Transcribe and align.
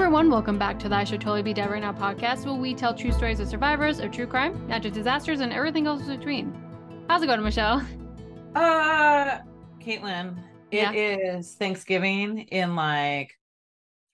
everyone, 0.00 0.30
welcome 0.30 0.58
back 0.58 0.78
to 0.78 0.88
the 0.88 0.96
I 0.96 1.04
Should 1.04 1.20
Totally 1.20 1.42
Be 1.42 1.52
Dead 1.52 1.70
Right 1.70 1.82
Now 1.82 1.92
podcast, 1.92 2.46
where 2.46 2.54
we 2.54 2.74
tell 2.74 2.94
true 2.94 3.12
stories 3.12 3.38
of 3.38 3.48
survivors 3.48 4.00
of 4.00 4.10
true 4.10 4.26
crime, 4.26 4.66
natural 4.66 4.94
disasters, 4.94 5.40
and 5.40 5.52
everything 5.52 5.86
else 5.86 6.00
in 6.08 6.16
between. 6.16 6.54
How's 7.08 7.22
it 7.22 7.26
going, 7.26 7.42
Michelle? 7.42 7.86
Uh, 8.54 9.40
Caitlin, 9.80 10.36
Yeah. 10.70 10.92
it 10.92 11.20
is 11.20 11.54
Thanksgiving 11.54 12.38
in 12.38 12.74
like 12.76 13.38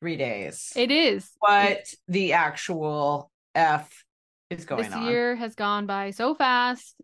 three 0.00 0.16
days. 0.16 0.72
It 0.74 0.90
is. 0.90 1.30
what 1.38 1.86
the 2.08 2.32
actual 2.32 3.30
F 3.54 4.04
is 4.50 4.64
going 4.64 4.82
this 4.82 4.92
on? 4.92 5.04
This 5.04 5.08
year 5.10 5.36
has 5.36 5.54
gone 5.54 5.86
by 5.86 6.10
so 6.10 6.34
fast. 6.34 6.96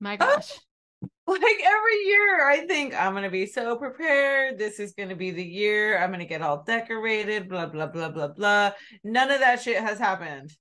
My 0.00 0.14
Ah, 0.14 0.36
gosh. 0.36 0.58
Like 1.24 1.40
every 1.64 1.98
year, 2.04 2.46
I 2.48 2.66
think 2.68 2.94
I'm 3.00 3.12
going 3.12 3.22
to 3.24 3.30
be 3.30 3.46
so 3.46 3.76
prepared. 3.76 4.58
This 4.58 4.78
is 4.80 4.92
going 4.92 5.08
to 5.08 5.14
be 5.14 5.30
the 5.30 5.42
year. 5.42 5.96
I'm 5.98 6.10
going 6.10 6.18
to 6.20 6.26
get 6.26 6.42
all 6.42 6.62
decorated, 6.62 7.48
blah, 7.48 7.66
blah, 7.66 7.86
blah, 7.86 8.10
blah, 8.10 8.28
blah. 8.28 8.72
None 9.04 9.30
of 9.30 9.38
that 9.40 9.62
shit 9.62 9.80
has 9.80 9.98
happened. 9.98 10.52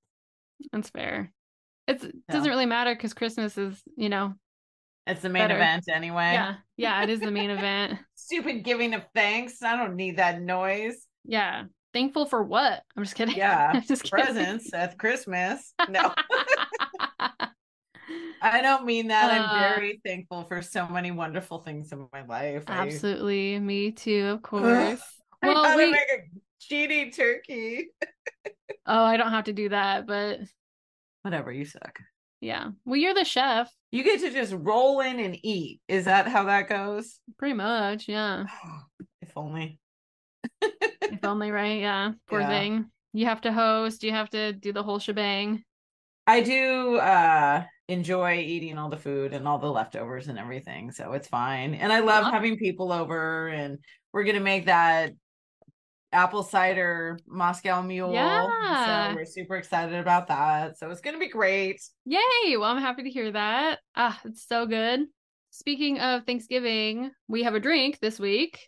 That's 0.72 0.90
fair. 0.90 1.34
It's, 1.88 2.04
it 2.06 2.16
No. 2.30 2.36
doesn't 2.36 2.50
really 2.50 2.68
matter 2.68 2.94
because 2.96 3.14
Christmas 3.14 3.58
is, 3.58 3.82
you 3.98 4.08
know, 4.08 4.36
It's 5.08 5.22
the 5.22 5.30
main 5.30 5.44
Better. 5.44 5.56
event 5.56 5.86
anyway. 5.92 6.34
yeah, 6.34 6.56
yeah, 6.78 7.04
it 7.04 7.10
is 7.10 7.20
the 7.20 7.32
main 7.32 7.50
event. 7.50 8.00
Stupid 8.16 8.64
giving 8.64 8.94
of 8.94 9.04
thanks. 9.14 9.62
I 9.64 9.76
don't 9.76 9.96
need 9.96 10.18
that 10.18 10.42
noise. 10.42 11.06
Yeah. 11.26 11.64
Thankful 11.94 12.28
for 12.28 12.44
what? 12.44 12.82
I'm 12.96 13.04
just 13.04 13.16
kidding. 13.16 13.36
Yeah. 13.36 13.72
I'm 13.76 13.82
just 13.82 14.04
kidding. 14.04 14.26
Presents 14.26 14.74
at 14.74 14.98
Christmas. 14.98 15.74
No. 15.90 16.14
I 18.42 18.62
don't 18.62 18.86
mean 18.86 19.08
that. 19.10 19.30
Uh, 19.32 19.44
I'm 19.44 19.60
very 19.76 20.02
thankful 20.06 20.44
for 20.46 20.62
so 20.62 20.88
many 20.88 21.12
wonderful 21.12 21.60
things 21.60 21.92
in 21.92 22.08
my 22.12 22.24
life. 22.26 22.64
I- 22.68 22.86
Absolutely. 22.88 23.60
Me 23.60 23.92
too, 23.92 24.28
of 24.28 24.42
course. 24.44 25.02
I, 25.44 25.48
Well, 25.48 25.64
how 25.64 25.78
we- 25.78 25.92
make 25.92 26.00
a 26.12 26.74
cheaty 26.74 27.16
turkey. 27.16 27.90
Oh, 28.86 29.04
I 29.04 29.18
don't 29.18 29.32
have 29.32 29.46
to 29.46 29.54
do 29.54 29.70
that, 29.70 30.08
but 30.08 30.40
Whatever, 31.24 31.52
you 31.52 31.66
suck. 31.66 32.00
yeah. 32.40 32.70
Well, 32.86 32.96
you're 32.98 33.14
the 33.14 33.24
chef, 33.24 33.70
You 33.92 34.04
get 34.04 34.22
to 34.22 34.32
just 34.32 34.54
roll 34.58 35.02
in 35.02 35.20
and 35.20 35.38
eat. 35.44 35.80
Is 35.88 36.06
that 36.06 36.28
how 36.28 36.46
that 36.46 36.68
goes? 36.68 37.20
pretty 37.38 37.54
much. 37.54 38.08
Yeah. 38.08 38.46
if 39.22 39.32
only. 39.38 39.78
If 40.62 41.24
only, 41.24 41.52
right? 41.52 41.80
Yeah. 41.80 42.14
Poor 42.28 42.40
Yeah. 42.42 42.50
thing. 42.50 42.86
You 43.14 43.26
have 43.26 43.42
to 43.42 43.52
host, 43.52 44.04
you 44.04 44.12
have 44.12 44.30
to 44.32 44.54
do 44.54 44.74
the 44.74 44.82
whole 44.84 44.98
shebang. 45.00 45.64
I 46.28 46.42
do 46.42 46.98
uh 46.98 47.64
enjoy 47.92 48.40
eating 48.40 48.78
all 48.78 48.90
the 48.90 48.98
food 48.98 49.34
and 49.34 49.48
all 49.48 49.60
the 49.60 49.72
leftovers 49.72 50.28
and 50.28 50.40
everything, 50.40 50.92
so 50.92 51.14
it's 51.14 51.28
fine. 51.28 51.74
And 51.74 51.92
I 51.92 52.00
love 52.00 52.24
Love- 52.24 52.34
having 52.34 52.58
people 52.58 52.92
over 52.92 53.48
and 53.48 53.78
we're 54.14 54.24
gonna 54.24 54.40
make 54.40 54.66
that 54.66 55.12
apple 56.14 56.44
cider 56.44 57.18
Moscow 57.28 57.82
mule. 57.82 58.14
Yeah. 58.14 59.10
So 59.12 59.16
we're 59.16 59.26
super 59.26 59.56
excited 59.56 59.96
about 60.00 60.28
that. 60.28 60.78
So 60.78 60.90
it's 60.90 61.02
gonna 61.02 61.18
be 61.20 61.30
great. 61.30 61.82
Yay! 62.06 62.58
Well, 62.58 62.64
I'm 62.66 62.82
happy 62.82 63.04
to 63.04 63.10
hear 63.10 63.32
that. 63.32 63.80
Ah, 63.96 64.20
it's 64.26 64.46
so 64.48 64.66
good. 64.66 65.02
Speaking 65.52 66.00
of 66.00 66.26
Thanksgiving, 66.26 67.12
we 67.28 67.44
have 67.44 67.56
a 67.56 67.60
drink 67.60 68.00
this 68.00 68.20
week. 68.20 68.60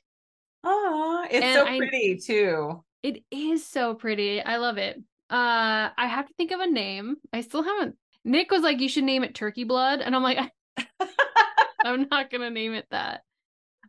Oh, 0.63 1.25
it's 1.29 1.44
And 1.44 1.55
so 1.55 1.66
I- 1.66 1.77
pretty 1.77 2.17
too. 2.17 2.83
It 3.03 3.23
is 3.31 3.66
so 3.67 3.95
pretty. 3.95 4.41
I 4.41 4.57
love 4.57 4.77
it. 4.77 4.97
Uh, 5.29 5.89
I 5.97 6.07
have 6.07 6.27
to 6.27 6.33
think 6.35 6.51
of 6.51 6.59
a 6.61 6.67
name. 6.67 7.16
I 7.33 7.41
still 7.41 7.63
haven't. 7.63 7.95
Nick 8.25 8.52
was 8.52 8.61
like, 8.61 8.79
"You 8.79 8.89
should 8.89 9.03
name 9.03 9.23
it 9.23 9.35
Turkey 9.35 9.63
Blood," 9.63 10.02
and 10.02 10.16
I'm 10.16 10.23
like, 10.23 10.39
"I'm 11.83 12.07
not 12.09 12.29
gonna 12.31 12.49
name 12.49 12.73
it 12.73 12.88
that." 12.91 13.21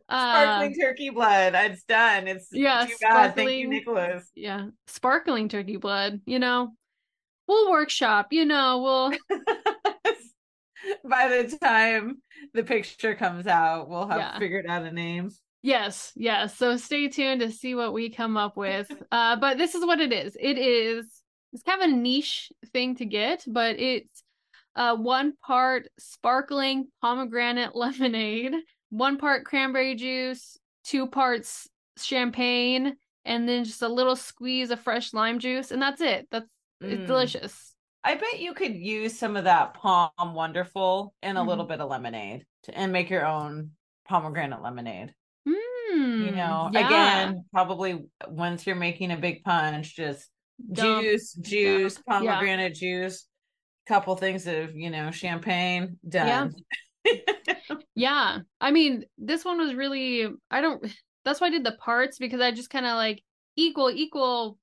Uh, 0.07 0.43
Sparkling 0.43 0.75
turkey 0.79 1.09
blood. 1.09 1.53
It's 1.55 1.83
done. 1.83 2.27
It's 2.27 2.47
yeah, 2.51 2.85
bad. 3.01 3.35
Thank 3.35 3.51
you, 3.51 3.67
Nicholas. 3.67 4.29
yeah, 4.35 4.67
sparkling 4.85 5.49
turkey 5.49 5.77
blood. 5.77 6.21
You 6.25 6.37
know, 6.37 6.73
we'll 7.47 7.71
workshop. 7.71 8.27
You 8.31 8.45
know, 8.45 8.81
we'll 8.83 9.39
By 11.09 11.27
the 11.29 11.57
time 11.57 12.21
the 12.53 12.63
picture 12.63 13.15
comes 13.15 13.47
out, 13.47 13.89
we'll 13.89 14.07
have 14.07 14.19
Yeah. 14.19 14.39
figured 14.39 14.67
out 14.67 14.83
a 14.83 14.91
name. 14.91 15.31
Yes, 15.63 16.11
yes. 16.15 16.55
So 16.55 16.77
stay 16.77 17.07
tuned 17.07 17.41
to 17.41 17.51
see 17.51 17.73
what 17.73 17.91
we 17.93 18.09
come 18.11 18.37
up 18.37 18.55
with. 18.55 18.91
Uh, 19.11 19.35
but 19.37 19.57
this 19.57 19.73
is 19.73 19.83
what 19.85 19.99
it 19.99 20.11
is. 20.13 20.37
It 20.39 20.57
is 20.59 21.21
it's 21.53 21.63
kind 21.63 21.81
of 21.81 21.89
a 21.89 21.93
niche 21.95 22.51
thing 22.73 22.95
to 22.97 23.05
get, 23.05 23.43
but 23.47 23.79
it's 23.79 24.23
uh 24.75 24.95
one 24.95 25.33
part 25.45 25.87
sparkling 25.99 26.87
pomegranate 27.01 27.75
lemonade, 27.75 28.53
one 28.89 29.17
part 29.17 29.45
cranberry 29.45 29.95
juice, 29.95 30.57
two 30.83 31.07
parts 31.07 31.67
champagne, 31.97 32.95
and 33.23 33.47
then 33.47 33.63
just 33.63 33.81
a 33.81 33.87
little 33.87 34.15
squeeze 34.15 34.71
of 34.71 34.79
fresh 34.79 35.13
lime 35.13 35.39
juice, 35.39 35.71
and 35.71 35.81
that's 35.81 36.01
it. 36.01 36.27
That's 36.31 36.47
it's 36.81 37.03
Mm. 37.03 37.07
delicious. 37.07 37.75
I 38.03 38.15
bet 38.15 38.39
you 38.39 38.53
could 38.53 38.75
use 38.75 39.17
some 39.17 39.35
of 39.35 39.45
that 39.45 39.73
POM 39.73 40.33
Wonderful 40.35 41.13
and 41.23 41.37
a 41.37 41.41
Mm-hmm. 41.41 41.49
little 41.49 41.65
bit 41.65 41.81
of 41.81 41.89
lemonade 41.89 42.45
to, 42.63 42.77
and 42.77 42.91
make 42.91 43.09
your 43.09 43.25
own 43.25 43.71
pomegranate 44.07 44.61
lemonade. 44.61 45.13
You 45.45 46.31
Mm, 46.31 46.35
know, 46.37 46.69
yeah. 46.71 46.79
again, 46.81 47.45
probably 47.51 48.05
once 48.27 48.65
you're 48.65 48.75
making 48.75 49.11
a 49.11 49.17
big 49.17 49.43
punch, 49.43 49.95
just 49.95 50.29
Dump, 50.73 51.03
juice, 51.03 51.33
juice, 51.33 51.95
dump. 51.95 52.05
Yeah. 52.07 52.31
pomegranate 52.31 52.75
juice, 52.75 53.27
couple 53.85 54.15
things 54.15 54.47
of, 54.47 54.75
you 54.75 54.89
know, 54.89 55.11
champagne, 55.11 55.97
done. 56.07 56.53
Yeah. 57.95 58.39
I 58.59 58.71
mean, 58.71 59.05
this 59.17 59.45
one 59.45 59.57
was 59.57 59.73
really 59.73 60.27
I 60.51 60.61
don't 60.61 60.85
that's 61.23 61.39
why 61.39 61.47
I 61.47 61.51
did 61.51 61.63
the 61.63 61.73
parts 61.73 62.17
because 62.17 62.41
I 62.41 62.51
just 62.51 62.69
kind 62.69 62.85
of 62.85 62.95
like 62.95 63.23
equal 63.55 63.89
equal 63.89 64.57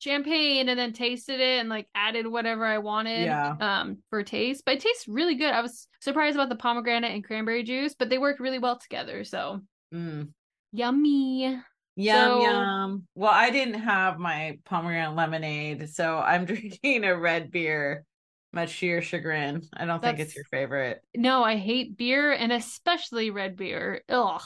champagne 0.00 0.68
and 0.68 0.78
then 0.78 0.92
tasted 0.92 1.38
it 1.38 1.60
and 1.60 1.68
like 1.68 1.86
added 1.94 2.26
whatever 2.26 2.66
I 2.66 2.78
wanted 2.78 3.24
Yeah. 3.24 3.54
um 3.60 3.98
for 4.10 4.22
taste. 4.22 4.64
But 4.66 4.76
it 4.76 4.80
tastes 4.80 5.06
really 5.06 5.36
good. 5.36 5.52
I 5.52 5.60
was 5.60 5.86
surprised 6.00 6.34
about 6.36 6.48
the 6.48 6.56
pomegranate 6.56 7.12
and 7.12 7.22
cranberry 7.24 7.62
juice, 7.62 7.94
but 7.96 8.08
they 8.08 8.18
work 8.18 8.40
really 8.40 8.58
well 8.58 8.78
together. 8.78 9.22
So 9.24 9.60
Mm. 9.94 10.30
yummy. 10.72 11.60
Yum 11.96 12.16
So- 12.16 12.42
yum. 12.42 13.06
Well, 13.14 13.30
I 13.32 13.50
didn't 13.50 13.80
have 13.80 14.18
my 14.18 14.58
pomegranate 14.64 15.14
lemonade, 15.14 15.90
so 15.90 16.18
I'm 16.18 16.44
drinking 16.46 17.04
a 17.04 17.14
red 17.16 17.50
beer, 17.50 18.04
much 18.52 18.80
to 18.80 18.86
your 18.86 19.02
chagrin. 19.02 19.62
I 19.74 19.84
don't 19.86 20.02
think 20.02 20.18
it's 20.18 20.34
your 20.34 20.44
favorite. 20.44 21.02
No, 21.16 21.42
I 21.42 21.56
hate 21.56 21.96
beer 21.96 22.32
and 22.32 22.52
especially 22.52 23.30
red 23.30 23.56
beer. 23.56 24.02
Ugh. 24.08 24.42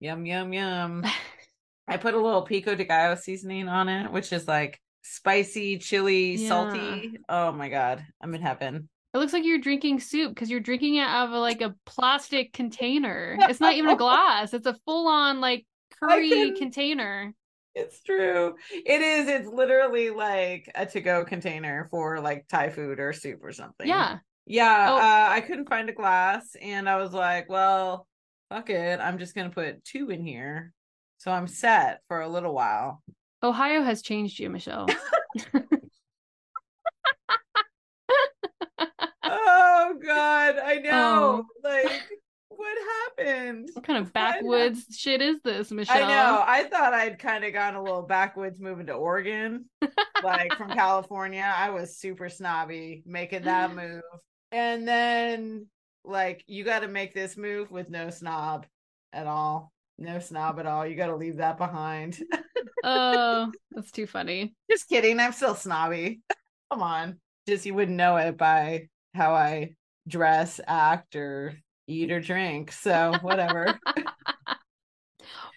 Yum 0.00 0.26
yum 0.26 0.52
yum. 0.52 1.04
I 1.88 1.96
put 1.96 2.14
a 2.14 2.20
little 2.20 2.42
pico 2.42 2.74
de 2.74 2.84
gallo 2.84 3.14
seasoning 3.14 3.68
on 3.68 3.88
it, 3.88 4.10
which 4.12 4.32
is 4.32 4.46
like 4.48 4.80
spicy, 5.02 5.78
chili, 5.78 6.34
Yeah. 6.34 6.48
salty. 6.48 7.18
Oh 7.28 7.52
my 7.52 7.68
god, 7.68 8.04
I'm 8.20 8.34
in 8.34 8.42
heaven. 8.42 8.88
It 9.14 9.18
looks 9.18 9.32
like 9.32 9.44
you're 9.44 9.60
drinking 9.60 10.00
soup 10.00 10.34
because 10.34 10.50
you're 10.50 10.60
drinking 10.60 10.96
it 10.96 11.02
out 11.08 11.28
of 11.28 11.32
a, 11.32 11.38
like 11.38 11.62
a 11.62 11.74
plastic 11.86 12.52
container. 12.52 13.36
It's 13.40 13.60
not 13.60 13.74
even 13.74 13.90
a 13.90 13.96
glass. 14.04 14.52
It's 14.52 14.66
a 14.66 14.76
full 14.84 15.08
on 15.08 15.40
like 15.40 15.64
curry 16.02 16.28
couldn't- 16.28 16.58
container. 16.58 17.32
It's 17.76 18.02
true. 18.02 18.54
It 18.72 19.02
is. 19.02 19.28
It's 19.28 19.46
literally 19.48 20.08
like 20.08 20.70
a 20.74 20.86
to-go 20.86 21.26
container 21.26 21.88
for 21.90 22.18
like 22.20 22.48
Thai 22.48 22.70
food 22.70 22.98
or 22.98 23.12
soup 23.12 23.40
or 23.44 23.52
something. 23.52 23.86
Yeah. 23.86 24.18
Yeah, 24.46 24.86
Oh. 24.90 24.96
uh, 24.96 25.28
I 25.30 25.40
couldn't 25.42 25.68
find 25.68 25.90
a 25.90 25.92
glass, 25.92 26.56
and 26.62 26.88
I 26.88 26.96
was 26.96 27.12
like, 27.12 27.50
"Well, 27.50 28.06
fuck 28.48 28.70
it. 28.70 28.98
I'm 29.00 29.18
just 29.18 29.34
gonna 29.34 29.50
put 29.50 29.84
two 29.84 30.08
in 30.10 30.24
here, 30.24 30.72
so 31.18 31.32
I'm 31.32 31.48
set 31.48 32.00
for 32.08 32.20
a 32.20 32.28
little 32.28 32.54
while." 32.54 33.02
Ohio 33.42 33.82
has 33.82 34.00
changed 34.02 34.38
you, 34.38 34.48
Michelle. 34.48 34.86
oh 39.24 39.94
God, 40.02 40.58
I 40.58 40.76
know. 40.76 41.44
Oh. 41.44 41.46
Like, 41.62 41.90
what 42.48 42.76
happened? 43.18 43.70
What 43.74 43.84
kind 43.84 43.98
of 43.98 44.10
What 44.14 44.14
backwoods 44.68 44.96
shit 44.96 45.22
is 45.22 45.40
this, 45.42 45.70
Michelle? 45.70 46.04
I 46.04 46.08
know. 46.08 46.44
I 46.46 46.64
thought 46.64 46.94
I'd 46.94 47.18
kind 47.18 47.44
of 47.44 47.52
gone 47.52 47.74
a 47.74 47.82
little 47.82 48.02
backwoods 48.02 48.60
moving 48.60 48.86
to 48.86 48.92
Oregon, 48.92 49.66
like 50.24 50.54
from 50.54 50.70
California. 50.70 51.52
I 51.56 51.70
was 51.70 51.98
super 51.98 52.28
snobby 52.28 53.02
making 53.06 53.42
that 53.42 53.74
move. 53.74 54.02
And 54.52 54.86
then, 54.86 55.66
like, 56.04 56.44
you 56.46 56.64
got 56.64 56.80
to 56.80 56.88
make 56.88 57.14
this 57.14 57.36
move 57.36 57.70
with 57.70 57.90
no 57.90 58.10
snob 58.10 58.66
at 59.12 59.26
all. 59.26 59.72
No 59.98 60.18
snob 60.18 60.58
at 60.58 60.66
all. 60.66 60.86
You 60.86 60.94
got 60.94 61.06
to 61.06 61.16
leave 61.16 61.38
that 61.38 61.58
behind. 61.58 62.18
Oh, 62.84 63.50
that's 63.70 63.90
too 63.90 64.06
funny. 64.06 64.54
Just 64.70 64.88
kidding. 64.88 65.18
I'm 65.18 65.32
still 65.32 65.54
snobby. 65.54 66.20
Come 66.70 66.82
on. 66.82 67.18
Just 67.48 67.66
you 67.66 67.74
wouldn't 67.74 67.96
know 67.96 68.16
it 68.16 68.36
by 68.36 68.88
how 69.14 69.34
I 69.34 69.74
dress, 70.06 70.60
act, 70.66 71.16
or 71.16 71.54
eat 71.86 72.10
or 72.10 72.20
drink. 72.20 72.72
So, 72.72 73.14
whatever. 73.22 73.78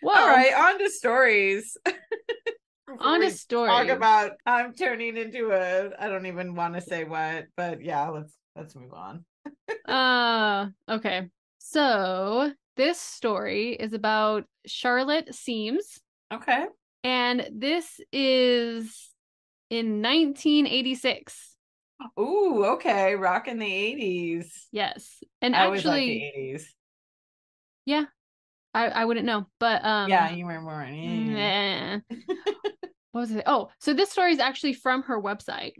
Well, 0.01 0.21
All 0.21 0.27
right, 0.27 0.53
on 0.53 0.79
to 0.79 0.89
stories. 0.89 1.77
On 2.99 3.21
to 3.21 3.29
story. 3.29 3.69
Talk 3.69 3.87
about 3.89 4.31
I'm 4.47 4.73
turning 4.73 5.15
into 5.15 5.51
a 5.51 5.91
I 5.99 6.07
don't 6.07 6.25
even 6.25 6.55
want 6.55 6.73
to 6.73 6.81
say 6.81 7.03
what, 7.03 7.45
but 7.55 7.83
yeah, 7.83 8.09
let's 8.09 8.33
let's 8.55 8.75
move 8.75 8.93
on. 8.93 9.25
Uh, 9.87 10.67
okay. 10.87 11.27
So 11.59 12.51
this 12.77 12.99
story 12.99 13.73
is 13.73 13.93
about 13.93 14.45
Charlotte 14.65 15.29
Siems, 15.31 15.99
Okay. 16.33 16.65
and 17.03 17.47
this 17.51 17.99
is 18.11 19.09
in 19.69 20.01
1986. 20.01 21.55
Ooh, 22.19 22.65
okay, 22.73 23.15
rocking 23.15 23.59
the 23.59 23.65
80s. 23.65 24.47
Yes. 24.71 25.23
And 25.41 25.55
I 25.55 25.67
actually, 25.67 26.31
the 26.35 26.41
80s. 26.41 26.63
I, 28.73 28.85
I 28.87 29.05
wouldn't 29.05 29.25
know, 29.25 29.47
but 29.59 29.83
um, 29.83 30.09
yeah, 30.09 30.29
you 30.31 30.45
were 30.45 30.61
more. 30.61 30.83
Yeah. 30.83 31.99
what 33.11 33.21
was 33.21 33.31
it? 33.31 33.43
Oh, 33.45 33.69
so 33.79 33.93
this 33.93 34.11
story 34.11 34.31
is 34.31 34.39
actually 34.39 34.73
from 34.73 35.03
her 35.03 35.19
website. 35.21 35.73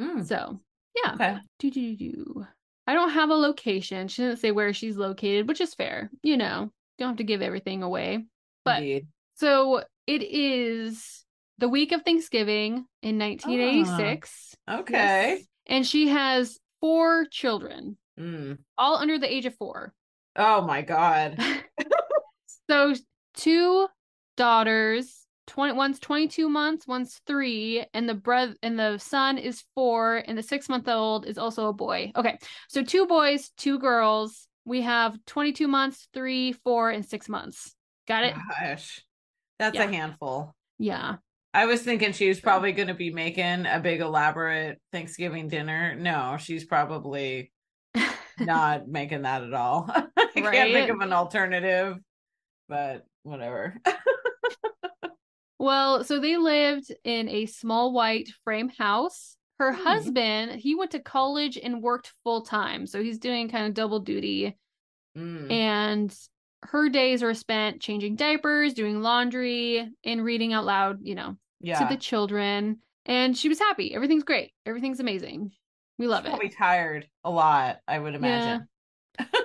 Mm, 0.00 0.24
So 0.26 0.60
yeah. 1.04 1.12
okay. 1.14 1.36
Do 1.58 1.70
do 1.70 1.96
do. 1.96 2.46
I 2.86 2.94
don't 2.94 3.10
have 3.10 3.30
a 3.30 3.34
location. 3.34 4.08
She 4.08 4.22
didn't 4.22 4.38
say 4.38 4.50
where 4.52 4.72
she's 4.72 4.96
located, 4.96 5.48
which 5.48 5.60
is 5.60 5.74
fair. 5.74 6.10
You 6.22 6.36
know, 6.36 6.70
don't 6.98 7.08
have 7.08 7.16
to 7.18 7.24
give 7.24 7.42
everything 7.42 7.82
away. 7.82 8.24
But 8.64 8.78
Indeed. 8.78 9.06
so 9.36 9.82
it 10.06 10.22
is 10.22 11.24
the 11.58 11.68
week 11.68 11.92
of 11.92 12.02
Thanksgiving 12.02 12.86
in 13.02 13.18
1986. 13.18 14.54
Okay. 14.70 14.92
Yes. 15.38 15.44
And 15.66 15.86
she 15.86 16.08
has 16.08 16.58
four 16.80 17.26
children, 17.30 17.96
Mm. 18.18 18.58
all 18.78 18.96
under 18.96 19.18
the 19.18 19.32
age 19.32 19.44
of 19.46 19.54
four. 19.56 19.92
Oh 20.36 20.62
my 20.62 20.82
God. 20.82 21.36
So 22.68 22.94
two 23.36 23.86
daughters, 24.36 25.26
20 25.48 25.74
one's 25.74 25.98
22 25.98 26.48
months, 26.48 26.86
one's 26.86 27.20
3, 27.26 27.84
and 27.92 28.08
the 28.08 28.14
brother 28.14 28.54
and 28.62 28.78
the 28.78 28.98
son 28.98 29.38
is 29.38 29.64
4 29.74 30.24
and 30.26 30.38
the 30.38 30.42
6-month-old 30.42 31.26
is 31.26 31.36
also 31.38 31.68
a 31.68 31.72
boy. 31.72 32.12
Okay. 32.16 32.38
So 32.68 32.82
two 32.82 33.06
boys, 33.06 33.50
two 33.56 33.78
girls. 33.78 34.48
We 34.64 34.80
have 34.82 35.16
22 35.26 35.68
months, 35.68 36.08
3, 36.14 36.52
4 36.52 36.90
and 36.90 37.04
6 37.04 37.28
months. 37.28 37.74
Got 38.08 38.24
it? 38.24 38.34
Gosh, 38.60 39.02
that's 39.58 39.76
Yeah. 39.76 39.84
a 39.84 39.92
handful. 39.92 40.54
Yeah. 40.78 41.16
I 41.52 41.66
was 41.66 41.82
thinking 41.82 42.12
she 42.12 42.28
was 42.28 42.40
probably 42.40 42.72
going 42.72 42.88
to 42.88 42.94
be 42.94 43.12
making 43.12 43.66
a 43.66 43.78
big 43.78 44.00
elaborate 44.00 44.80
Thanksgiving 44.92 45.48
dinner. 45.48 45.94
No, 45.94 46.36
she's 46.40 46.64
probably 46.64 47.52
not 48.40 48.88
making 48.88 49.22
that 49.22 49.44
at 49.44 49.54
all. 49.54 49.88
I 50.16 50.26
can't 50.34 50.72
think 50.72 50.90
of 50.90 51.00
an 51.00 51.12
alternative, 51.12 51.98
but 52.68 53.06
whatever. 53.22 53.74
Well, 55.58 56.04
so 56.04 56.20
they 56.20 56.36
lived 56.36 56.92
in 57.04 57.28
a 57.28 57.46
small 57.46 57.92
white 57.92 58.28
frame 58.44 58.68
house. 58.68 59.36
Her 59.58 59.72
Hmm. 59.72 59.82
husband, 59.84 60.60
he 60.60 60.74
went 60.74 60.90
to 60.90 60.98
college 61.00 61.56
and 61.56 61.80
worked 61.80 62.12
full 62.24 62.42
time. 62.42 62.86
So 62.86 63.02
he's 63.02 63.18
doing 63.18 63.48
kind 63.48 63.66
of 63.66 63.74
double 63.74 64.00
duty. 64.00 64.56
Mm, 65.16 65.50
And 65.50 66.18
her 66.64 66.88
days 66.88 67.22
were 67.22 67.34
spent 67.34 67.80
changing 67.80 68.16
diapers, 68.16 68.74
doing 68.74 69.00
laundry, 69.00 69.88
and 70.02 70.24
reading 70.24 70.52
out 70.52 70.64
loud, 70.64 70.98
you 71.02 71.14
know, 71.14 71.36
yeah. 71.60 71.78
to 71.78 71.86
the 71.94 72.00
children. 72.00 72.80
And 73.06 73.36
she 73.36 73.48
was 73.48 73.58
happy. 73.60 73.94
Everything's 73.94 74.24
great. 74.24 74.52
Everything's 74.66 75.00
amazing. 75.00 75.52
We 75.98 76.08
love 76.08 76.24
She's 76.24 76.28
it. 76.28 76.30
probably 76.32 76.48
tired 76.50 77.08
a 77.22 77.30
lot, 77.30 77.78
I 77.86 77.98
would 78.00 78.14
imagine. 78.16 78.66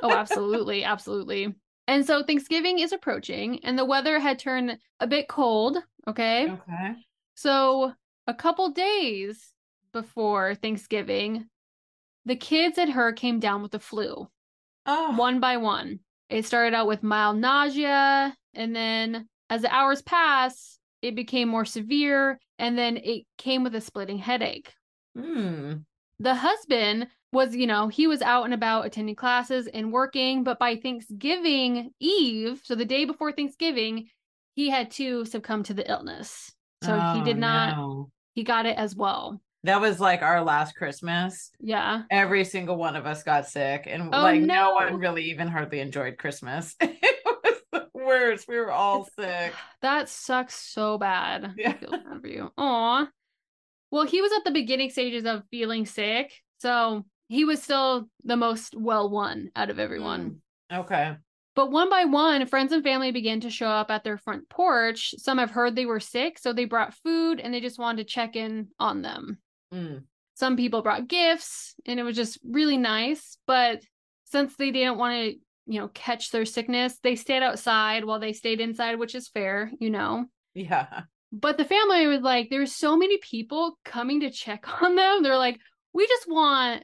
Oh, 0.02 0.12
absolutely. 0.16 0.84
absolutely. 0.84 1.54
And 1.90 2.06
so 2.06 2.22
Thanksgiving 2.22 2.78
is 2.78 2.92
approaching, 2.92 3.66
and 3.66 3.76
the 3.76 3.84
weather 3.84 4.20
had 4.20 4.38
turned 4.38 4.78
a 5.00 5.08
bit 5.08 5.28
cold. 5.28 5.80
Okay. 6.08 6.52
Okay. 6.52 6.94
So, 7.34 7.94
a 8.28 8.34
couple 8.36 8.70
days 8.70 9.54
before 9.92 10.54
Thanksgiving, 10.54 11.48
the 12.26 12.36
kids 12.36 12.78
and 12.78 12.92
her 12.92 13.12
came 13.12 13.40
down 13.40 13.64
with 13.64 13.72
the 13.72 13.80
flu 13.80 14.30
Oh, 14.86 15.16
one 15.18 15.40
by 15.40 15.58
one. 15.58 16.02
It 16.30 16.46
started 16.46 16.76
out 16.76 16.86
with 16.86 17.02
mild 17.02 17.38
nausea, 17.38 18.38
and 18.54 18.76
then 18.76 19.28
as 19.50 19.64
the 19.64 19.74
hours 19.74 20.04
passed, 20.04 20.80
it 21.02 21.16
became 21.16 21.50
more 21.50 21.66
severe, 21.66 22.40
and 22.60 22.78
then 22.78 22.98
it 22.98 23.24
came 23.40 23.64
with 23.64 23.74
a 23.74 23.82
splitting 23.82 24.20
headache. 24.20 24.72
hmm. 25.18 25.74
The 26.20 26.36
husband 26.36 27.08
was, 27.32 27.56
you 27.56 27.68
know, 27.68 27.88
he 27.88 28.08
was 28.08 28.22
out 28.22 28.46
and 28.46 28.54
about 28.54 28.86
attending 28.86 29.16
classes 29.16 29.68
and 29.68 29.92
working, 29.94 30.44
but 30.44 30.58
by 30.60 30.76
Thanksgiving 30.76 31.92
Eve, 32.00 32.62
so 32.64 32.76
the 32.76 32.86
day 32.86 33.06
before 33.06 33.32
Thanksgiving, 33.32 34.10
he 34.56 34.70
had 34.70 34.92
to 34.92 35.26
succumb 35.26 35.64
to 35.64 35.74
the 35.74 35.90
illness. 35.90 36.52
So 36.84 36.94
he 36.94 37.22
Oh, 37.22 37.24
did 37.26 37.38
not, 37.38 37.78
no. 37.78 38.10
he 38.34 38.44
got 38.44 38.66
it 38.66 38.78
as 38.78 38.96
well. 38.96 39.40
That 39.64 39.82
was 39.82 40.00
like 40.00 40.22
our 40.22 40.42
last 40.42 40.76
Christmas. 40.76 41.52
Yeah. 41.60 42.04
Every 42.10 42.46
single 42.46 42.78
one 42.78 42.96
of 42.96 43.06
us 43.06 43.24
got 43.24 43.46
sick, 43.48 43.84
and 43.88 44.04
Oh, 44.16 44.22
like 44.22 44.42
no. 44.42 44.54
no. 44.54 44.74
one 44.76 44.96
really 44.98 45.24
even 45.26 45.48
hardly 45.50 45.82
enjoyed 45.82 46.18
Christmas. 46.18 46.76
it 46.82 46.98
was 47.26 47.56
the 47.74 47.88
worst. 47.94 48.48
We 48.48 48.58
were 48.58 48.72
all 48.72 49.08
sick. 49.20 49.54
That 49.82 50.10
sucks 50.10 50.56
so 50.56 50.98
bad. 50.98 51.54
Yeah. 51.58 51.70
I 51.70 51.74
feel 51.74 51.92
bad 51.92 52.22
for 52.22 52.28
you. 52.28 52.52
Aw. 52.58 53.08
Well, 53.92 54.06
he 54.06 54.22
was 54.22 54.32
at 54.32 54.44
the 54.46 54.52
beginning 54.52 54.90
stages 54.92 55.26
of 55.26 55.44
feeling 55.52 55.86
sick, 55.86 56.32
so 56.60 57.06
he 57.30 57.46
was 57.46 57.64
still 57.64 58.10
the 58.26 58.36
most 58.36 58.76
well 58.78 59.10
one 59.10 59.50
out 59.56 59.70
of 59.70 59.80
everyone. 59.80 60.42
Mm, 60.72 60.80
Okay. 60.82 61.16
But 61.56 61.72
one 61.72 61.90
by 61.90 62.06
one, 62.06 62.46
friends 62.46 62.72
and 62.72 62.84
family 62.84 63.12
began 63.12 63.40
to 63.42 63.50
show 63.50 63.68
up 63.68 63.90
at 63.92 64.04
their 64.04 64.18
front 64.18 64.48
porch. 64.50 65.14
Some 65.18 65.40
have 65.40 65.52
heard 65.52 65.76
they 65.76 65.86
were 65.86 66.00
sick, 66.00 66.38
so 66.40 66.54
they 66.54 66.66
brought 66.66 66.94
food 66.94 67.40
and 67.40 67.54
they 67.54 67.60
just 67.60 67.80
wanted 67.80 68.04
to 68.08 68.14
check 68.14 68.36
in 68.36 68.68
on 68.80 69.02
them. 69.02 69.40
Mm, 69.74 70.04
Some 70.36 70.56
people 70.58 70.82
brought 70.84 71.08
gifts, 71.08 71.76
and 71.86 72.00
it 72.00 72.04
was 72.04 72.16
just 72.16 72.40
really 72.46 72.78
nice. 72.78 73.38
But 73.46 73.82
since 74.26 74.56
they 74.56 74.72
didn't 74.72 74.98
want 75.00 75.16
to, 75.16 75.40
you 75.66 75.80
know, 75.82 75.90
catch 75.90 76.32
their 76.32 76.46
sickness, 76.46 76.98
they 77.04 77.16
stayed 77.16 77.44
outside 77.44 78.06
while 78.06 78.20
they 78.20 78.34
stayed 78.34 78.62
inside, 78.62 78.98
which 79.00 79.16
is 79.16 79.28
fair, 79.28 79.72
you 79.80 79.90
know. 79.90 80.26
yeah. 80.54 81.02
But 81.32 81.58
the 81.58 81.66
family 81.66 82.08
was 82.08 82.22
like, 82.22 82.50
there's 82.50 82.74
so 82.74 82.96
many 82.96 83.18
people 83.18 83.78
coming 83.86 84.22
to 84.22 84.32
check 84.32 84.66
on 84.82 84.96
them. 84.96 85.24
They're 85.24 85.38
like, 85.38 85.60
we 85.94 86.08
just 86.08 86.26
want 86.30 86.84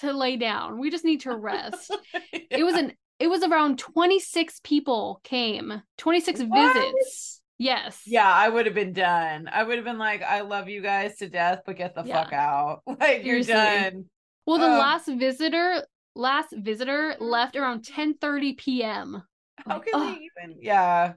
to 0.00 0.12
lay 0.12 0.36
down. 0.36 0.78
We 0.78 0.90
just 0.90 1.04
need 1.04 1.20
to 1.22 1.36
rest. 1.36 1.94
It 2.32 2.64
was 2.64 2.74
an 2.74 2.92
it 3.18 3.28
was 3.28 3.42
around 3.42 3.78
26 3.78 4.60
people 4.64 5.20
came. 5.22 5.82
26 5.98 6.40
What? 6.42 6.74
visits. 6.74 7.40
Yes. 7.58 8.02
Yeah, 8.04 8.28
I 8.30 8.48
would 8.48 8.66
have 8.66 8.74
been 8.74 8.92
done. 8.92 9.48
I 9.50 9.62
would 9.62 9.76
have 9.76 9.84
been 9.84 9.98
like, 9.98 10.22
I 10.22 10.40
love 10.40 10.68
you 10.68 10.82
guys 10.82 11.16
to 11.18 11.28
death, 11.28 11.60
but 11.64 11.76
get 11.76 11.94
the 11.94 12.02
Yeah. 12.04 12.24
fuck 12.24 12.32
out. 12.32 12.82
Like 13.00 13.24
you're 13.24 13.42
done. 13.42 14.06
Well, 14.46 14.58
the 14.58 14.66
Ugh. 14.66 14.78
last 14.78 15.06
visitor 15.06 15.86
last 16.14 16.52
visitor 16.56 17.14
mm-hmm. 17.14 17.24
left 17.24 17.56
around 17.56 17.84
10:30 17.84 18.58
p.m. 18.58 19.22
How 19.56 19.76
Like, 19.76 19.86
can 19.86 20.00
they 20.00 20.20
even? 20.20 20.58
Yeah. 20.60 21.14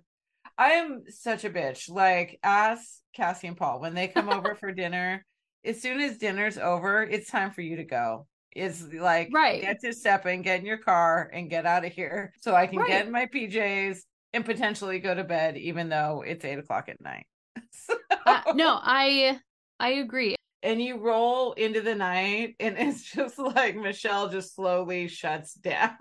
I 0.58 0.72
am 0.74 1.04
such 1.10 1.44
a 1.44 1.50
bitch. 1.50 1.90
Like, 1.90 2.40
ask 2.44 3.02
Cassie 3.14 3.48
and 3.48 3.58
Paul 3.58 3.82
when 3.82 3.94
they 3.94 4.08
come 4.08 4.30
over 4.30 4.56
for 4.56 4.72
dinner. 4.72 5.26
As 5.66 5.82
soon 5.82 6.00
as 6.00 6.18
dinner's 6.18 6.58
over, 6.58 7.04
it's 7.04 7.30
time 7.30 7.52
for 7.52 7.62
you 7.62 7.78
to 7.78 7.84
go. 7.84 8.28
It's 8.56 8.82
like, 8.94 9.30
Right. 9.34 9.62
get 9.62 9.82
to 9.82 9.92
step 9.94 10.22
stepping, 10.22 10.42
get 10.42 10.62
in 10.62 10.66
your 10.66 10.78
car, 10.78 11.30
and 11.34 11.50
get 11.50 11.66
out 11.66 11.84
of 11.86 11.92
here 11.92 12.34
so 12.40 12.56
I 12.56 12.68
can 12.68 12.80
Right. 12.80 12.88
get 12.88 13.06
in 13.06 13.12
my 13.12 13.26
PJs 13.26 14.00
and 14.34 14.46
potentially 14.46 15.00
go 15.00 15.14
to 15.14 15.24
bed, 15.26 15.58
even 15.58 15.90
though 15.90 16.24
it's 16.26 16.44
eight 16.46 16.58
o'clock 16.60 16.88
at 16.90 17.02
night. 17.02 17.26
So- 17.72 17.98
Uh, 18.26 18.42
no, 18.56 18.80
I 18.82 19.40
I 19.80 19.90
agree. 19.90 20.36
and 20.64 20.82
you 20.82 20.98
roll 20.98 21.52
into 21.54 21.82
the 21.82 21.94
night, 21.96 22.56
and 22.60 22.76
it's 22.80 23.04
just 23.04 23.38
like 23.38 23.76
Michelle 23.76 24.30
just 24.30 24.56
slowly 24.56 25.08
shuts 25.10 25.54
down. 25.72 25.98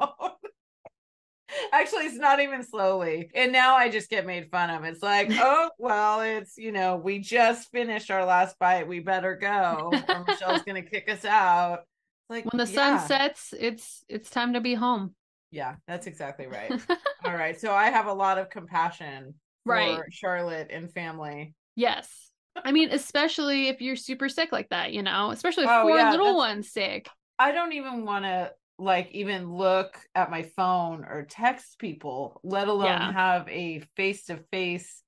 Actually, 1.72 2.06
it's 2.06 2.16
not 2.16 2.40
even 2.40 2.62
slowly. 2.64 3.30
And 3.34 3.52
now 3.52 3.76
I 3.76 3.88
just 3.88 4.08
get 4.10 4.26
made 4.26 4.50
fun 4.50 4.70
of. 4.70 4.82
It's 4.84 5.02
like, 5.02 5.28
oh, 5.32 5.70
well, 5.78 6.20
it's, 6.22 6.56
you 6.56 6.72
know, 6.72 6.96
we 6.96 7.18
just 7.18 7.70
finished 7.70 8.10
our 8.10 8.24
last 8.24 8.58
bite. 8.58 8.88
We 8.88 8.98
better 9.00 9.36
go. 9.36 9.92
Or 10.08 10.24
Michelle's 10.26 10.62
going 10.62 10.82
to 10.82 10.88
kick 10.88 11.08
us 11.10 11.24
out. 11.24 11.80
Like, 12.28 12.44
When 12.50 12.58
the 12.58 12.66
yeah. 12.66 12.96
sun 12.96 13.06
sets, 13.06 13.54
it's 13.58 14.04
it's 14.08 14.30
time 14.30 14.54
to 14.54 14.60
be 14.60 14.74
home. 14.74 15.14
Yeah, 15.50 15.76
that's 15.86 16.06
exactly 16.06 16.46
right. 16.46 16.70
All 17.24 17.34
right. 17.34 17.58
So 17.58 17.72
I 17.72 17.86
have 17.90 18.06
a 18.06 18.12
lot 18.12 18.38
of 18.38 18.50
compassion 18.50 19.34
for 19.64 19.70
Right. 19.70 20.00
Charlotte 20.10 20.68
and 20.70 20.92
family. 20.92 21.54
yes. 21.76 22.30
I 22.56 22.72
mean, 22.72 22.90
especially 22.92 23.68
if 23.68 23.80
you're 23.80 23.96
super 23.96 24.28
sick 24.28 24.52
like 24.52 24.68
that, 24.70 24.92
you 24.92 25.02
know, 25.02 25.30
especially 25.30 25.66
Oh, 25.66 25.82
four 25.82 25.96
yeah, 25.96 26.10
little 26.12 26.36
ones 26.36 26.70
sick. 26.70 27.10
I 27.38 27.52
don't 27.52 27.72
even 27.72 28.04
want 28.04 28.24
to 28.24 28.52
like 28.78 29.10
even 29.12 29.52
look 29.52 29.98
at 30.14 30.30
my 30.30 30.42
phone 30.42 31.04
or 31.04 31.26
text 31.28 31.78
people, 31.78 32.40
let 32.42 32.68
alone 32.68 32.86
Yeah. 32.86 33.12
have 33.12 33.48
a 33.48 33.80
face 33.96 34.24
to 34.26 34.38
face 34.50 35.02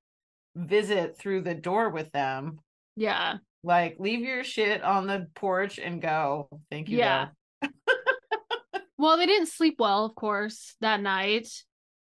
visit 0.54 1.18
through 1.18 1.42
the 1.42 1.54
door 1.54 1.90
with 1.90 2.10
them. 2.12 2.60
Yeah. 2.96 3.38
Like, 3.62 3.96
leave 3.98 4.20
your 4.20 4.44
shit 4.44 4.82
on 4.82 5.06
the 5.06 5.26
porch 5.34 5.78
and 5.78 6.00
go. 6.00 6.48
Thank 6.70 6.88
you. 6.88 6.98
Yeah. 6.98 7.28
Well, 8.98 9.18
they 9.18 9.26
didn't 9.26 9.48
sleep 9.48 9.76
well, 9.78 10.06
of 10.06 10.14
course, 10.14 10.74
that 10.80 11.00
night, 11.02 11.48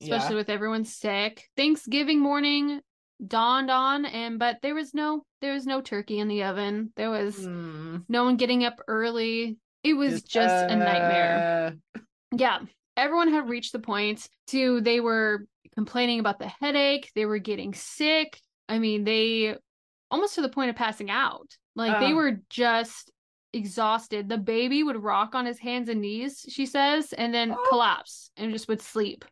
especially 0.03 0.31
Yeah. 0.35 0.37
with 0.37 0.51
everyone 0.51 0.85
sick. 0.85 1.49
Thanksgiving 1.57 2.21
morning 2.21 2.81
dawned 3.27 3.71
on 3.71 4.05
and 4.05 4.39
but 4.39 4.59
there 4.63 4.75
was 4.75 4.93
no 4.95 5.25
there 5.41 5.53
was 5.55 5.65
no 5.67 5.81
turkey 5.81 6.19
in 6.19 6.29
the 6.29 6.43
oven. 6.45 6.93
There 6.97 7.11
was 7.11 7.37
Hmm. 7.45 7.99
no 8.09 8.25
one 8.25 8.37
getting 8.37 8.65
up 8.65 8.81
early. 8.89 9.57
It 9.83 9.95
was 9.95 10.23
just, 10.23 10.71
a 10.71 10.77
nightmare. 10.77 11.77
uh, 11.97 12.01
Yeah. 12.37 12.59
Everyone 12.97 13.33
had 13.33 13.49
reached 13.49 13.73
the 13.73 13.79
point 13.79 14.29
to 14.49 14.81
they 14.83 15.01
were 15.01 15.47
complaining 15.75 16.21
about 16.21 16.39
the 16.39 16.49
headache, 16.49 17.11
they 17.15 17.25
were 17.27 17.39
getting 17.39 17.73
sick. 17.75 18.39
I 18.69 18.79
mean, 18.79 19.05
they 19.05 19.57
almost 20.13 20.37
to 20.37 20.43
the 20.43 20.49
point 20.49 20.71
of 20.71 20.77
passing 20.77 21.11
out. 21.11 21.49
Like 21.75 21.99
they 21.99 22.13
were 22.15 22.39
just 22.51 23.11
exhausted. 23.53 24.29
The 24.29 24.39
baby 24.39 24.83
would 24.83 25.03
rock 25.03 25.35
on 25.35 25.47
his 25.47 25.59
hands 25.59 25.89
and 25.89 26.01
knees, 26.01 26.45
she 26.49 26.67
says, 26.67 27.13
and 27.13 27.35
then 27.35 27.53
Oh. 27.53 27.67
collapse 27.69 28.31
and 28.37 28.53
just 28.53 28.69
would 28.69 28.81
sleep. 28.81 29.25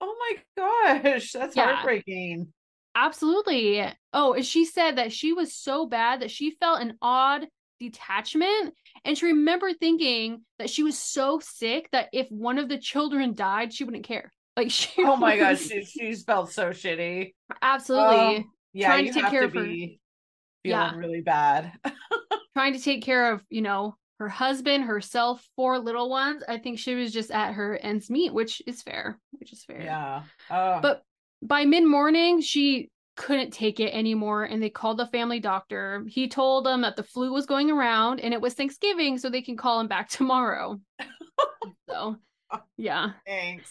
Oh 0.00 0.16
my 0.18 1.02
gosh, 1.02 1.32
that's 1.32 1.54
Yeah. 1.56 1.74
heartbreaking. 1.74 2.52
Absolutely. 2.96 3.84
Oh, 4.12 4.32
and 4.34 4.44
she 4.46 4.64
said 4.64 4.96
that 4.96 5.12
she 5.12 5.32
was 5.32 5.54
so 5.54 5.86
bad 5.86 6.20
that 6.20 6.30
she 6.30 6.52
felt 6.52 6.80
an 6.80 6.96
odd 7.02 7.46
detachment. 7.80 8.74
And 9.04 9.18
she 9.18 9.26
remembered 9.26 9.78
thinking 9.80 10.44
that 10.58 10.70
she 10.70 10.82
was 10.82 10.96
so 10.98 11.40
sick 11.40 11.88
that 11.92 12.08
if 12.12 12.30
one 12.30 12.58
of 12.58 12.68
the 12.68 12.78
children 12.78 13.34
died, 13.34 13.72
she 13.74 13.84
wouldn't 13.84 14.04
care. 14.04 14.32
Like 14.56 14.70
she 14.70 14.90
Oh 15.04 15.16
my 15.16 15.36
gosh, 15.36 15.68
was- 15.74 15.90
she, 15.90 16.14
felt 16.14 16.52
so 16.52 16.70
shitty. 16.70 17.32
absolutely 17.60 18.36
Um, 18.36 18.50
yeah, 18.72 18.86
Trying 18.88 19.06
to 19.06 19.12
take 19.12 19.22
have 19.22 19.30
care 19.32 19.40
to 19.42 19.46
of 19.46 19.54
her. 19.54 19.66
Be 20.64 20.70
Yeah. 20.70 20.90
feeling 20.90 21.04
really 21.06 21.20
bad. 21.20 21.72
trying 22.56 22.72
to 22.72 22.80
take 22.80 23.02
care 23.04 23.32
of, 23.32 23.44
you 23.50 23.62
know, 23.62 23.94
her 24.18 24.28
husband, 24.28 24.84
herself, 24.84 25.46
four 25.56 25.78
little 25.78 26.08
ones. 26.10 26.42
I 26.48 26.58
think 26.58 26.78
she 26.78 26.94
was 26.94 27.12
just 27.12 27.30
at 27.30 27.52
her 27.54 27.76
ends 27.76 28.10
meet, 28.10 28.32
which 28.34 28.62
is 28.66 28.82
fair, 28.82 29.20
which 29.32 29.52
is 29.52 29.64
fair. 29.64 29.80
yeah. 29.82 30.22
Oh, 30.50 30.80
But 30.80 31.02
by 31.42 31.64
mid 31.64 31.84
morning, 31.84 32.40
she 32.40 32.90
couldn't 33.16 33.52
take 33.52 33.78
it 33.78 33.92
anymore 33.92 34.42
and 34.44 34.60
they 34.62 34.70
called 34.70 34.98
the 34.98 35.06
family 35.06 35.38
doctor. 35.38 36.04
He 36.08 36.26
told 36.28 36.66
them 36.66 36.80
that 36.80 36.96
the 36.96 37.02
flu 37.04 37.32
was 37.32 37.46
going 37.46 37.70
around 37.70 38.20
and 38.20 38.32
it 38.34 38.40
was 38.40 38.54
Thanksgiving, 38.54 39.18
so 39.18 39.30
they 39.30 39.42
can 39.42 39.56
call 39.56 39.78
him 39.80 39.88
back 39.88 40.08
tomorrow. 40.10 40.80
so, 41.88 42.16
yeah. 42.76 43.12
thanks. 43.26 43.70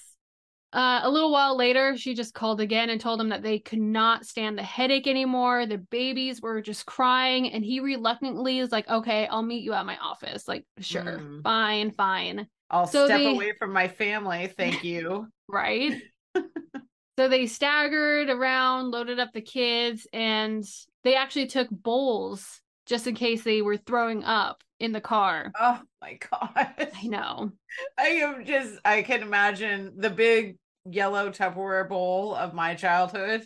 Uh, 0.73 1.01
a 1.03 1.09
little 1.09 1.31
while 1.31 1.55
later, 1.55 1.95
she 1.95 2.15
just 2.15 2.33
called 2.33 2.59
again 2.59 2.89
and 2.89 2.99
told 2.99 3.21
him 3.21 3.29
that 3.29 3.43
they 3.43 3.59
could 3.59 3.79
not 3.79 4.25
stand 4.25 4.57
the 4.57 4.63
headache 4.63 5.05
anymore. 5.07 5.65
The 5.67 5.77
babies 5.77 6.41
were 6.41 6.61
just 6.61 6.85
crying, 6.87 7.51
and 7.51 7.63
he 7.63 7.79
reluctantly 7.79 8.57
is 8.59 8.71
like, 8.71 8.89
"Okay, 8.89 9.27
I'll 9.27 9.43
meet 9.43 9.63
you 9.63 9.73
at 9.73 9.85
my 9.85 9.97
office." 9.97 10.47
Like, 10.47 10.65
sure, 10.79 11.03
Mm. 11.19 11.43
fine, 11.43 11.91
fine, 11.91 12.47
I'll 12.71 12.87
So 12.87 13.05
step 13.05 13.19
they- 13.19 13.31
away 13.35 13.53
from 13.59 13.71
my 13.71 13.87
family. 13.87 14.47
Thank 14.47 14.83
you. 14.83 15.27
right? 15.47 15.93
so 17.19 17.27
they 17.29 17.45
staggered 17.45 18.29
around, 18.29 18.89
loaded 18.89 19.19
up 19.19 19.29
the 19.33 19.41
kids, 19.41 20.07
and 20.11 20.63
they 21.03 21.13
actually 21.15 21.45
took 21.47 21.69
bowls 21.69 22.61
just 22.87 23.05
in 23.05 23.13
case 23.15 23.43
they 23.43 23.61
were 23.61 23.77
throwing 23.77 24.23
up 24.23 24.63
in 24.79 24.91
the 24.91 25.01
car. 25.01 25.51
oh 25.59 25.79
my 26.01 26.17
god. 26.31 26.89
I 26.95 27.03
know. 27.07 27.51
I 27.97 28.07
am 28.07 28.43
just 28.43 28.79
I 28.83 29.03
can 29.03 29.21
imagine 29.21 29.93
the 29.97 30.09
big 30.09 30.57
yellow 30.89 31.29
Tupperware 31.29 31.87
bowl 31.87 32.35
of 32.35 32.53
my 32.53 32.75
childhood. 32.75 33.43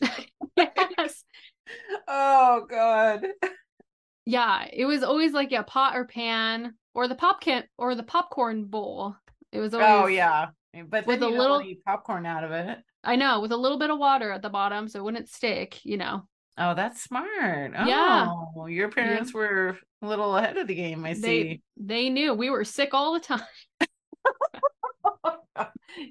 yes. 0.57 1.23
oh 2.07 2.65
god. 2.69 3.27
Yeah, 4.25 4.65
it 4.71 4.85
was 4.85 5.03
always 5.03 5.33
like 5.33 5.51
a 5.51 5.63
pot 5.63 5.95
or 5.95 6.05
pan 6.05 6.75
or 6.93 7.07
the 7.07 7.15
popcorn 7.15 7.63
or 7.77 7.95
the 7.95 8.03
popcorn 8.03 8.65
bowl. 8.65 9.15
It 9.51 9.59
was 9.59 9.73
oh, 9.73 9.79
always 9.79 10.03
Oh 10.03 10.07
yeah. 10.07 10.47
But 10.87 11.07
With 11.07 11.23
a 11.23 11.27
little- 11.27 11.37
don't 11.39 11.49
want 11.51 11.63
to 11.65 11.69
eat 11.71 11.85
popcorn 11.85 12.25
out 12.25 12.43
of 12.43 12.51
it. 12.51 12.79
I 13.03 13.15
know, 13.15 13.39
with 13.39 13.51
a 13.51 13.57
little 13.57 13.79
bit 13.79 13.89
of 13.89 13.99
water 13.99 14.31
at 14.31 14.41
the 14.41 14.49
bottom 14.49 14.87
so 14.87 14.99
it 14.99 15.03
wouldn't 15.03 15.29
stick, 15.29 15.83
you 15.85 15.97
know. 15.97 16.27
Oh, 16.57 16.73
that's 16.73 17.01
smart. 17.01 17.73
Oh, 17.77 17.85
Yeah. 17.85 18.67
your 18.67 18.89
parents 18.89 19.33
were 19.33 19.77
a 20.01 20.07
little 20.07 20.35
ahead 20.35 20.57
of 20.57 20.67
the 20.67 20.75
game, 20.75 21.05
I 21.05 21.13
They 21.13 21.19
see. 21.19 21.61
they 21.77 22.09
knew 22.09 22.33
we 22.33 22.49
were 22.49 22.65
sick 22.65 22.93
all 22.93 23.13
the 23.13 23.19
time. 23.19 23.41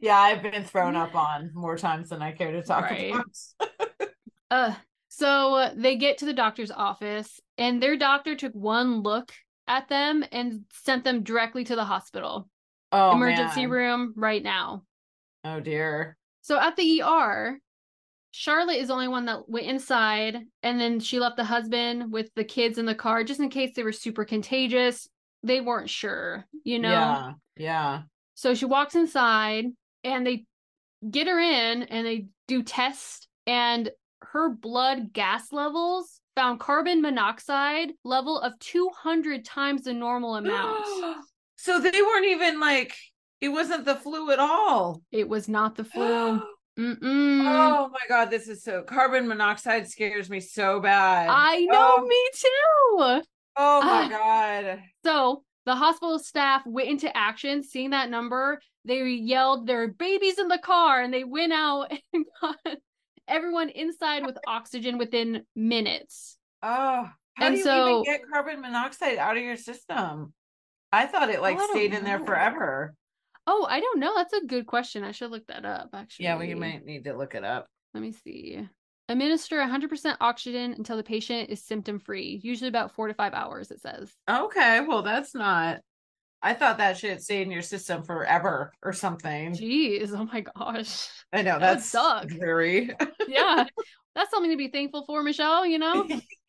yeah, 0.00 0.19
I've 0.19 0.43
been 0.43 0.64
thrown 0.64 0.97
up 0.97 1.14
on 1.14 1.50
more 1.55 1.76
times 1.76 2.09
than 2.11 2.23
I 2.23 2.33
care 2.33 2.52
to 2.52 2.62
talk 2.62 2.83
Right. 2.90 3.14
about. 3.14 3.26
Uh 4.50 4.75
so 5.09 5.73
they 5.75 5.97
get 5.97 6.19
to 6.19 6.25
the 6.25 6.33
doctor's 6.33 6.71
office 6.71 7.40
and 7.59 7.83
their 7.83 7.97
doctor 7.97 8.37
took 8.37 8.52
one 8.52 9.02
look 9.02 9.33
at 9.66 9.88
them 9.88 10.25
and 10.31 10.64
sent 10.73 11.02
them 11.02 11.25
directly 11.25 11.64
to 11.64 11.75
the 11.75 11.85
hospital. 11.85 12.49
Oh, 12.93 13.12
Emergency 13.12 13.62
man. 13.62 13.71
room 13.71 14.14
right 14.16 14.43
now. 14.43 14.85
Oh 15.43 15.59
dear. 15.59 16.16
So 16.43 16.61
at 16.61 16.76
the 16.76 17.02
ER, 17.02 17.59
Charlotte 18.31 18.76
is 18.76 18.87
the 18.88 18.93
only 18.95 19.09
one 19.09 19.25
that 19.25 19.49
went 19.49 19.66
inside, 19.66 20.37
and 20.62 20.78
then 20.78 21.00
she 21.00 21.19
left 21.19 21.37
the 21.37 21.45
husband 21.45 22.12
with 22.12 22.31
the 22.37 22.45
kids 22.45 22.78
in 22.78 22.87
the 22.87 22.95
car 22.95 23.25
just 23.25 23.40
in 23.40 23.49
case 23.49 23.73
they 23.75 23.83
were 23.83 23.93
super 23.93 24.25
contagious. 24.25 25.09
They 25.43 25.61
weren't 25.61 25.90
sure, 25.90 26.45
you 26.62 26.78
know? 26.78 26.90
Yeah. 26.90 27.33
Yeah. 27.57 28.02
So 28.37 28.55
she 28.55 28.64
walks 28.66 28.95
inside 28.95 29.64
and 30.05 30.25
they 30.26 30.45
get 31.11 31.26
her 31.26 31.38
in 31.40 31.83
and 31.85 32.07
they 32.07 32.26
do 32.47 32.62
tests, 32.62 33.26
and 33.47 33.90
her 34.23 34.49
blood 34.50 35.12
gas 35.12 35.52
levels 35.52 36.21
found 36.37 36.61
carbon 36.61 37.00
monoxide 37.02 37.93
level 38.05 38.38
of 38.40 38.59
200 38.61 39.45
times 39.45 39.83
the 39.83 39.93
normal 39.93 40.37
amount. 40.37 40.85
so 41.57 41.81
they 41.81 41.90
weren't 42.02 42.26
even 42.26 42.61
like 42.61 42.95
it 43.40 43.49
wasn't 43.49 43.85
the 43.85 43.97
flu 43.97 44.31
at 44.31 44.38
all. 44.38 45.02
it 45.11 45.28
was 45.28 45.49
not 45.49 45.75
the 45.75 45.85
flu. 45.85 46.40
Mm-mm. 46.78 47.40
Oh 47.49 47.88
my 47.90 48.00
god, 48.07 48.31
this 48.31 48.49
is 48.49 48.62
so 48.62 48.83
carbon 48.83 49.26
monoxide 49.26 49.88
scares 49.88 50.28
me 50.28 50.40
so 50.40 50.78
bad. 50.78 51.31
I 51.31 51.61
know, 51.61 51.97
Oh, 51.99 52.07
me 52.07 52.31
too. 52.35 53.23
oh 53.57 53.81
my 53.83 54.05
Ah. 54.05 54.09
god. 54.11 54.83
So 55.07 55.43
the 55.67 55.75
hospital 55.75 56.19
staff 56.19 56.65
went 56.65 56.89
into 56.89 57.15
action, 57.17 57.63
seeing 57.63 57.91
that 57.91 58.09
number. 58.09 58.61
They 58.85 59.03
yelled, 59.03 59.67
"There 59.67 59.83
are 59.83 59.89
babies 59.89 60.39
in 60.39 60.49
the 60.49 60.59
car!" 60.59 61.03
and 61.03 61.13
they 61.13 61.25
went 61.25 61.53
out 61.53 61.91
and 62.13 62.25
got 62.41 62.57
everyone 63.29 63.69
inside 63.71 64.25
with 64.25 64.39
oxygen 64.47 64.97
within 64.97 65.43
minutes. 65.55 66.39
Oh, 66.63 67.11
how 67.35 67.47
And 67.47 67.55
do 67.55 67.59
you 67.59 67.65
so- 67.65 67.89
even 68.01 68.05
get 68.05 68.29
carbon 68.33 68.61
monoxide 68.61 69.19
out 69.19 69.37
of 69.37 69.43
your 69.43 69.57
system? 69.57 70.33
I 70.93 71.07
thought 71.07 71.29
it 71.31 71.43
like 71.43 71.61
stayed 71.61 71.93
in 71.93 72.05
there 72.05 72.21
forever. 72.21 72.95
Oh, 73.49 73.67
I 73.69 73.81
don't 73.81 73.99
know. 74.01 74.15
That's 74.17 74.33
a 74.33 74.47
good 74.47 74.67
question. 74.67 75.05
I 75.05 75.11
should 75.13 75.31
look 75.31 75.47
that 75.49 75.65
up. 75.65 75.91
Actually, 75.93 76.25
Yeah, 76.25 76.37
well, 76.37 76.45
you 76.47 76.57
might 76.57 76.85
need 76.85 77.05
to 77.05 77.13
look 77.17 77.35
it 77.35 77.45
up. 77.45 77.67
Let 77.93 78.03
me 78.03 78.13
see. 78.13 78.67
Administer 79.09 79.59
100% 79.59 80.17
oxygen 80.21 80.75
until 80.77 80.97
the 80.97 81.03
patient 81.03 81.51
is 81.51 81.63
symptom 81.63 81.99
free. 81.99 82.41
Usually 82.43 82.69
about 82.69 82.93
four 82.93 83.09
to 83.09 83.15
five 83.15 83.35
hours. 83.35 83.71
It 83.71 83.81
says. 83.81 84.13
Okay, 84.29 84.81
well, 84.81 85.03
that's 85.03 85.35
not. 85.35 85.81
I 86.43 86.55
thought 86.55 86.79
that 86.79 86.99
shit 86.99 87.23
stayed 87.23 87.43
in 87.43 87.51
your 87.51 87.63
system 87.63 88.03
forever 88.03 88.73
or 88.83 88.93
something. 88.93 89.53
Jeez, 89.55 90.11
oh 90.13 90.29
my 90.33 90.43
gosh. 90.43 91.09
I 91.33 91.43
know 91.43 91.59
that 91.59 91.61
that's 91.61 91.87
suck. 91.87 92.29
very. 92.29 92.91
Yeah, 93.29 93.65
that's 94.15 94.31
something 94.31 94.53
to 94.53 94.57
be 94.57 94.69
thankful 94.69 95.05
for, 95.05 95.23
Michelle. 95.25 95.67
You 95.67 95.79
know. 95.81 96.09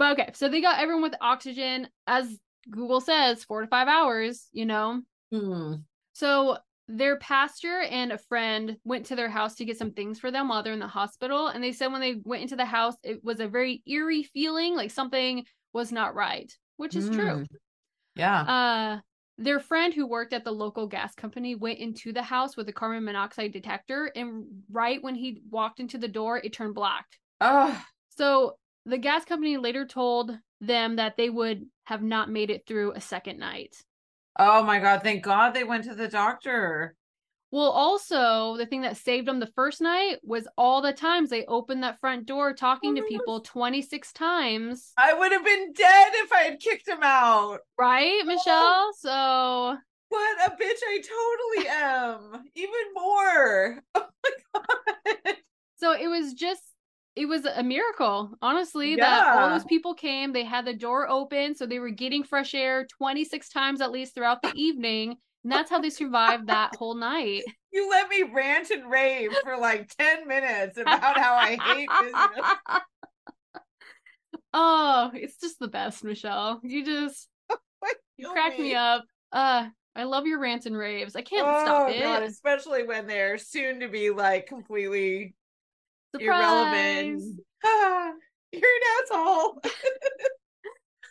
But 0.00 0.18
okay, 0.18 0.30
so 0.32 0.48
they 0.48 0.62
got 0.62 0.80
everyone 0.80 1.02
with 1.02 1.14
oxygen, 1.20 1.86
as 2.06 2.38
Google 2.70 3.02
says, 3.02 3.44
four 3.44 3.60
to 3.60 3.66
five 3.66 3.86
hours, 3.86 4.48
you 4.50 4.64
know? 4.64 5.02
Hmm. 5.30 5.74
So 6.14 6.56
their 6.92 7.18
pastor 7.18 7.82
and 7.82 8.10
a 8.10 8.18
friend 8.18 8.76
went 8.84 9.06
to 9.06 9.16
their 9.16 9.30
house 9.30 9.54
to 9.56 9.64
get 9.64 9.78
some 9.78 9.92
things 9.92 10.18
for 10.18 10.30
them 10.30 10.48
while 10.48 10.62
they're 10.62 10.72
in 10.72 10.80
the 10.80 10.88
hospital. 10.88 11.46
And 11.46 11.62
they 11.62 11.72
said 11.72 11.92
when 11.92 12.00
they 12.00 12.16
went 12.24 12.42
into 12.42 12.56
the 12.56 12.64
house, 12.64 12.96
it 13.04 13.22
was 13.22 13.38
a 13.38 13.46
very 13.46 13.82
eerie 13.86 14.24
feeling, 14.24 14.74
like 14.74 14.90
something 14.90 15.44
was 15.72 15.92
not 15.92 16.16
right, 16.16 16.52
which 16.78 16.96
is 16.96 17.08
true. 17.08 17.44
Mm. 17.44 17.46
Yeah. 18.16 18.40
Uh, 18.42 19.00
their 19.38 19.60
friend 19.60 19.94
who 19.94 20.06
worked 20.06 20.32
at 20.32 20.44
the 20.44 20.50
local 20.50 20.88
gas 20.88 21.14
company 21.14 21.54
went 21.54 21.78
into 21.78 22.12
the 22.12 22.22
house 22.22 22.56
with 22.56 22.68
a 22.68 22.72
carbon 22.72 23.04
monoxide 23.04 23.52
detector. 23.52 24.10
And 24.16 24.44
right 24.70 25.02
when 25.02 25.14
he 25.14 25.42
walked 25.48 25.78
into 25.78 25.96
the 25.96 26.08
door, 26.08 26.38
it 26.38 26.52
turned 26.52 26.74
black. 26.74 27.06
Oh, 27.40 27.80
So 28.18 28.56
the 28.84 28.98
gas 28.98 29.24
company 29.24 29.56
later 29.56 29.86
told 29.86 30.36
them 30.60 30.96
that 30.96 31.16
they 31.16 31.30
would 31.30 31.66
have 31.84 32.02
not 32.02 32.28
made 32.28 32.50
it 32.50 32.66
through 32.66 32.92
a 32.92 33.00
second 33.00 33.38
night. 33.38 33.76
Oh 34.40 34.62
my 34.64 34.78
God! 34.78 35.02
Thank 35.02 35.22
God 35.22 35.54
they 35.54 35.64
went 35.64 35.84
to 35.84 35.94
the 35.94 36.08
doctor. 36.08 36.96
Well, 37.52 37.70
also, 37.70 38.56
the 38.56 38.66
thing 38.66 38.82
that 38.82 38.96
saved 38.96 39.26
them 39.26 39.40
the 39.40 39.50
first 39.56 39.80
night 39.80 40.18
was 40.22 40.46
all 40.56 40.80
the 40.80 40.92
times 40.92 41.30
they 41.30 41.44
opened 41.46 41.82
that 41.82 41.98
front 41.98 42.26
door 42.26 42.52
talking 42.54 42.94
to 42.94 43.00
Oh 43.00 43.04
my 43.04 43.08
people 43.08 43.40
26 43.40 44.12
times. 44.12 44.92
I 44.96 45.14
would 45.14 45.32
have 45.32 45.44
been 45.44 45.72
dead 45.72 46.12
if 46.14 46.32
I 46.32 46.42
had 46.42 46.60
kicked 46.60 46.86
him 46.86 47.00
out. 47.02 47.58
Right, 47.76 48.22
Michelle? 48.24 48.44
Oh. 48.46 48.92
So, 48.96 49.76
What 50.10 50.46
a 50.46 50.50
bitch 50.52 50.78
I 50.86 51.02
totally 51.56 51.68
am. 51.68 52.44
Even 52.54 52.94
more. 52.94 53.82
Oh 53.96 54.06
my 54.54 54.62
God. 55.26 55.36
so 55.78 55.92
it 55.92 56.06
was 56.06 56.34
just 56.34 56.62
it 57.16 57.26
was 57.26 57.44
a 57.44 57.62
miracle, 57.62 58.30
honestly, 58.40 58.96
that 58.96 59.36
all 59.36 59.50
those 59.50 59.64
people 59.64 59.94
came, 59.94 60.32
they 60.32 60.44
had 60.44 60.64
the 60.64 60.74
door 60.74 61.08
open, 61.08 61.54
so 61.54 61.66
they 61.66 61.78
were 61.78 61.90
getting 61.90 62.22
fresh 62.22 62.54
air 62.54 62.86
26 62.98 63.48
times 63.48 63.80
at 63.80 63.90
least 63.90 64.14
throughout 64.14 64.42
the 64.42 64.52
evening, 64.54 65.16
and 65.42 65.52
that's 65.52 65.70
how 65.70 65.80
they 65.80 65.90
survived 65.90 66.46
that 66.46 66.74
whole 66.78 66.94
night. 66.94 67.42
You 67.72 67.90
let 67.90 68.08
me 68.08 68.22
rant 68.22 68.70
and 68.70 68.90
rave 68.90 69.32
for 69.42 69.56
like 69.56 69.94
10 69.96 70.26
minutes 70.28 70.78
about 70.78 71.18
how 71.18 71.34
I 71.34 71.56
hate 71.56 71.88
business. 72.00 72.46
Oh, 74.52 75.12
it's 75.14 75.38
just 75.38 75.60
the 75.60 75.68
best, 75.68 76.02
Michelle. 76.02 76.60
You 76.64 76.84
just 76.84 77.28
you 78.16 78.26
Kill 78.26 78.32
crack 78.32 78.58
me 78.58 78.74
up. 78.74 79.04
Uh, 79.30 79.68
I 79.94 80.04
love 80.04 80.26
your 80.26 80.40
rants 80.40 80.66
and 80.66 80.76
raves. 80.76 81.14
I 81.14 81.22
can't 81.22 81.46
oh, 81.46 81.64
stop 81.64 81.90
it. 81.90 82.00
God, 82.00 82.22
especially 82.24 82.82
when 82.84 83.06
they're 83.06 83.38
soon 83.38 83.80
to 83.80 83.88
be 83.88 84.10
like 84.10 84.46
completely 84.46 85.34
Surprise. 86.14 86.40
irrelevant. 86.40 87.40
You're 88.52 88.62
an 88.62 89.02
asshole. 89.04 89.62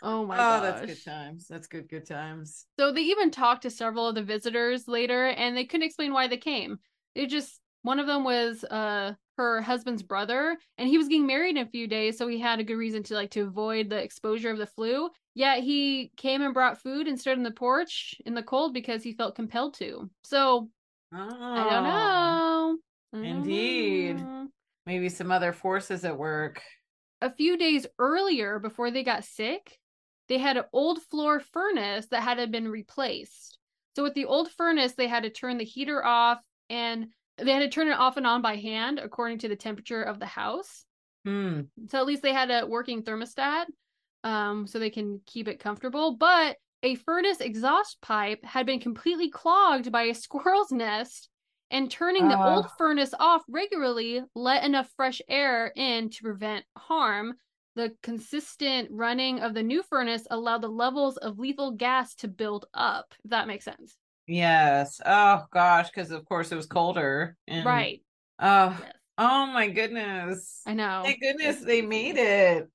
Oh 0.02 0.26
my 0.26 0.38
oh, 0.38 0.40
gosh. 0.40 0.62
that's 0.62 1.04
good 1.06 1.12
times. 1.12 1.48
That's 1.50 1.68
good, 1.68 1.90
good 1.90 2.06
times. 2.06 2.66
So 2.80 2.92
they 2.94 3.02
even 3.02 3.32
talked 3.32 3.64
to 3.64 3.70
several 3.70 4.08
of 4.08 4.16
the 4.16 4.24
visitors 4.24 4.88
later 4.88 5.28
and 5.28 5.58
they 5.58 5.66
couldn't 5.66 5.86
explain 5.86 6.14
why 6.14 6.28
they 6.28 6.38
came. 6.38 6.80
They 7.16 7.26
just 7.26 7.60
one 7.82 8.00
of 8.00 8.08
them 8.08 8.24
was 8.24 8.64
uh 8.64 9.14
her 9.38 9.62
husband's 9.62 10.04
brother 10.04 10.58
and 10.78 10.88
he 10.90 10.98
was 10.98 11.08
getting 11.08 11.26
married 11.28 11.58
in 11.58 11.66
a 11.66 11.70
few 11.70 11.88
days 11.88 12.18
so 12.18 12.28
he 12.28 12.40
had 12.40 12.60
a 12.60 12.64
good 12.64 12.76
reason 12.76 13.04
to 13.04 13.14
like 13.14 13.32
to 13.32 13.42
avoid 13.42 13.90
the 13.90 14.02
exposure 14.02 14.52
of 14.52 14.58
the 14.58 14.68
flu. 14.68 15.10
Yet 15.36 15.64
he 15.64 16.12
came 16.18 16.42
and 16.42 16.54
brought 16.54 16.82
food 16.82 17.08
and 17.08 17.20
stood 17.20 17.38
on 17.38 17.44
the 17.44 17.52
porch 17.52 18.16
in 18.26 18.34
the 18.36 18.44
cold 18.44 18.74
because 18.74 19.04
he 19.04 19.14
felt 19.14 19.36
compelled 19.36 19.74
to. 19.76 20.10
So 20.24 20.70
Oh, 21.12 21.18
I 21.18 21.70
don't 21.70 21.84
know. 21.84 22.78
I 23.14 23.18
don't 23.18 23.26
Indeed. 23.26 24.18
know. 24.18 24.48
Maybe 24.90 25.08
some 25.10 25.32
other 25.32 25.54
forces 25.54 26.04
at 26.04 26.18
work. 26.18 26.62
a 27.22 27.30
few 27.32 27.58
days 27.58 27.86
earlier 28.00 28.58
before 28.58 28.90
they 28.92 29.04
got 29.04 29.24
sick 29.24 29.78
they 30.30 30.38
had 30.40 30.58
an 30.58 30.64
old 30.74 31.02
floor 31.04 31.40
furnace 31.40 32.08
that 32.08 32.24
had 32.24 32.52
been 32.52 32.68
replaced 32.68 33.60
so 33.96 34.02
with 34.04 34.16
the 34.16 34.26
old 34.26 34.50
furnace 34.52 34.94
they 34.94 35.08
had 35.08 35.24
to 35.24 35.30
turn 35.30 35.58
the 35.60 35.64
heater 35.64 36.04
off 36.04 36.40
and 36.70 37.08
they 37.38 37.52
had 37.52 37.60
to 37.60 37.70
turn 37.70 37.88
it 37.88 38.00
off 38.00 38.18
and 38.18 38.26
on 38.26 38.42
by 38.42 38.56
hand 38.56 38.98
according 39.00 39.38
to 39.40 39.48
the 39.48 39.56
temperature 39.56 40.02
of 40.02 40.20
the 40.20 40.26
house 40.26 40.86
Hmm. 41.26 41.62
so 41.90 42.00
at 42.00 42.06
least 42.08 42.24
they 42.24 42.34
had 42.34 42.50
a 42.50 42.66
working 42.66 43.04
thermostat 43.04 43.66
um, 44.24 44.66
so 44.66 44.80
they 44.80 44.90
can 44.90 45.22
keep 45.28 45.48
it 45.48 45.60
comfortable 45.60 46.16
but 46.16 46.58
a 46.82 46.96
furnace 46.96 47.42
exhaust 47.42 48.02
pipe 48.02 48.44
had 48.44 48.66
been 48.66 48.80
completely 48.80 49.30
clogged 49.30 49.92
by 49.92 50.04
a 50.04 50.14
squirrel's 50.26 50.72
nest 50.72 51.29
and 51.72 51.90
turning 51.92 52.28
the 52.28 52.36
Ah. 52.38 52.56
old 52.56 52.72
furnace 52.78 53.14
off 53.20 53.44
regularly 53.48 54.24
let 54.36 54.64
enough 54.64 54.90
fresh 54.96 55.22
air 55.28 55.72
in 55.76 56.10
to 56.10 56.22
prevent 56.24 56.66
harm 56.78 57.34
the 57.76 57.96
consistent 58.04 58.90
running 58.92 59.40
of 59.40 59.54
the 59.54 59.64
new 59.64 59.82
furnace 59.84 60.26
allowed 60.32 60.62
the 60.62 60.68
levels 60.68 61.18
of 61.18 61.40
lethal 61.40 61.72
gas 61.72 62.16
to 62.16 62.28
build 62.28 62.66
up 62.74 63.14
if 63.24 63.30
that 63.32 63.48
makes 63.48 63.66
sense 63.66 63.98
Yes. 64.28 65.02
Oh 65.06 65.46
gosh, 65.52 65.90
because 65.90 66.12
of 66.12 66.24
course 66.26 66.52
it 66.52 66.56
was 66.56 66.68
colder. 66.68 67.36
And, 67.48 67.66
right 67.66 68.02
Oh. 68.40 68.78
yes 68.80 68.94
Oh 69.18 69.48
my 69.48 69.68
goodness. 69.68 70.62
i 70.66 70.74
know 70.74 71.02
Thank 71.04 71.20
goodness 71.22 71.60
they 71.60 71.82
made 71.82 72.16
it. 72.18 72.68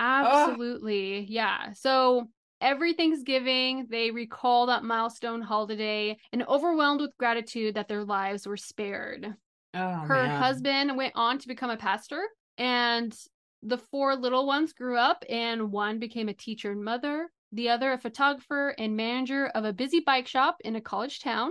Absolutely. 0.00 1.20
Yeah. 1.28 1.72
So 1.72 2.28
every 2.60 2.92
Thanksgiving, 2.94 3.86
they 3.90 4.10
recall 4.10 4.66
that 4.66 4.84
milestone 4.84 5.42
holiday 5.42 6.16
and 6.32 6.46
overwhelmed 6.46 7.00
with 7.00 7.16
gratitude 7.18 7.74
that 7.74 7.88
their 7.88 8.04
lives 8.04 8.46
were 8.46 8.56
spared. 8.56 9.34
Oh 9.74 9.90
Her 9.94 10.22
man. 10.26 10.40
husband 10.40 10.96
went 10.96 11.12
on 11.14 11.38
to 11.38 11.48
become 11.48 11.70
a 11.70 11.76
pastor, 11.76 12.22
and 12.56 13.16
the 13.62 13.78
four 13.78 14.16
little 14.16 14.46
ones 14.46 14.72
grew 14.72 14.96
up, 14.96 15.24
and 15.28 15.70
one 15.72 15.98
became 15.98 16.28
a 16.28 16.34
teacher 16.34 16.72
and 16.72 16.82
mother, 16.84 17.30
the 17.52 17.68
other 17.68 17.92
a 17.92 17.98
photographer 17.98 18.74
and 18.78 18.96
manager 18.96 19.46
of 19.48 19.64
a 19.64 19.72
busy 19.72 20.00
bike 20.00 20.26
shop 20.26 20.56
in 20.64 20.76
a 20.76 20.80
college 20.80 21.20
town, 21.20 21.50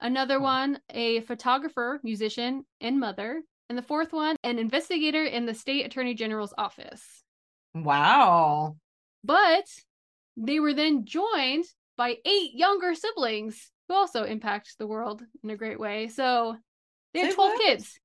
another 0.00 0.36
Oh. 0.36 0.42
one 0.42 0.80
a 0.90 1.20
photographer, 1.22 2.00
musician, 2.02 2.64
and 2.80 2.98
mother, 3.00 3.42
and 3.68 3.76
the 3.76 3.82
fourth 3.82 4.12
one 4.12 4.36
an 4.44 4.58
investigator 4.58 5.24
in 5.24 5.46
the 5.46 5.54
state 5.54 5.84
attorney 5.86 6.14
general's 6.14 6.54
office. 6.56 7.22
Wow. 7.74 8.76
But 9.24 9.64
they 10.36 10.60
were 10.60 10.74
then 10.74 11.04
joined 11.04 11.64
by 11.96 12.16
eight 12.24 12.54
younger 12.54 12.94
siblings 12.94 13.70
who 13.88 13.94
also 13.94 14.24
impact 14.24 14.74
the 14.78 14.86
world 14.86 15.22
in 15.42 15.50
a 15.50 15.56
great 15.56 15.80
way. 15.80 16.08
So 16.08 16.56
they 17.14 17.20
had 17.20 17.30
Say 17.30 17.34
12 17.34 17.54
what? 17.54 17.60
kids. 17.62 18.00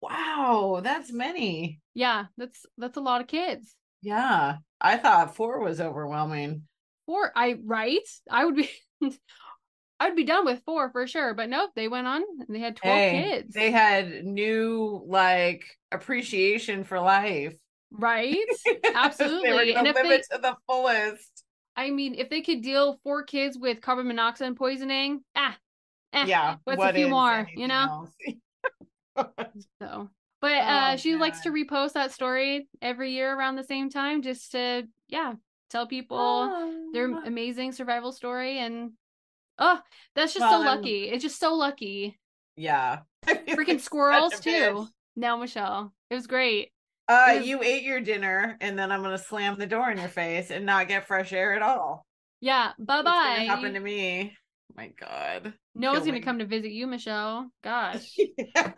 Wow. 0.00 0.80
That's 0.82 1.12
many. 1.12 1.80
Yeah, 1.94 2.26
that's 2.36 2.64
that's 2.76 2.96
a 2.96 3.00
lot 3.00 3.20
of 3.20 3.26
kids. 3.26 3.74
Yeah. 4.02 4.58
I 4.80 4.96
thought 4.96 5.34
four 5.34 5.60
was 5.60 5.80
overwhelming. 5.80 6.62
Four 7.06 7.32
I 7.34 7.58
right? 7.64 8.06
I 8.30 8.44
would 8.44 8.56
be 8.56 8.70
I 10.00 10.06
would 10.08 10.16
be 10.16 10.24
done 10.24 10.44
with 10.44 10.62
four 10.64 10.90
for 10.90 11.06
sure, 11.08 11.34
but 11.34 11.48
nope, 11.48 11.70
they 11.74 11.88
went 11.88 12.06
on 12.06 12.22
and 12.46 12.54
they 12.54 12.60
had 12.60 12.76
12 12.76 12.96
Hey, 12.96 13.10
kids. 13.22 13.54
they 13.54 13.70
had 13.72 14.24
new 14.24 15.02
like 15.08 15.64
appreciation 15.90 16.84
for 16.84 17.00
life. 17.00 17.54
Right? 17.90 18.36
they 18.64 18.72
were 18.84 18.90
Absolutely. 18.94 19.74
And 19.74 19.86
if 19.86 19.94
live 19.96 20.04
they 20.04 20.14
it 20.16 20.26
to 20.32 20.38
the 20.38 20.56
fullest. 20.66 21.44
I 21.76 21.90
mean, 21.90 22.14
if 22.16 22.28
they 22.28 22.40
could 22.42 22.60
deal 22.62 22.98
four 23.04 23.22
kids 23.22 23.56
with 23.56 23.80
carbon 23.80 24.08
monoxide 24.08 24.56
poisoning, 24.56 25.22
ah, 25.36 25.56
eh, 26.12 26.24
yeah. 26.26 26.56
what's 26.64 26.78
what 26.78 26.90
a 26.90 26.94
few 26.94 27.08
more, 27.08 27.48
you 27.54 27.68
know? 27.68 28.08
So, 29.80 30.08
but 30.40 30.52
uh, 30.52 30.90
Oh, 30.92 30.96
she 30.96 31.16
likes 31.16 31.40
to 31.40 31.50
repost 31.50 31.94
that 31.94 32.12
story 32.12 32.68
every 32.80 33.12
year 33.12 33.34
around 33.36 33.56
the 33.56 33.64
same 33.64 33.90
time, 33.90 34.22
just 34.22 34.52
to 34.52 34.86
yeah, 35.08 35.34
tell 35.70 35.86
people 35.88 36.90
their 36.92 37.08
Oh. 37.10 37.22
amazing 37.24 37.72
survival 37.72 38.12
story. 38.12 38.58
And 38.58 38.92
oh, 39.58 39.80
that's 40.14 40.34
just 40.34 40.42
Well, 40.42 40.62
so 40.62 40.68
I'm- 40.68 40.76
lucky. 40.76 41.08
It's 41.08 41.22
just 41.24 41.40
so 41.40 41.54
lucky. 41.54 42.18
Yeah. 42.56 43.00
I 43.26 43.34
feel 43.34 43.44
like 43.56 43.56
Freaking 43.58 43.80
squirrels 43.80 44.38
too. 44.40 44.50
bitch. 44.50 44.88
No, 45.16 45.36
Michelle, 45.36 45.92
it 46.10 46.14
was 46.14 46.28
great. 46.28 46.70
Uh, 47.08 47.34
was- 47.36 47.46
you 47.46 47.62
ate 47.62 47.82
your 47.84 48.00
dinner, 48.00 48.56
and 48.60 48.78
then 48.78 48.92
I'm 48.92 49.02
gonna 49.02 49.18
slam 49.18 49.58
the 49.58 49.66
door 49.66 49.90
in 49.90 49.98
your 49.98 50.08
face 50.08 50.50
and 50.50 50.66
not 50.66 50.88
get 50.88 51.06
fresh 51.06 51.32
air 51.32 51.54
at 51.54 51.62
all. 51.62 52.04
Yeah, 52.40 52.72
bye 52.78 53.02
bye. 53.02 53.36
gonna 53.38 53.44
happen 53.46 53.74
to 53.74 53.80
me? 53.80 54.36
Oh 54.70 54.74
my 54.76 54.88
God. 54.88 55.54
No 55.74 55.92
one's 55.92 56.06
gonna 56.06 56.20
come 56.22 56.38
to 56.40 56.46
visit 56.46 56.70
you, 56.70 56.86
Michelle. 56.86 57.50
Gosh, 57.64 58.14
yeah. 58.38 58.72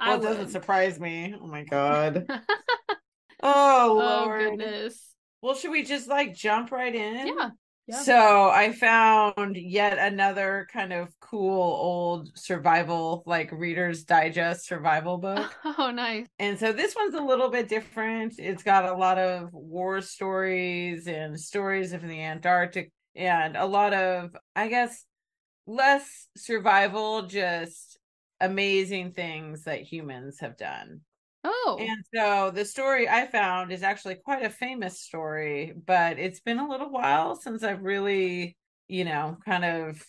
Well, 0.00 0.20
it 0.20 0.22
doesn't 0.22 0.48
surprise 0.50 0.98
me. 0.98 1.34
Oh 1.40 1.46
my 1.46 1.64
God. 1.64 2.26
Oh 3.42 4.00
oh 4.02 4.38
goodness. 4.38 5.10
Well, 5.42 5.54
should 5.54 5.70
we 5.70 5.82
just 5.82 6.08
like 6.08 6.34
jump 6.34 6.72
right 6.72 6.94
in? 6.94 7.26
Yeah. 7.26 7.50
Yeah. 7.86 8.02
So 8.02 8.50
I 8.50 8.72
found 8.72 9.56
yet 9.56 9.98
another 9.98 10.66
kind 10.72 10.92
of 10.92 11.08
cool 11.20 11.62
old 11.62 12.36
survival, 12.36 13.22
like 13.26 13.52
Reader's 13.52 14.04
Digest 14.04 14.66
survival 14.66 15.18
book. 15.18 15.54
Oh, 15.78 15.90
nice. 15.90 16.26
And 16.38 16.58
so 16.58 16.72
this 16.72 16.96
one's 16.96 17.14
a 17.14 17.20
little 17.20 17.50
bit 17.50 17.68
different. 17.68 18.34
It's 18.38 18.62
got 18.62 18.86
a 18.86 18.94
lot 18.94 19.18
of 19.18 19.52
war 19.52 20.00
stories 20.00 21.06
and 21.06 21.38
stories 21.38 21.92
of 21.92 22.02
the 22.02 22.20
Antarctic 22.22 22.90
and 23.14 23.56
a 23.56 23.66
lot 23.66 23.92
of, 23.92 24.34
I 24.54 24.68
guess, 24.68 25.04
less 25.66 26.28
survival, 26.36 27.22
just 27.22 27.98
amazing 28.40 29.12
things 29.12 29.64
that 29.64 29.82
humans 29.82 30.40
have 30.40 30.56
done. 30.56 31.00
Oh, 31.48 31.78
And 31.80 32.04
so 32.12 32.50
the 32.50 32.64
story 32.64 33.08
I 33.08 33.26
found 33.26 33.70
is 33.70 33.84
actually 33.84 34.16
quite 34.16 34.44
a 34.44 34.50
famous 34.50 35.00
story, 35.00 35.74
but 35.86 36.18
it's 36.18 36.40
been 36.40 36.58
a 36.58 36.68
little 36.68 36.90
while 36.90 37.36
since 37.36 37.62
I've 37.62 37.82
really, 37.82 38.56
you 38.88 39.04
know, 39.04 39.36
kind 39.44 39.64
of 39.64 40.02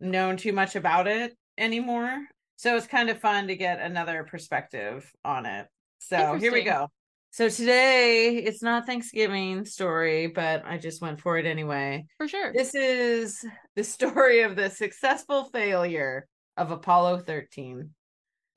known 0.00 0.38
too 0.38 0.54
much 0.54 0.76
about 0.76 1.06
it 1.06 1.36
anymore. 1.58 2.18
So 2.56 2.74
it's 2.76 2.86
kind 2.86 3.10
of 3.10 3.20
fun 3.20 3.48
to 3.48 3.56
get 3.56 3.80
another 3.80 4.24
perspective 4.24 5.10
on 5.24 5.44
it. 5.44 5.66
So 5.98 6.36
here 6.36 6.52
we 6.52 6.64
go. 6.64 6.88
So 7.32 7.50
today 7.50 8.36
it's 8.36 8.62
not 8.62 8.86
Thanksgiving 8.86 9.66
story, 9.66 10.28
but 10.28 10.64
I 10.64 10.78
just 10.78 11.02
went 11.02 11.20
for 11.20 11.36
it 11.36 11.44
anyway. 11.44 12.06
for 12.16 12.26
sure. 12.26 12.52
This 12.54 12.74
is 12.74 13.44
the 13.76 13.84
story 13.84 14.40
of 14.40 14.56
the 14.56 14.70
successful 14.70 15.44
failure 15.52 16.26
of 16.56 16.70
Apollo 16.70 17.18
13. 17.18 17.90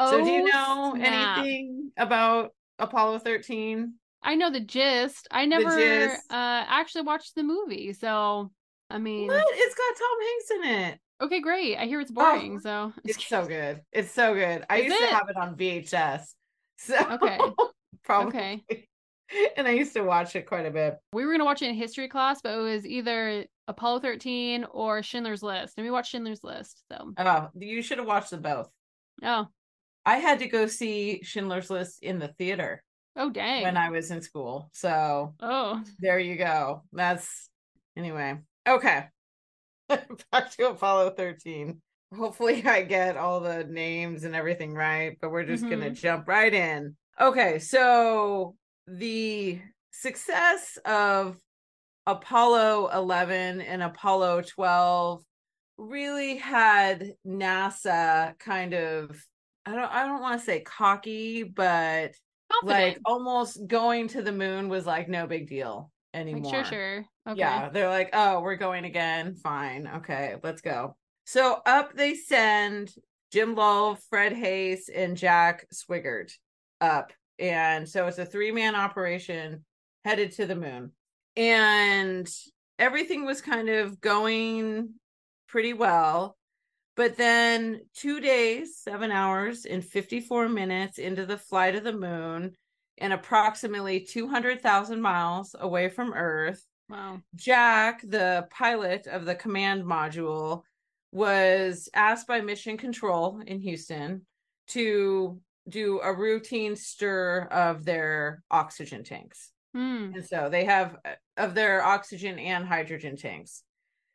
So 0.09 0.23
do 0.23 0.29
you 0.31 0.41
Oh, 0.53 0.91
know 0.93 0.95
snap. 0.95 1.37
anything 1.39 1.91
about 1.97 2.53
Apollo 2.79 3.19
13? 3.19 3.93
I 4.23 4.35
know 4.35 4.51
the 4.51 4.59
gist. 4.59 5.27
I 5.31 5.45
never 5.45 5.75
gist. 5.77 6.31
uh 6.31 6.63
actually 6.67 7.03
watched 7.03 7.35
the 7.35 7.43
movie, 7.43 7.93
so 7.93 8.51
I 8.89 8.97
mean, 8.97 9.27
What? 9.27 9.45
It's 9.49 9.75
got 9.75 9.97
Tom 9.97 10.17
Hanks 10.21 10.51
in 10.51 10.91
it. 10.93 10.99
okay, 11.25 11.39
great. 11.41 11.77
I 11.77 11.85
hear 11.85 12.01
it's 12.01 12.11
boring, 12.11 12.59
so 12.59 12.93
It's 13.05 13.25
so 13.27 13.45
good. 13.45 13.81
It's 13.91 14.11
so 14.11 14.33
good. 14.33 14.65
I 14.69 14.77
Is 14.79 14.85
used 14.85 15.01
it? 15.01 15.07
to 15.09 15.15
have 15.15 15.29
it 15.29 15.37
on 15.37 15.55
VHS. 15.55 16.33
So 16.77 16.95
Okay. 16.97 17.37
probably. 18.03 18.27
Okay. 18.39 18.87
And 19.55 19.67
I 19.67 19.71
used 19.71 19.93
to 19.93 20.01
watch 20.01 20.35
it 20.35 20.45
quite 20.47 20.65
a 20.65 20.71
bit. 20.71 20.97
we 21.13 21.25
were 21.25 21.31
gonna 21.31 21.45
watch 21.45 21.61
it 21.61 21.69
in 21.69 21.75
history 21.75 22.07
class, 22.09 22.41
but 22.41 22.53
it 22.57 22.61
was 22.61 22.85
either 22.85 23.45
Apollo 23.67 23.99
13 24.01 24.65
or 24.71 25.01
Schindler's 25.03 25.41
List, 25.43 25.75
and 25.77 25.85
we 25.85 25.91
watched 25.91 26.11
Schindler's 26.11 26.43
List. 26.43 26.83
So, 26.91 27.13
Oh, 27.17 27.49
you 27.57 27.81
should 27.81 27.99
have 27.99 28.07
watched 28.07 28.31
them 28.31 28.41
both. 28.41 28.69
oh, 29.23 29.47
I 30.05 30.17
had 30.17 30.39
to 30.39 30.47
go 30.47 30.67
see 30.67 31.21
Schindler's 31.23 31.69
List 31.69 32.01
in 32.01 32.19
the 32.19 32.29
theater 32.29 32.83
oh, 33.15 33.29
dang. 33.29 33.63
when 33.63 33.77
I 33.77 33.89
was 33.89 34.11
in 34.11 34.21
school. 34.21 34.69
So 34.73 35.35
oh, 35.39 35.83
there 35.99 36.19
you 36.19 36.35
go. 36.35 36.83
That's 36.91 37.49
anyway. 37.95 38.39
Okay. 38.67 39.05
Back 39.87 40.51
to 40.57 40.69
Apollo 40.69 41.11
13. 41.11 41.81
Hopefully, 42.15 42.65
I 42.65 42.83
get 42.83 43.17
all 43.17 43.39
the 43.39 43.63
names 43.63 44.23
and 44.23 44.35
everything 44.35 44.73
right, 44.73 45.17
but 45.21 45.31
we're 45.31 45.45
just 45.45 45.63
going 45.63 45.79
to 45.79 45.87
mm-hmm. 45.87 45.93
jump 45.95 46.27
right 46.27 46.53
in. 46.53 46.95
Okay. 47.19 47.59
So, 47.59 48.55
the 48.87 49.59
success 49.91 50.77
of 50.85 51.37
Apollo 52.07 52.89
11 52.93 53.61
and 53.61 53.83
Apollo 53.83 54.41
12 54.41 55.23
really 55.77 56.37
had 56.37 57.13
NASA 57.25 58.37
kind 58.39 58.73
of 58.73 59.23
I 59.65 59.75
don't 59.75 59.91
I 59.91 60.05
don't 60.05 60.21
want 60.21 60.39
to 60.39 60.45
say 60.45 60.61
cocky, 60.61 61.43
but 61.43 62.13
like 62.63 62.99
almost 63.05 63.65
going 63.67 64.07
to 64.09 64.21
the 64.21 64.31
moon 64.31 64.69
was 64.69 64.85
like 64.85 65.07
no 65.07 65.27
big 65.27 65.47
deal 65.47 65.91
Like, 66.13 66.21
anymore. 66.21 66.51
sure, 66.51 66.65
sure. 66.65 67.05
Okay. 67.27 67.39
Yeah, 67.39 67.69
they're 67.69 67.89
like, 67.89 68.09
oh, 68.13 68.41
we're 68.41 68.55
going 68.55 68.85
again. 68.85 69.35
Fine. 69.35 69.87
Okay, 69.97 70.35
let's 70.43 70.61
go. 70.61 70.95
So 71.25 71.61
up 71.65 71.93
they 71.95 72.15
send 72.15 72.91
Jim 73.31 73.55
Lovell, 73.55 73.97
Fred 74.09 74.33
Haise, 74.33 74.89
and 74.93 75.15
Jack 75.15 75.65
Swigert 75.73 76.33
up. 76.81 77.13
And 77.39 77.87
so 77.87 78.07
it's 78.07 78.17
a 78.17 78.25
three 78.25 78.51
man 78.51 78.75
operation 78.75 79.63
headed 80.03 80.31
to 80.33 80.45
the 80.45 80.55
moon. 80.55 80.91
And 81.37 82.29
everything 82.77 83.25
was 83.25 83.41
kind 83.41 83.69
of 83.69 84.01
going 84.01 84.95
pretty 85.47 85.73
well. 85.73 86.37
But 86.95 87.15
then 87.17 87.81
two 87.95 88.19
days, 88.19 88.77
seven 88.77 89.11
hours, 89.11 89.65
and 89.65 89.83
54 89.83 90.49
minutes 90.49 90.97
into 90.97 91.25
the 91.25 91.37
flight 91.37 91.75
of 91.75 91.83
the 91.83 91.93
moon, 91.93 92.55
and 92.97 93.13
approximately 93.13 94.01
200,000 94.01 95.01
miles 95.01 95.55
away 95.59 95.89
from 95.89 96.13
Earth, 96.13 96.65
Wow. 96.91 97.21
Jack, 97.35 98.01
the 98.01 98.47
pilot 98.51 99.07
of 99.07 99.23
the 99.25 99.33
command 99.33 99.83
module, 99.83 100.63
was 101.13 101.89
asked 101.93 102.27
by 102.27 102.41
Mission 102.41 102.77
Control 102.77 103.41
in 103.47 103.59
Houston 103.61 104.25
to 104.69 105.39
do 105.69 106.01
a 106.01 106.13
routine 106.13 106.75
stir 106.75 107.47
of 107.49 107.85
their 107.85 108.43
oxygen 108.51 109.03
tanks. 109.03 109.51
Hmm. 109.73 110.11
And 110.15 110.25
so 110.25 110.49
they 110.49 110.65
have 110.65 110.97
uh, 111.05 111.13
of 111.37 111.53
their 111.53 111.81
oxygen 111.83 112.37
and 112.39 112.65
hydrogen 112.65 113.15
tanks. 113.15 113.63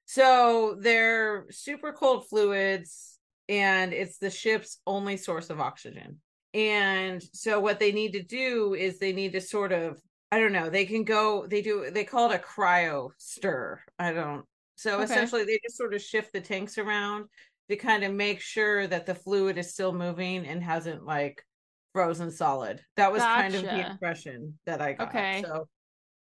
So 0.06 0.76
they're 0.80 1.46
super 1.50 1.92
cold 1.92 2.28
fluids, 2.28 3.18
and 3.48 3.92
it's 3.92 4.18
the 4.18 4.30
ship's 4.30 4.80
only 4.86 5.16
source 5.16 5.50
of 5.50 5.60
oxygen. 5.60 6.20
And 6.54 7.22
so 7.34 7.60
what 7.60 7.78
they 7.78 7.92
need 7.92 8.12
to 8.12 8.22
do 8.22 8.74
is 8.74 8.98
they 8.98 9.12
need 9.12 9.32
to 9.32 9.40
sort 9.40 9.72
of, 9.72 10.00
I 10.32 10.38
don't 10.38 10.52
know, 10.52 10.70
they 10.70 10.86
can 10.86 11.04
go, 11.04 11.46
they 11.46 11.60
do, 11.60 11.90
they 11.90 12.04
call 12.04 12.30
it 12.30 12.34
a 12.34 12.38
cryo 12.38 13.10
stir. 13.18 13.80
I 13.98 14.12
don't, 14.12 14.44
so 14.76 15.00
Okay. 15.00 15.04
essentially 15.04 15.44
they 15.44 15.58
just 15.62 15.76
sort 15.76 15.92
of 15.92 16.00
shift 16.00 16.32
the 16.32 16.40
tanks 16.40 16.78
around 16.78 17.26
to 17.68 17.76
kind 17.76 18.04
of 18.04 18.14
make 18.14 18.40
sure 18.40 18.86
that 18.86 19.06
the 19.06 19.14
fluid 19.14 19.58
is 19.58 19.72
still 19.72 19.92
moving 19.92 20.46
and 20.46 20.62
hasn't 20.62 21.04
like 21.04 21.44
frozen 21.92 22.30
solid. 22.30 22.80
That 22.96 23.12
was 23.12 23.22
kind 23.22 23.54
of 23.54 23.62
the 23.62 23.68
Gotcha. 23.68 23.90
impression 23.90 24.58
that 24.66 24.80
I 24.80 24.92
got. 24.92 25.08
Okay. 25.08 25.42
So 25.42 25.68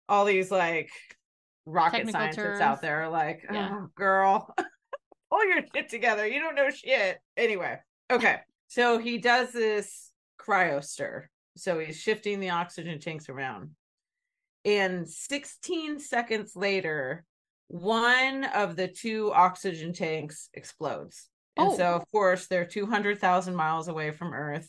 all 0.08 0.24
these 0.24 0.50
like 0.50 0.90
rocket 1.66 2.10
scientists 2.10 2.36
terms. 2.36 2.60
out 2.60 2.80
there 2.80 3.02
are 3.02 3.08
like, 3.08 3.44
oh, 3.50 3.88
girl, 3.94 4.54
pull 5.30 5.46
your 5.46 5.62
shit 5.74 5.88
together. 5.88 6.26
You 6.26 6.40
don't 6.40 6.54
know 6.54 6.70
shit. 6.70 7.18
Anyway, 7.36 7.78
okay. 8.10 8.40
So 8.68 8.98
he 8.98 9.18
does 9.18 9.52
this 9.52 10.10
cryo 10.40 10.82
stir. 10.84 11.28
So 11.56 11.78
he's 11.78 11.98
shifting 12.00 12.40
the 12.40 12.50
oxygen 12.50 12.98
tanks 13.00 13.28
around. 13.28 13.70
And 14.64 15.08
16 15.08 15.98
seconds 16.00 16.56
later, 16.56 17.24
one 17.68 18.44
of 18.44 18.76
the 18.76 18.88
two 18.88 19.32
oxygen 19.32 19.92
tanks 19.92 20.48
explodes. 20.54 21.28
And 21.56 21.68
Oh. 21.68 21.76
so, 21.76 21.94
of 21.94 22.10
course, 22.10 22.46
they're 22.46 22.64
200,000 22.64 23.54
miles 23.54 23.88
away 23.88 24.10
from 24.10 24.32
Earth. 24.34 24.68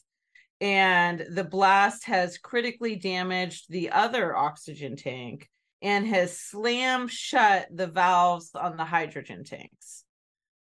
And 0.61 1.25
the 1.31 1.43
blast 1.43 2.05
has 2.05 2.37
critically 2.37 2.95
damaged 2.95 3.65
the 3.69 3.89
other 3.91 4.35
oxygen 4.35 4.95
tank 4.95 5.49
and 5.81 6.07
has 6.07 6.37
slammed 6.37 7.11
shut 7.11 7.67
the 7.71 7.87
valves 7.87 8.51
on 8.55 8.77
the 8.77 8.85
hydrogen 8.85 9.43
tanks. 9.43 10.03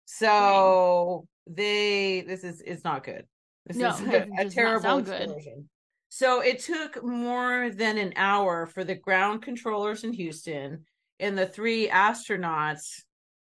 So 0.05 1.27
they 1.46 2.22
this 2.22 2.44
is 2.44 2.61
it's 2.61 2.85
not 2.85 3.05
good. 3.05 3.27
This 3.66 3.77
No, 3.77 3.90
is 3.90 4.01
a, 4.01 4.29
a 4.38 4.51
terrible 4.51 4.98
explosion. 4.98 5.68
So 6.09 6.42
it 6.42 6.59
took 6.59 7.03
more 7.03 7.70
than 7.70 7.96
an 7.96 8.12
hour 8.16 8.66
for 8.66 8.85
the 8.85 8.94
ground 8.94 9.42
controllers 9.42 10.05
in 10.05 10.12
Houston 10.12 10.85
and 11.18 11.38
the 11.38 11.46
three 11.46 11.88
astronauts 11.88 13.03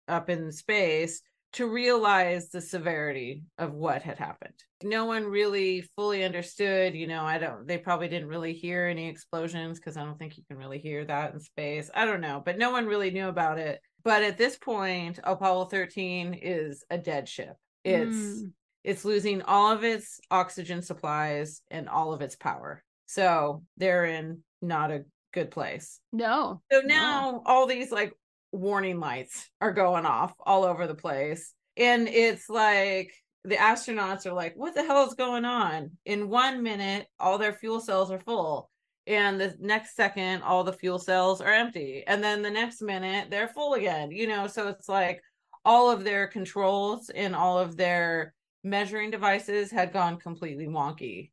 up 0.09 0.29
in 0.29 0.51
space 0.51 1.23
to 1.55 1.67
realize 1.67 2.51
the 2.51 2.61
severity 2.61 3.43
of 3.57 3.73
what 3.73 4.03
had 4.03 4.19
happened. 4.19 4.55
No 4.83 5.07
one 5.07 5.25
really 5.25 5.81
fully 5.97 6.23
understood, 6.23 6.95
you 6.95 7.07
know, 7.07 7.25
I 7.25 7.39
don't 7.39 7.67
they 7.67 7.79
probably 7.79 8.09
didn't 8.09 8.29
really 8.29 8.53
hear 8.53 8.87
any 8.87 9.09
explosions 9.09 9.79
because 9.79 9.97
I 9.97 10.05
don't 10.05 10.19
think 10.19 10.37
you 10.37 10.45
can 10.47 10.59
really 10.59 10.79
hear 10.79 11.05
that 11.07 11.33
in 11.33 11.41
space. 11.41 11.91
I 11.95 12.05
don't 12.05 12.21
know, 12.21 12.43
but 12.45 12.59
no 12.59 12.71
one 12.71 12.87
really 12.87 13.11
knew 13.11 13.29
about 13.29 13.59
it. 13.59 13.81
But 14.05 14.23
at 14.23 14.39
this 14.39 14.57
point, 14.57 15.19
Apollo 15.25 15.67
13 15.67 16.35
is 16.35 16.85
a 16.91 16.99
dead 16.99 17.29
ship. 17.29 17.57
It's 17.83 18.45
Mm. 18.45 18.53
it's 18.85 19.05
losing 19.05 19.43
all 19.43 19.73
of 19.73 19.85
its 19.85 20.21
oxygen 20.31 20.83
supplies 20.83 21.63
and 21.71 21.89
all 21.89 22.13
of 22.13 22.23
its 22.23 22.37
power. 22.37 22.85
So 23.07 23.65
they're 23.77 24.05
in 24.05 24.45
not 24.63 24.91
a 24.91 25.05
good 25.33 25.51
place. 25.51 26.01
No. 26.13 26.63
So 26.71 26.81
No. 26.81 26.87
now 26.87 27.43
all 27.47 27.67
these 27.67 27.91
like 27.91 28.13
warning 28.53 29.01
lights 29.01 29.49
are 29.61 29.73
going 29.73 30.07
off 30.07 30.33
all 30.41 30.65
over 30.65 30.87
the 30.87 30.95
place. 30.95 31.53
And 31.77 32.09
it's 32.09 32.49
like 32.49 33.13
the 33.45 33.57
astronauts 33.57 34.27
are 34.27 34.33
like, 34.33 34.55
what 34.57 34.75
the 34.75 34.83
hell 34.83 35.07
is 35.07 35.15
going 35.15 35.45
on? 35.45 35.93
In 36.05 36.29
one 36.29 36.63
minute, 36.63 37.07
all 37.19 37.39
their 37.39 37.53
fuel 37.53 37.81
cells 37.81 38.11
are 38.11 38.21
full. 38.21 38.71
And 39.07 39.41
the 39.41 39.55
next 39.59 39.97
second, 39.97 40.43
all 40.43 40.65
the 40.65 40.73
fuel 40.73 40.99
cells 40.99 41.41
are 41.41 41.53
empty. 41.53 42.05
And 42.07 42.23
then 42.23 42.43
the 42.43 42.51
next 42.51 42.83
minute, 42.83 43.31
they're 43.31 43.49
full 43.49 43.75
again. 43.75 44.11
You 44.11 44.27
know, 44.27 44.47
so 44.47 44.69
it's 44.69 44.89
like 44.89 45.23
all 45.65 45.91
of 45.91 46.05
their 46.05 46.27
controls 46.27 47.11
and 47.11 47.35
all 47.35 47.59
of 47.59 47.77
their 47.77 48.35
measuring 48.65 49.11
devices 49.11 49.71
had 49.71 49.93
gone 49.93 50.19
completely 50.19 50.67
wonky. 50.67 51.31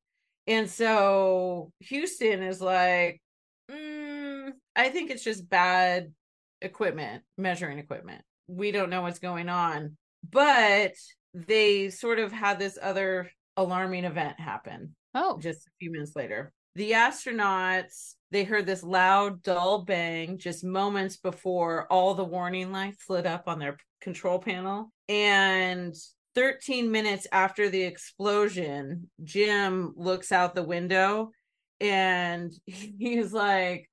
And 0.47 0.69
so 0.69 1.71
Houston 1.79 2.43
is 2.43 2.61
like, 2.61 3.21
mm, 3.69 4.51
I 4.75 4.89
think 4.89 5.09
it's 5.09 5.23
just 5.23 5.49
bad 5.49 6.13
equipment, 6.61 7.23
measuring 7.37 7.79
equipment. 7.79 8.21
We 8.47 8.71
don't 8.71 8.89
know 8.89 9.01
what's 9.01 9.19
going 9.19 9.49
on. 9.49 9.97
But 10.29 10.93
they 11.33 11.89
sort 11.89 12.19
of 12.19 12.31
had 12.31 12.59
this 12.59 12.77
other 12.81 13.29
alarming 13.57 14.05
event 14.05 14.39
happen 14.39 14.95
Oh. 15.13 15.37
just 15.39 15.67
a 15.67 15.71
few 15.79 15.91
minutes 15.91 16.15
later. 16.15 16.51
The 16.75 16.91
astronauts, 16.91 18.15
they 18.31 18.43
heard 18.43 18.65
this 18.65 18.83
loud, 18.83 19.41
dull 19.43 19.83
bang 19.85 20.37
just 20.37 20.63
moments 20.63 21.17
before 21.17 21.87
all 21.91 22.13
the 22.15 22.25
warning 22.25 22.71
lights 22.71 23.09
lit 23.09 23.25
up 23.25 23.47
on 23.47 23.59
their 23.59 23.77
control 24.01 24.39
panel. 24.39 24.91
And 25.07 25.95
13 26.35 26.91
minutes 26.91 27.27
after 27.31 27.69
the 27.69 27.83
explosion, 27.83 29.09
Jim 29.23 29.93
looks 29.95 30.31
out 30.31 30.53
the 30.53 30.63
window 30.63 31.31
and 31.79 32.51
he's 32.65 33.31
like, 33.31 33.89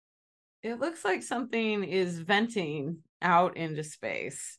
it 0.62 0.81
looks 0.81 1.05
like 1.05 1.22
something 1.22 1.85
is 1.85 2.18
venting 2.18 2.98
out 3.20 3.57
into 3.57 3.85
space. 3.85 4.59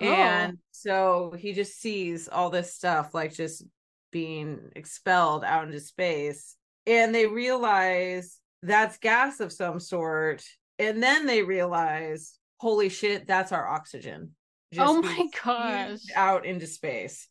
Oh. 0.00 0.06
And 0.06 0.58
so 0.70 1.34
he 1.36 1.52
just 1.52 1.80
sees 1.80 2.28
all 2.28 2.50
this 2.50 2.74
stuff 2.74 3.14
like 3.14 3.34
just 3.34 3.64
being 4.12 4.70
expelled 4.76 5.44
out 5.44 5.66
into 5.66 5.80
space. 5.80 6.56
And 6.86 7.14
they 7.14 7.26
realize 7.26 8.38
that's 8.62 8.98
gas 8.98 9.40
of 9.40 9.52
some 9.52 9.80
sort. 9.80 10.44
And 10.78 11.02
then 11.02 11.26
they 11.26 11.42
realize, 11.42 12.38
holy 12.60 12.88
shit, 12.88 13.26
that's 13.26 13.52
our 13.52 13.66
oxygen. 13.66 14.32
Oh 14.76 15.00
my 15.00 15.28
gosh. 15.44 16.00
Out 16.14 16.44
into 16.46 16.66
space. 16.66 17.28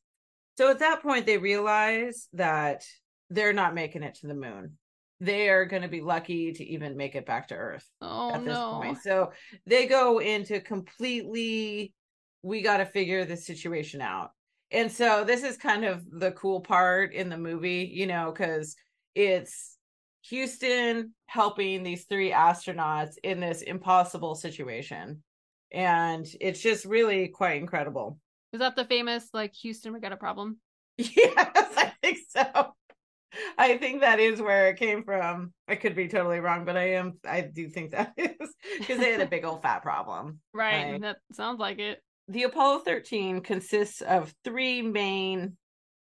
So 0.57 0.71
at 0.71 0.79
that 0.79 1.03
point, 1.03 1.25
they 1.25 1.37
realize 1.37 2.27
that 2.33 2.83
they're 3.29 3.53
not 3.53 3.75
making 3.75 4.03
it 4.03 4.15
to 4.15 4.27
the 4.27 4.33
moon. 4.33 4.77
They 5.19 5.49
are 5.49 5.65
going 5.65 5.81
to 5.81 5.87
be 5.87 6.01
lucky 6.01 6.53
to 6.53 6.63
even 6.63 6.97
make 6.97 7.15
it 7.15 7.25
back 7.25 7.47
to 7.47 7.55
Earth 7.55 7.87
Oh 8.01 8.29
at 8.29 8.45
this 8.45 8.59
no. 8.59 8.69
point. 8.69 9.01
So 9.01 9.31
they 9.65 9.87
go 9.87 10.19
into 10.19 10.59
completely, 10.59 11.93
we 12.43 12.61
got 12.61 12.77
to 12.77 12.85
figure 12.85 13.25
this 13.25 13.45
situation 13.45 14.01
out. 14.01 14.31
And 14.71 14.91
so 14.91 15.23
this 15.23 15.43
is 15.43 15.57
kind 15.57 15.85
of 15.85 16.03
the 16.09 16.31
cool 16.31 16.61
part 16.61 17.13
in 17.13 17.29
the 17.29 17.37
movie, 17.37 17.89
you 17.91 18.05
know, 18.05 18.31
because 18.31 18.75
it's 19.15 19.77
Houston 20.29 21.13
helping 21.27 21.83
these 21.83 22.05
three 22.05 22.31
astronauts 22.31 23.15
in 23.23 23.39
this 23.39 23.61
impossible 23.61 24.35
situation. 24.35 25.23
And 25.71 26.25
it's 26.39 26.61
just 26.61 26.85
really 26.85 27.29
quite 27.29 27.57
incredible. 27.61 28.19
Is 28.53 28.59
that 28.59 28.75
the 28.75 28.85
famous 28.85 29.29
like 29.33 29.53
Houston 29.55 29.93
we 29.93 29.99
got 29.99 30.11
a 30.11 30.17
problem? 30.17 30.57
Yes, 30.97 31.73
I 31.77 31.93
think 32.01 32.19
so. 32.29 32.73
I 33.57 33.77
think 33.77 34.01
that 34.01 34.19
is 34.19 34.41
where 34.41 34.67
it 34.67 34.77
came 34.77 35.03
from. 35.03 35.53
I 35.67 35.75
could 35.75 35.95
be 35.95 36.07
totally 36.07 36.39
wrong, 36.39 36.63
but 36.65 36.77
I 36.77 36.91
am 36.91 37.19
I 37.25 37.41
do 37.41 37.69
think 37.69 37.91
that 37.91 38.13
is 38.17 38.53
because 38.77 38.99
they 38.99 39.11
had 39.11 39.21
a 39.21 39.25
big 39.27 39.45
old 39.45 39.61
fat 39.61 39.81
problem. 39.81 40.39
Right. 40.53 40.91
Right. 40.91 41.01
That 41.01 41.17
sounds 41.33 41.59
like 41.59 41.79
it. 41.79 42.01
The 42.27 42.43
Apollo 42.43 42.79
13 42.79 43.41
consists 43.41 44.01
of 44.01 44.33
three 44.43 44.81
main 44.81 45.57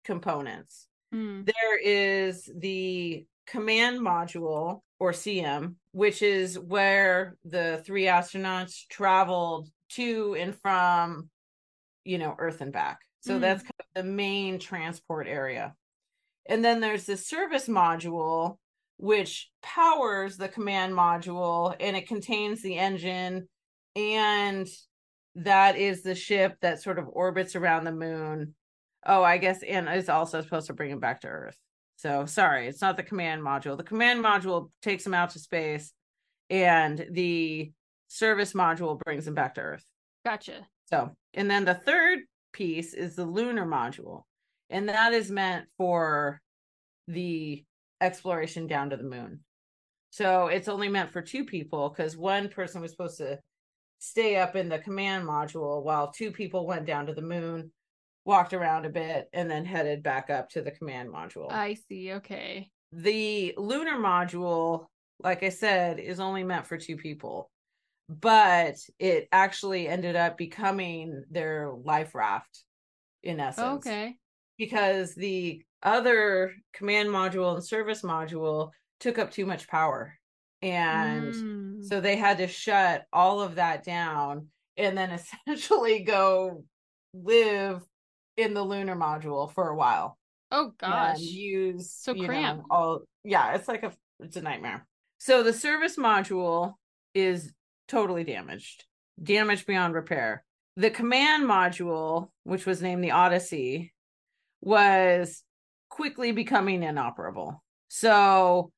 components. 0.05 0.87
Hmm. 1.11 1.43
There 1.43 1.77
is 1.79 2.49
the 2.55 3.25
command 3.45 3.99
module 3.99 4.81
or 4.99 5.11
CM, 5.11 5.75
which 5.91 6.21
is 6.21 6.57
where 6.57 7.35
the 7.43 7.81
three 7.85 8.05
astronauts 8.05 8.87
traveled 8.89 9.67
to 9.89 10.35
and 10.39 10.55
from, 10.55 11.29
you 12.05 12.17
know, 12.17 12.35
Earth 12.39 12.61
and 12.61 12.71
back. 12.71 12.99
So 13.19 13.37
Mm. 13.37 13.41
that's 13.41 13.61
kind 13.63 13.73
of 13.79 13.85
the 14.03 14.09
main 14.09 14.59
transport 14.59 15.27
area. 15.27 15.75
And 16.45 16.63
then 16.63 16.79
there's 16.79 17.05
the 17.05 17.17
service 17.17 17.67
module, 17.67 18.57
which 18.97 19.49
powers 19.61 20.37
the 20.37 20.49
command 20.49 20.93
module 20.93 21.75
and 21.79 21.95
it 21.95 22.07
contains 22.07 22.61
the 22.61 22.77
engine 22.77 23.47
and 23.95 24.67
that 25.35 25.77
is 25.77 26.03
the 26.03 26.15
ship 26.15 26.57
that 26.61 26.81
sort 26.81 26.99
of 26.99 27.09
orbits 27.11 27.55
around 27.55 27.83
the 27.83 27.91
moon. 27.91 28.53
Oh, 29.05 29.23
I 29.23 29.37
guess 29.37 29.63
and 29.63 29.89
is 29.89 30.09
also 30.09 30.41
supposed 30.41 30.67
to 30.67 30.73
bring 30.73 30.91
him 30.91 30.99
back 30.99 31.21
to 31.21 31.27
Earth. 31.27 31.57
So 31.95 32.25
sorry, 32.25 32.67
it's 32.67 32.81
not 32.81 32.97
the 32.97 33.03
command 33.03 33.41
module. 33.41 33.77
The 33.77 33.83
command 33.83 34.23
module 34.23 34.69
takes 34.81 35.05
him 35.05 35.13
out 35.13 35.31
to 35.31 35.39
space 35.39 35.91
and 36.49 37.05
the 37.11 37.71
service 38.07 38.53
module 38.53 38.99
brings 38.99 39.27
him 39.27 39.33
back 39.33 39.55
to 39.55 39.61
Earth. 39.61 39.85
Gotcha. 40.25 40.67
So, 40.85 41.11
and 41.33 41.49
then 41.49 41.65
the 41.65 41.73
third 41.73 42.19
piece 42.51 42.93
is 42.93 43.15
the 43.15 43.25
lunar 43.25 43.65
module, 43.65 44.23
and 44.69 44.89
that 44.89 45.13
is 45.13 45.29
meant 45.31 45.65
for 45.77 46.41
the 47.07 47.63
exploration 48.01 48.67
down 48.67 48.89
to 48.89 48.97
the 48.97 49.03
moon. 49.03 49.39
So 50.11 50.47
it's 50.47 50.67
only 50.67 50.89
meant 50.89 51.11
for 51.11 51.21
two 51.21 51.45
people 51.45 51.89
because 51.89 52.15
one 52.15 52.49
person 52.49 52.81
was 52.81 52.91
supposed 52.91 53.17
to 53.17 53.39
stay 53.99 54.35
up 54.35 54.55
in 54.55 54.69
the 54.69 54.79
command 54.79 55.27
module 55.27 55.83
while 55.83 56.11
two 56.11 56.31
people 56.31 56.67
went 56.67 56.85
down 56.85 57.07
to 57.07 57.13
the 57.13 57.21
moon, 57.21 57.71
walked 58.25 58.53
around 58.53 58.85
a 58.85 58.89
bit, 58.89 59.27
and 59.33 59.49
then 59.49 59.65
headed 59.65 60.03
back 60.03 60.29
up 60.29 60.49
to 60.49 60.61
the 60.61 60.71
command 60.71 61.09
module. 61.09 61.51
I 61.51 61.75
see. 61.89 62.13
Okay. 62.13 62.69
The 62.91 63.53
lunar 63.57 63.97
module, 63.97 64.85
like 65.19 65.41
I 65.41 65.49
said, 65.49 65.99
is 65.99 66.19
only 66.19 66.43
meant 66.43 66.67
for 66.67 66.77
two 66.77 66.97
people 66.97 67.49
but 68.09 68.75
it 68.99 69.27
actually 69.31 69.87
ended 69.87 70.15
up 70.15 70.37
becoming 70.37 71.23
their 71.29 71.71
life 71.83 72.13
raft 72.15 72.63
in 73.21 73.39
essence. 73.39 73.85
Okay. 73.85 74.17
Because 74.57 75.15
the 75.15 75.63
other 75.81 76.53
command 76.73 77.09
module 77.09 77.53
and 77.55 77.63
service 77.63 78.01
module 78.01 78.71
took 78.99 79.17
up 79.17 79.31
too 79.31 79.45
much 79.45 79.67
power. 79.67 80.17
And 80.61 81.33
mm. 81.33 81.85
so 81.85 81.99
they 81.99 82.15
had 82.15 82.37
to 82.37 82.47
shut 82.47 83.03
all 83.11 83.41
of 83.41 83.55
that 83.55 83.83
down 83.83 84.47
and 84.77 84.97
then 84.97 85.11
essentially 85.47 86.03
go 86.03 86.63
live 87.13 87.81
in 88.37 88.53
the 88.53 88.63
lunar 88.63 88.95
module 88.95 89.51
for 89.53 89.69
a 89.69 89.75
while. 89.75 90.17
Oh 90.51 90.71
gosh. 90.77 91.19
use 91.19 91.91
so 91.91 92.13
cramped. 92.13 92.63
Know, 92.69 92.75
all 92.75 93.01
yeah, 93.23 93.55
it's 93.55 93.67
like 93.67 93.83
a 93.83 93.91
it's 94.19 94.37
a 94.37 94.41
nightmare. 94.41 94.85
So 95.17 95.41
the 95.41 95.53
service 95.53 95.97
module 95.97 96.73
is 97.15 97.51
totally 97.87 98.23
damaged, 98.23 98.85
damaged 99.21 99.65
beyond 99.65 99.95
repair. 99.95 100.43
The 100.75 100.89
command 100.89 101.43
module, 101.43 102.29
which 102.43 102.65
was 102.65 102.81
named 102.81 103.03
the 103.03 103.11
Odyssey, 103.11 103.92
was 104.63 105.43
quickly 105.89 106.31
becoming 106.31 106.83
inoperable. 106.83 107.61
So 107.89 108.71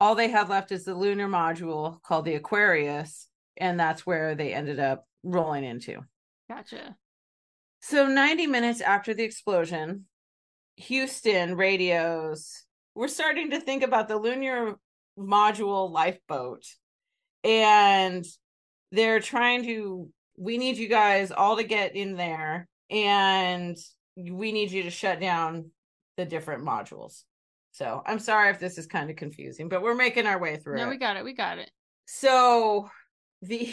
all 0.00 0.14
they 0.14 0.28
had 0.28 0.48
left 0.48 0.72
is 0.72 0.84
the 0.84 0.94
lunar 0.94 1.28
module 1.28 2.00
called 2.02 2.24
the 2.24 2.36
Aquarius, 2.36 3.28
and 3.56 3.78
that's 3.78 4.06
where 4.06 4.34
they 4.34 4.54
ended 4.54 4.78
up 4.78 5.06
rolling 5.22 5.64
into. 5.64 5.98
Gotcha. 6.48 6.96
So 7.80 8.06
90 8.06 8.46
minutes 8.46 8.80
after 8.80 9.12
the 9.12 9.24
explosion, 9.24 10.06
Houston 10.76 11.56
radios, 11.56 12.64
we're 12.94 13.08
starting 13.08 13.50
to 13.50 13.60
think 13.60 13.82
about 13.82 14.06
the 14.06 14.16
lunar 14.16 14.76
module 15.18 15.90
lifeboat. 15.90 16.64
And 17.42 18.24
they're 18.92 19.20
trying 19.20 19.64
to 19.64 20.08
we 20.36 20.58
need 20.58 20.76
you 20.76 20.88
guys 20.88 21.30
all 21.30 21.56
to 21.56 21.64
get 21.64 21.94
in 21.94 22.16
there 22.16 22.68
and 22.90 23.76
we 24.16 24.52
need 24.52 24.70
you 24.70 24.82
to 24.84 24.90
shut 24.90 25.20
down 25.20 25.70
the 26.16 26.24
different 26.24 26.64
modules. 26.64 27.22
So 27.72 28.02
i'm 28.04 28.18
sorry 28.18 28.50
if 28.50 28.58
this 28.60 28.76
is 28.76 28.86
kind 28.86 29.08
of 29.08 29.16
confusing 29.16 29.68
but 29.70 29.80
we're 29.82 29.94
making 29.94 30.26
our 30.26 30.38
way 30.38 30.56
through 30.56 30.76
no 30.76 30.86
it. 30.86 30.90
we 30.90 30.98
got 30.98 31.16
it 31.16 31.24
we 31.24 31.32
got 31.32 31.58
it. 31.58 31.70
So 32.06 32.90
the 33.42 33.72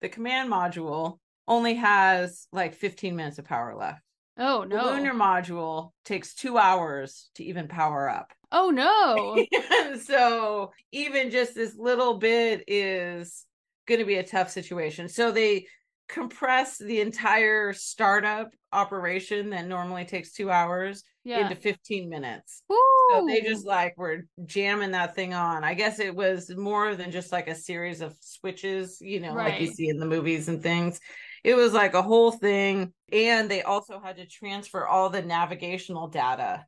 the 0.00 0.08
command 0.08 0.50
module 0.52 1.18
only 1.48 1.74
has 1.74 2.46
like 2.52 2.74
15 2.74 3.16
minutes 3.16 3.38
of 3.38 3.44
power 3.44 3.74
left. 3.74 4.00
Oh 4.38 4.64
no 4.68 4.84
the 4.84 4.96
lunar 4.96 5.14
module 5.14 5.90
takes 6.04 6.34
two 6.34 6.58
hours 6.58 7.30
to 7.34 7.44
even 7.44 7.68
power 7.68 8.08
up. 8.08 8.32
Oh 8.52 8.70
no. 8.70 9.44
So 10.00 10.72
even 10.92 11.30
just 11.30 11.54
this 11.54 11.76
little 11.76 12.18
bit 12.18 12.64
is 12.66 13.46
going 13.86 14.00
to 14.00 14.06
be 14.06 14.16
a 14.16 14.22
tough 14.26 14.50
situation. 14.50 15.08
So 15.08 15.30
they 15.30 15.66
compress 16.08 16.78
the 16.78 17.00
entire 17.00 17.72
startup 17.72 18.50
operation 18.72 19.50
that 19.50 19.66
normally 19.66 20.04
takes 20.04 20.32
two 20.32 20.50
hours 20.50 21.02
yeah. 21.24 21.40
into 21.40 21.54
15 21.54 22.08
minutes. 22.08 22.62
Woo! 22.68 22.76
So 23.10 23.26
they 23.26 23.40
just 23.40 23.66
like 23.66 23.96
were 23.96 24.26
jamming 24.44 24.92
that 24.92 25.14
thing 25.14 25.34
on. 25.34 25.64
I 25.64 25.74
guess 25.74 25.98
it 26.00 26.14
was 26.14 26.50
more 26.54 26.94
than 26.94 27.10
just 27.10 27.32
like 27.32 27.48
a 27.48 27.54
series 27.54 28.00
of 28.00 28.14
switches, 28.20 29.00
you 29.00 29.20
know, 29.20 29.34
right. 29.34 29.52
like 29.52 29.60
you 29.60 29.68
see 29.68 29.88
in 29.88 29.98
the 29.98 30.06
movies 30.06 30.48
and 30.48 30.62
things. 30.62 31.00
It 31.42 31.54
was 31.54 31.72
like 31.72 31.94
a 31.94 32.02
whole 32.02 32.32
thing. 32.32 32.92
And 33.12 33.50
they 33.50 33.62
also 33.62 34.00
had 34.00 34.16
to 34.16 34.26
transfer 34.26 34.86
all 34.86 35.10
the 35.10 35.22
navigational 35.22 36.08
data 36.08 36.64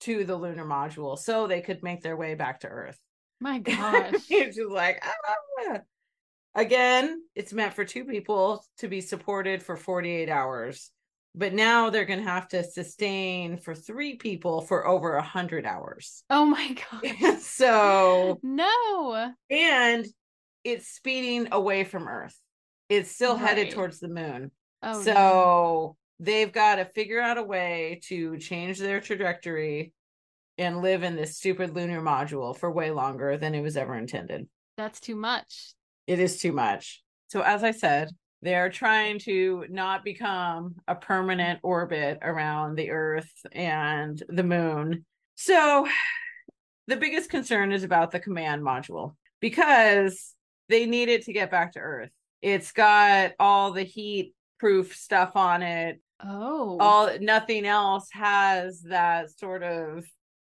to 0.00 0.24
the 0.24 0.36
lunar 0.36 0.64
module 0.64 1.18
so 1.18 1.46
they 1.46 1.60
could 1.60 1.82
make 1.82 2.02
their 2.02 2.16
way 2.16 2.34
back 2.34 2.60
to 2.60 2.68
Earth. 2.68 2.98
My 3.40 3.58
gosh. 3.58 4.14
it's 4.30 4.56
just 4.56 4.70
like, 4.70 5.02
ah. 5.04 5.78
Again, 6.54 7.22
it's 7.34 7.52
meant 7.52 7.74
for 7.74 7.84
two 7.84 8.04
people 8.04 8.64
to 8.78 8.88
be 8.88 9.00
supported 9.00 9.62
for 9.62 9.76
48 9.76 10.28
hours. 10.28 10.90
But 11.34 11.54
now 11.54 11.90
they're 11.90 12.04
going 12.04 12.24
to 12.24 12.28
have 12.28 12.48
to 12.48 12.64
sustain 12.64 13.58
for 13.58 13.74
three 13.74 14.16
people 14.16 14.62
for 14.62 14.86
over 14.86 15.12
a 15.12 15.18
100 15.20 15.66
hours. 15.66 16.24
Oh 16.30 16.44
my 16.44 16.76
God. 16.90 17.38
so, 17.40 18.40
no. 18.42 19.32
And 19.48 20.06
it's 20.64 20.88
speeding 20.88 21.48
away 21.52 21.84
from 21.84 22.08
Earth. 22.08 22.36
It's 22.88 23.10
still 23.10 23.36
right. 23.36 23.46
headed 23.46 23.70
towards 23.70 24.00
the 24.00 24.08
moon. 24.08 24.50
Oh, 24.82 25.02
so 25.02 25.12
no. 25.12 25.96
they've 26.18 26.52
got 26.52 26.76
to 26.76 26.86
figure 26.86 27.20
out 27.20 27.38
a 27.38 27.42
way 27.42 28.00
to 28.06 28.38
change 28.38 28.78
their 28.78 29.00
trajectory 29.00 29.92
and 30.56 30.82
live 30.82 31.04
in 31.04 31.14
this 31.14 31.36
stupid 31.36 31.74
lunar 31.74 32.00
module 32.00 32.56
for 32.56 32.70
way 32.70 32.90
longer 32.90 33.36
than 33.36 33.54
it 33.54 33.60
was 33.60 33.76
ever 33.76 33.94
intended. 33.94 34.48
That's 34.76 34.98
too 34.98 35.14
much 35.14 35.74
it 36.08 36.18
is 36.18 36.40
too 36.40 36.52
much. 36.52 37.02
So, 37.28 37.42
as 37.42 37.62
I 37.62 37.70
said, 37.70 38.08
they're 38.40 38.70
trying 38.70 39.18
to 39.20 39.66
not 39.68 40.04
become 40.04 40.76
a 40.88 40.94
permanent 40.94 41.60
orbit 41.62 42.18
around 42.22 42.76
the 42.76 42.90
Earth 42.90 43.30
and 43.52 44.20
the 44.28 44.42
moon. 44.42 45.04
So, 45.34 45.86
the 46.86 46.96
biggest 46.96 47.30
concern 47.30 47.70
is 47.72 47.84
about 47.84 48.10
the 48.10 48.20
command 48.20 48.62
module 48.62 49.14
because 49.40 50.34
they 50.70 50.86
need 50.86 51.10
it 51.10 51.26
to 51.26 51.32
get 51.34 51.50
back 51.50 51.74
to 51.74 51.80
Earth. 51.80 52.10
It's 52.40 52.72
got 52.72 53.32
all 53.38 53.72
the 53.72 53.82
heat 53.82 54.34
proof 54.58 54.96
stuff 54.96 55.36
on 55.36 55.62
it. 55.62 56.00
Oh. 56.24 56.78
All 56.80 57.10
nothing 57.20 57.66
else 57.66 58.08
has 58.12 58.80
that 58.82 59.30
sort 59.38 59.62
of 59.62 60.06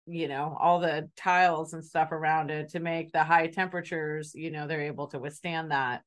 you 0.07 0.29
know 0.29 0.57
all 0.61 0.81
the 0.81 1.09
tiles 1.17 1.73
and 1.73 1.85
stuff 1.85 2.12
around 2.12 2.51
it 2.51 2.69
to 2.71 2.81
make 2.81 3.11
the 3.12 3.25
high 3.25 3.47
temperatures 3.47 4.33
you 4.35 4.51
know 4.51 4.67
they're 4.67 4.83
able 4.83 5.07
to 5.09 5.19
withstand 5.19 5.71
that. 5.71 6.03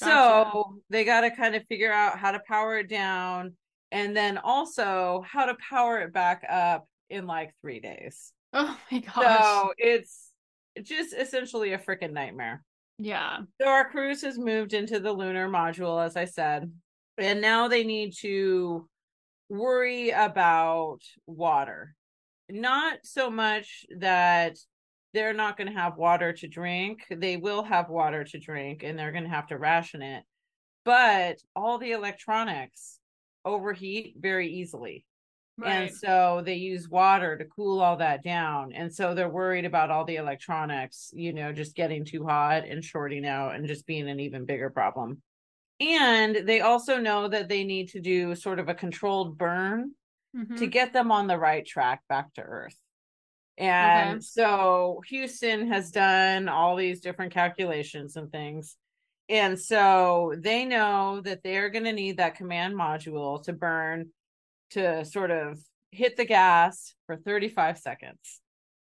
Gotcha. 0.00 0.50
so 0.50 0.80
they 0.90 1.04
got 1.04 1.20
to 1.20 1.30
kind 1.30 1.54
of 1.54 1.64
figure 1.68 1.92
out 1.92 2.18
how 2.18 2.32
to 2.32 2.40
power 2.46 2.78
it 2.78 2.88
down 2.88 3.54
and 3.92 4.16
then 4.16 4.38
also 4.38 5.22
how 5.24 5.46
to 5.46 5.56
power 5.70 6.00
it 6.00 6.12
back 6.12 6.44
up 6.50 6.88
in 7.10 7.26
like 7.26 7.54
three 7.60 7.80
days. 7.80 8.32
Oh 8.52 8.76
my 8.90 8.98
gosh. 8.98 9.42
So 9.42 9.72
it's 9.78 10.30
just 10.82 11.14
essentially 11.14 11.72
a 11.72 11.78
freaking 11.78 12.12
nightmare. 12.12 12.64
Yeah. 12.98 13.38
So 13.60 13.68
our 13.68 13.88
cruise 13.88 14.22
has 14.22 14.38
moved 14.38 14.74
into 14.74 15.00
the 15.00 15.12
lunar 15.12 15.48
module 15.48 16.04
as 16.04 16.16
i 16.16 16.24
said 16.24 16.70
and 17.18 17.40
now 17.40 17.68
they 17.68 17.84
need 17.84 18.14
to 18.20 18.88
worry 19.48 20.10
about 20.10 21.00
water 21.26 21.94
not 22.50 22.98
so 23.02 23.30
much 23.30 23.86
that 23.98 24.56
they're 25.12 25.34
not 25.34 25.56
going 25.56 25.68
to 25.68 25.78
have 25.78 25.96
water 25.96 26.32
to 26.32 26.48
drink. 26.48 27.04
They 27.10 27.36
will 27.36 27.62
have 27.62 27.88
water 27.88 28.24
to 28.24 28.38
drink 28.38 28.82
and 28.82 28.98
they're 28.98 29.12
going 29.12 29.24
to 29.24 29.30
have 29.30 29.46
to 29.48 29.58
ration 29.58 30.02
it. 30.02 30.24
But 30.84 31.38
all 31.54 31.78
the 31.78 31.92
electronics 31.92 32.98
overheat 33.44 34.16
very 34.18 34.52
easily. 34.52 35.04
Right. 35.56 35.72
And 35.72 35.94
so 35.94 36.42
they 36.44 36.54
use 36.54 36.88
water 36.88 37.38
to 37.38 37.44
cool 37.44 37.80
all 37.80 37.96
that 37.98 38.24
down. 38.24 38.72
And 38.72 38.92
so 38.92 39.14
they're 39.14 39.28
worried 39.28 39.64
about 39.64 39.90
all 39.90 40.04
the 40.04 40.16
electronics, 40.16 41.10
you 41.14 41.32
know, 41.32 41.52
just 41.52 41.76
getting 41.76 42.04
too 42.04 42.26
hot 42.26 42.66
and 42.66 42.84
shorting 42.84 43.24
out 43.24 43.54
and 43.54 43.68
just 43.68 43.86
being 43.86 44.08
an 44.08 44.18
even 44.18 44.46
bigger 44.46 44.68
problem. 44.68 45.22
And 45.80 46.42
they 46.44 46.60
also 46.60 46.98
know 46.98 47.28
that 47.28 47.48
they 47.48 47.62
need 47.62 47.90
to 47.90 48.00
do 48.00 48.34
sort 48.34 48.58
of 48.58 48.68
a 48.68 48.74
controlled 48.74 49.38
burn 49.38 49.92
mm-hmm. 50.34 50.56
to 50.56 50.66
get 50.66 50.92
them 50.92 51.12
on 51.12 51.26
the 51.26 51.38
right 51.38 51.64
track 51.64 52.02
back 52.08 52.32
to 52.34 52.42
Earth. 52.42 52.76
And 53.56 54.16
okay. 54.16 54.20
so 54.20 55.00
Houston 55.08 55.68
has 55.68 55.90
done 55.90 56.48
all 56.48 56.76
these 56.76 57.00
different 57.00 57.32
calculations 57.32 58.16
and 58.16 58.30
things. 58.30 58.76
And 59.28 59.58
so 59.58 60.34
they 60.36 60.64
know 60.64 61.20
that 61.24 61.42
they're 61.42 61.70
going 61.70 61.84
to 61.84 61.92
need 61.92 62.18
that 62.18 62.34
command 62.34 62.74
module 62.74 63.42
to 63.44 63.52
burn 63.52 64.10
to 64.70 65.04
sort 65.04 65.30
of 65.30 65.58
hit 65.92 66.16
the 66.16 66.24
gas 66.24 66.94
for 67.06 67.16
35 67.16 67.78
seconds. 67.78 68.40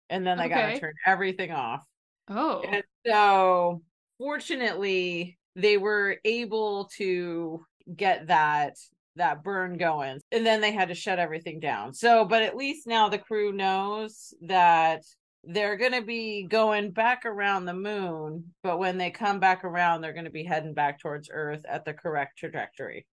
And 0.09 0.27
then 0.27 0.39
they 0.39 0.47
okay. 0.47 0.55
got 0.55 0.75
to 0.75 0.81
turn 0.81 0.95
everything 1.07 1.53
off 1.53 1.85
Oh. 2.29 2.63
And 2.67 2.85
so 3.07 3.83
fortunately 4.19 5.39
they 5.57 5.77
were 5.77 6.19
able 6.25 6.89
to 6.97 7.65
get 7.95 8.29
that 8.29 8.77
that 9.17 9.43
burn 9.43 9.77
going 9.77 10.21
and 10.31 10.47
then 10.47 10.61
they 10.61 10.73
had 10.73 10.89
to 10.89 10.95
shut 10.95 11.19
everything 11.19 11.61
down. 11.61 11.95
So 11.95 12.25
but 12.25 12.43
at 12.43 12.57
least 12.57 12.87
now 12.87 13.09
the 13.09 13.19
crew 13.19 13.53
knows 13.53 14.35
that 14.43 15.03
they're 15.45 15.77
going 15.77 15.93
to 15.93 16.03
be 16.03 16.45
going 16.45 16.93
back 16.93 17.25
around 17.25 17.65
the 17.65 17.75
moon 17.75 18.45
but 18.63 18.79
when 18.79 18.97
they 18.97 19.11
come 19.11 19.41
back 19.41 19.65
around 19.65 20.01
they're 20.01 20.13
going 20.13 20.25
to 20.25 20.31
be 20.31 20.45
heading 20.45 20.75
back 20.75 21.01
towards 21.01 21.29
earth 21.33 21.65
at 21.69 21.85
the 21.85 21.93
correct 21.93 22.39
trajectory. 22.39 23.07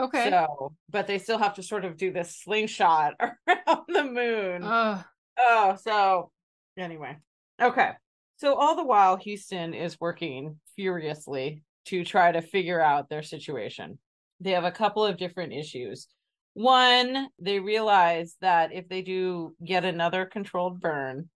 Okay. 0.00 0.30
so 0.30 0.72
but 0.90 1.06
they 1.06 1.18
still 1.18 1.38
have 1.38 1.54
to 1.54 1.62
sort 1.62 1.84
of 1.84 1.96
do 1.96 2.12
this 2.12 2.36
slingshot 2.36 3.14
around 3.20 3.84
the 3.88 4.04
moon. 4.04 4.62
Ugh. 4.64 5.04
oh 5.38 5.76
so 5.80 6.30
anyway. 6.76 7.16
Okay. 7.60 7.90
So 8.36 8.54
all 8.54 8.74
the 8.74 8.84
while 8.84 9.16
houston 9.16 9.74
is 9.74 10.00
working 10.00 10.58
furiously 10.74 11.62
to 11.84 12.04
try 12.04 12.32
to 12.32 12.40
figure 12.40 12.80
out 12.80 13.08
their 13.08 13.22
situation 13.22 13.98
they 14.42 14.52
have 14.52 14.64
a 14.64 14.70
couple 14.72 15.04
of 15.04 15.16
different 15.16 15.52
issues. 15.52 16.08
One, 16.54 17.28
they 17.38 17.60
realize 17.60 18.36
that 18.40 18.72
if 18.72 18.88
they 18.88 19.02
do 19.02 19.54
get 19.64 19.84
another 19.84 20.26
controlled 20.26 20.80
burn, 20.80 21.30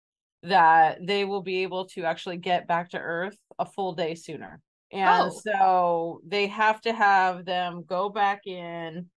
that 0.42 0.98
they 1.06 1.24
will 1.24 1.42
be 1.42 1.62
able 1.62 1.86
to 1.88 2.04
actually 2.04 2.38
get 2.38 2.66
back 2.66 2.90
to 2.90 2.98
Earth 2.98 3.36
a 3.58 3.66
full 3.66 3.92
day 3.92 4.14
sooner. 4.14 4.60
And 4.90 5.30
Oh. 5.30 5.40
so 5.44 6.20
they 6.26 6.46
have 6.48 6.80
to 6.82 6.92
have 6.92 7.44
them 7.44 7.84
go 7.86 8.08
back 8.08 8.46
in, 8.46 9.10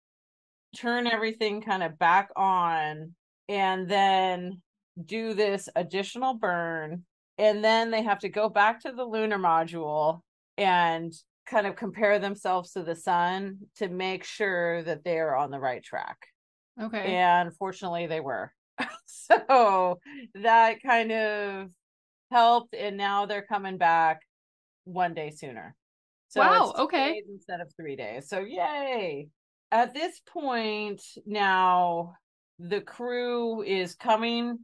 turn 0.76 1.06
everything 1.06 1.62
kind 1.62 1.82
of 1.82 1.98
back 1.98 2.30
on, 2.36 3.14
and 3.48 3.88
then 3.88 4.62
do 5.04 5.34
this 5.34 5.68
additional 5.76 6.34
burn. 6.34 7.04
And 7.38 7.62
then 7.62 7.90
they 7.90 8.02
have 8.02 8.20
to 8.20 8.28
go 8.28 8.48
back 8.48 8.80
to 8.80 8.92
the 8.92 9.04
lunar 9.04 9.38
module 9.38 10.20
and 10.56 11.12
kind 11.46 11.66
of 11.66 11.76
compare 11.76 12.18
themselves 12.18 12.72
to 12.72 12.82
the 12.82 12.94
sun 12.96 13.58
to 13.76 13.88
make 13.88 14.24
sure 14.24 14.82
that 14.82 15.04
they're 15.04 15.36
on 15.36 15.50
the 15.50 15.60
right 15.60 15.82
track. 15.82 16.18
Okay. 16.80 17.16
And 17.16 17.54
fortunately, 17.56 18.06
they 18.06 18.20
were. 18.20 18.52
so 19.06 20.00
that 20.34 20.82
kind 20.82 21.12
of 21.12 21.70
helped. 22.30 22.74
And 22.74 22.96
now 22.96 23.26
they're 23.26 23.46
coming 23.46 23.78
back 23.78 24.20
one 24.84 25.14
day 25.14 25.30
sooner. 25.30 25.74
So 26.28 26.40
Wow, 26.40 26.74
okay. 26.78 27.22
instead 27.28 27.60
of 27.60 27.72
three 27.76 27.96
days. 27.96 28.28
So 28.28 28.40
yay. 28.40 29.28
At 29.72 29.94
this 29.94 30.20
point, 30.28 31.02
now 31.24 32.14
the 32.58 32.80
crew 32.80 33.62
is 33.62 33.94
coming 33.94 34.58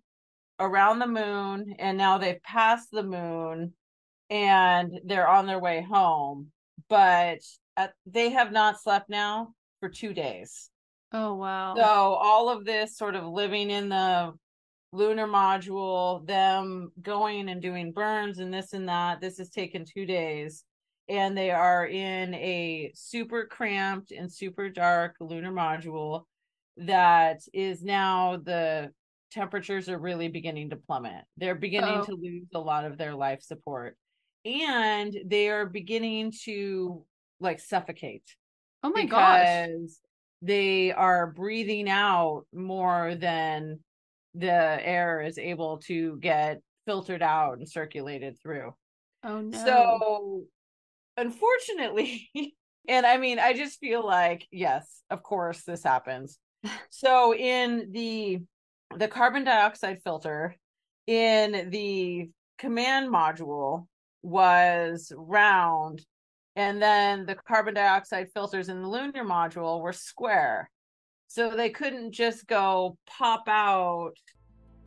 around 0.60 0.98
the 0.98 1.06
moon, 1.06 1.74
and 1.78 1.98
now 1.98 2.18
they've 2.18 2.42
passed 2.42 2.88
the 2.92 3.02
moon 3.02 3.72
and 4.30 5.00
they're 5.04 5.28
on 5.28 5.46
their 5.46 5.58
way 5.58 5.82
home. 5.82 6.50
But 6.88 7.38
uh, 7.76 7.88
they 8.06 8.30
have 8.30 8.52
not 8.52 8.80
slept 8.80 9.08
now 9.08 9.54
for 9.80 9.88
two 9.88 10.12
days. 10.14 10.70
oh 11.12 11.34
wow. 11.34 11.74
So 11.76 11.82
all 11.82 12.48
of 12.48 12.64
this 12.64 12.96
sort 12.96 13.14
of 13.14 13.24
living 13.24 13.70
in 13.70 13.88
the 13.88 14.32
lunar 14.92 15.26
module, 15.26 16.26
them 16.26 16.92
going 17.00 17.48
and 17.48 17.62
doing 17.62 17.92
burns 17.92 18.38
and 18.38 18.52
this 18.52 18.72
and 18.74 18.88
that, 18.88 19.20
this 19.20 19.38
has 19.38 19.50
taken 19.50 19.84
two 19.84 20.06
days. 20.06 20.64
And 21.08 21.36
they 21.36 21.50
are 21.50 21.86
in 21.86 22.34
a 22.34 22.92
super 22.94 23.46
cramped 23.46 24.12
and 24.12 24.32
super 24.32 24.68
dark 24.68 25.16
lunar 25.20 25.52
module 25.52 26.24
that 26.76 27.40
is 27.52 27.82
now 27.82 28.36
the 28.36 28.90
temperatures 29.30 29.88
are 29.88 29.98
really 29.98 30.28
beginning 30.28 30.70
to 30.70 30.76
plummet. 30.76 31.24
They're 31.36 31.54
beginning 31.54 31.90
Uh-oh. 31.90 32.04
to 32.04 32.14
lose 32.14 32.46
a 32.54 32.60
lot 32.60 32.84
of 32.84 32.98
their 32.98 33.14
life 33.14 33.42
support. 33.42 33.96
And 34.44 35.16
they 35.24 35.48
are 35.48 35.66
beginning 35.66 36.32
to 36.44 37.04
like 37.40 37.60
suffocate 37.60 38.24
oh 38.82 38.90
my 38.90 39.04
gosh. 39.04 39.40
because 39.40 40.00
they 40.40 40.92
are 40.92 41.28
breathing 41.28 41.88
out 41.88 42.44
more 42.52 43.14
than 43.14 43.80
the 44.34 44.46
air 44.48 45.20
is 45.20 45.38
able 45.38 45.78
to 45.78 46.16
get 46.18 46.60
filtered 46.86 47.22
out 47.22 47.58
and 47.58 47.68
circulated 47.68 48.40
through. 48.40 48.74
Oh 49.24 49.40
no. 49.40 49.58
So, 49.64 50.44
unfortunately, 51.16 52.30
and 52.88 53.06
I 53.06 53.18
mean, 53.18 53.38
I 53.38 53.52
just 53.52 53.78
feel 53.78 54.04
like, 54.04 54.46
yes, 54.50 55.02
of 55.10 55.22
course, 55.22 55.62
this 55.64 55.82
happens. 55.82 56.38
So, 56.90 57.34
in 57.34 57.90
the 57.90 58.38
the 58.96 59.08
carbon 59.08 59.42
dioxide 59.42 60.00
filter 60.04 60.54
in 61.08 61.70
the 61.70 62.30
command 62.58 63.12
module 63.12 63.86
was 64.22 65.12
round 65.16 66.04
and 66.56 66.80
then 66.80 67.26
the 67.26 67.34
carbon 67.34 67.74
dioxide 67.74 68.28
filters 68.32 68.68
in 68.68 68.82
the 68.82 68.88
lunar 68.88 69.24
module 69.24 69.80
were 69.80 69.92
square 69.92 70.70
so 71.28 71.50
they 71.56 71.70
couldn't 71.70 72.12
just 72.12 72.46
go 72.46 72.96
pop 73.06 73.44
out 73.48 74.12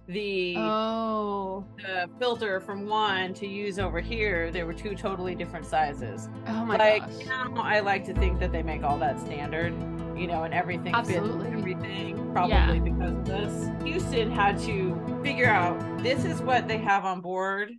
the, 0.08 0.54
oh. 0.60 1.66
the 1.78 2.08
filter 2.20 2.60
from 2.60 2.86
one 2.86 3.34
to 3.34 3.48
use 3.48 3.80
over 3.80 4.00
here 4.00 4.52
they 4.52 4.64
were 4.64 4.74
two 4.74 4.94
totally 4.96 5.34
different 5.34 5.66
sizes 5.66 6.30
Oh 6.48 6.64
my 6.64 6.78
like 6.78 7.02
gosh. 7.02 7.26
now 7.26 7.54
i 7.58 7.80
like 7.80 8.04
to 8.06 8.14
think 8.14 8.40
that 8.40 8.52
they 8.52 8.62
make 8.62 8.84
all 8.84 9.00
that 9.00 9.20
standard 9.20 9.74
you 10.16 10.28
know 10.28 10.44
and 10.44 10.54
everything 10.54 10.94
Absolutely. 10.94 11.48
everything 11.48 12.32
probably 12.32 12.54
Yeah. 12.54 12.78
because 12.80 13.14
of 13.14 13.26
this 13.26 13.70
houston 13.84 14.30
had 14.30 14.60
to 14.60 15.20
figure 15.24 15.48
out 15.50 15.80
this 16.04 16.24
is 16.24 16.40
what 16.40 16.68
they 16.68 16.78
have 16.78 17.04
on 17.04 17.22
board 17.22 17.72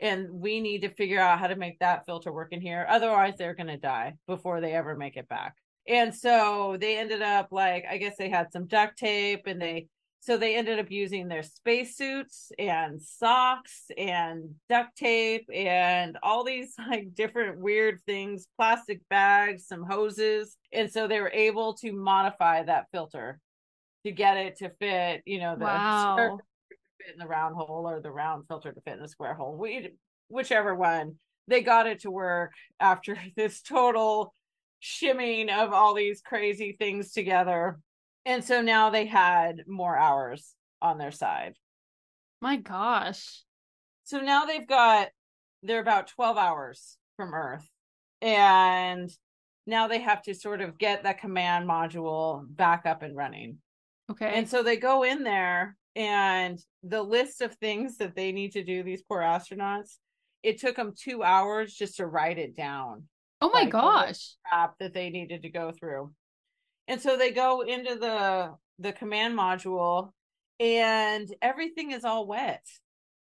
and 0.00 0.28
we 0.30 0.60
need 0.60 0.82
to 0.82 0.94
figure 0.94 1.20
out 1.20 1.38
how 1.38 1.46
to 1.46 1.56
make 1.56 1.78
that 1.78 2.04
filter 2.06 2.32
work 2.32 2.52
in 2.52 2.60
here 2.60 2.86
otherwise 2.88 3.34
they're 3.36 3.54
going 3.54 3.66
to 3.66 3.76
die 3.76 4.14
before 4.26 4.60
they 4.60 4.72
ever 4.72 4.96
make 4.96 5.16
it 5.16 5.28
back 5.28 5.56
and 5.86 6.14
so 6.14 6.76
they 6.80 6.98
ended 6.98 7.22
up 7.22 7.48
like 7.50 7.84
i 7.90 7.96
guess 7.96 8.16
they 8.18 8.28
had 8.28 8.52
some 8.52 8.66
duct 8.66 8.96
tape 8.98 9.42
and 9.46 9.60
they 9.60 9.86
so 10.20 10.36
they 10.36 10.56
ended 10.56 10.78
up 10.78 10.90
using 10.90 11.28
their 11.28 11.42
spacesuits 11.42 12.50
and 12.58 13.00
socks 13.00 13.90
and 13.96 14.54
duct 14.68 14.96
tape 14.96 15.48
and 15.54 16.18
all 16.22 16.44
these 16.44 16.74
like 16.90 17.14
different 17.14 17.58
weird 17.58 18.00
things, 18.04 18.46
plastic 18.56 19.00
bags, 19.08 19.66
some 19.66 19.84
hoses. 19.84 20.56
And 20.72 20.90
so 20.90 21.06
they 21.06 21.20
were 21.20 21.30
able 21.32 21.74
to 21.74 21.92
modify 21.92 22.64
that 22.64 22.86
filter 22.92 23.38
to 24.04 24.12
get 24.12 24.36
it 24.36 24.56
to 24.58 24.70
fit, 24.80 25.22
you 25.24 25.40
know, 25.40 25.56
the 25.56 25.64
Wow. 25.64 26.40
Square 27.14 27.14
filter 27.14 27.14
to 27.14 27.14
fit 27.14 27.14
in 27.14 27.18
the 27.18 27.26
round 27.26 27.56
hole 27.56 27.88
or 27.88 28.00
the 28.00 28.10
round 28.10 28.46
filter 28.48 28.72
to 28.72 28.80
fit 28.80 28.94
in 28.94 29.02
the 29.02 29.08
square 29.08 29.34
hole. 29.34 29.56
We 29.56 29.90
whichever 30.28 30.74
one. 30.74 31.16
They 31.46 31.62
got 31.62 31.86
it 31.86 32.00
to 32.00 32.10
work 32.10 32.52
after 32.78 33.18
this 33.36 33.62
total 33.62 34.34
shimming 34.80 35.50
of 35.50 35.72
all 35.72 35.94
these 35.94 36.20
crazy 36.20 36.76
things 36.78 37.12
together. 37.12 37.78
And 38.24 38.44
so 38.44 38.60
now 38.60 38.90
they 38.90 39.06
had 39.06 39.64
more 39.66 39.96
hours 39.96 40.54
on 40.82 40.98
their 40.98 41.10
side. 41.10 41.54
My 42.40 42.56
gosh. 42.56 43.42
So 44.04 44.20
now 44.20 44.44
they've 44.44 44.68
got, 44.68 45.08
they're 45.62 45.80
about 45.80 46.08
12 46.08 46.36
hours 46.36 46.96
from 47.16 47.34
Earth. 47.34 47.66
And 48.20 49.10
now 49.66 49.88
they 49.88 50.00
have 50.00 50.22
to 50.22 50.34
sort 50.34 50.60
of 50.60 50.78
get 50.78 51.02
that 51.02 51.20
command 51.20 51.68
module 51.68 52.44
back 52.48 52.86
up 52.86 53.02
and 53.02 53.16
running. 53.16 53.58
Okay. 54.10 54.30
And 54.34 54.48
so 54.48 54.62
they 54.62 54.76
go 54.76 55.02
in 55.02 55.24
there, 55.24 55.77
and 55.96 56.58
the 56.82 57.02
list 57.02 57.40
of 57.40 57.54
things 57.56 57.96
that 57.98 58.14
they 58.14 58.32
need 58.32 58.52
to 58.52 58.62
do, 58.64 58.82
these 58.82 59.02
poor 59.02 59.20
astronauts, 59.20 59.98
it 60.42 60.58
took 60.60 60.76
them 60.76 60.94
two 60.96 61.22
hours 61.22 61.74
just 61.74 61.96
to 61.96 62.06
write 62.06 62.38
it 62.38 62.56
down. 62.56 63.04
oh 63.40 63.50
my 63.52 63.60
like, 63.62 63.70
gosh. 63.70 64.34
crap 64.46 64.78
that 64.78 64.94
they 64.94 65.10
needed 65.10 65.42
to 65.42 65.50
go 65.50 65.72
through. 65.72 66.12
And 66.86 67.00
so 67.00 67.16
they 67.16 67.32
go 67.32 67.60
into 67.62 67.96
the 67.96 68.54
the 68.78 68.92
command 68.92 69.36
module 69.36 70.12
and 70.60 71.28
everything 71.42 71.90
is 71.90 72.04
all 72.04 72.26
wet. 72.26 72.64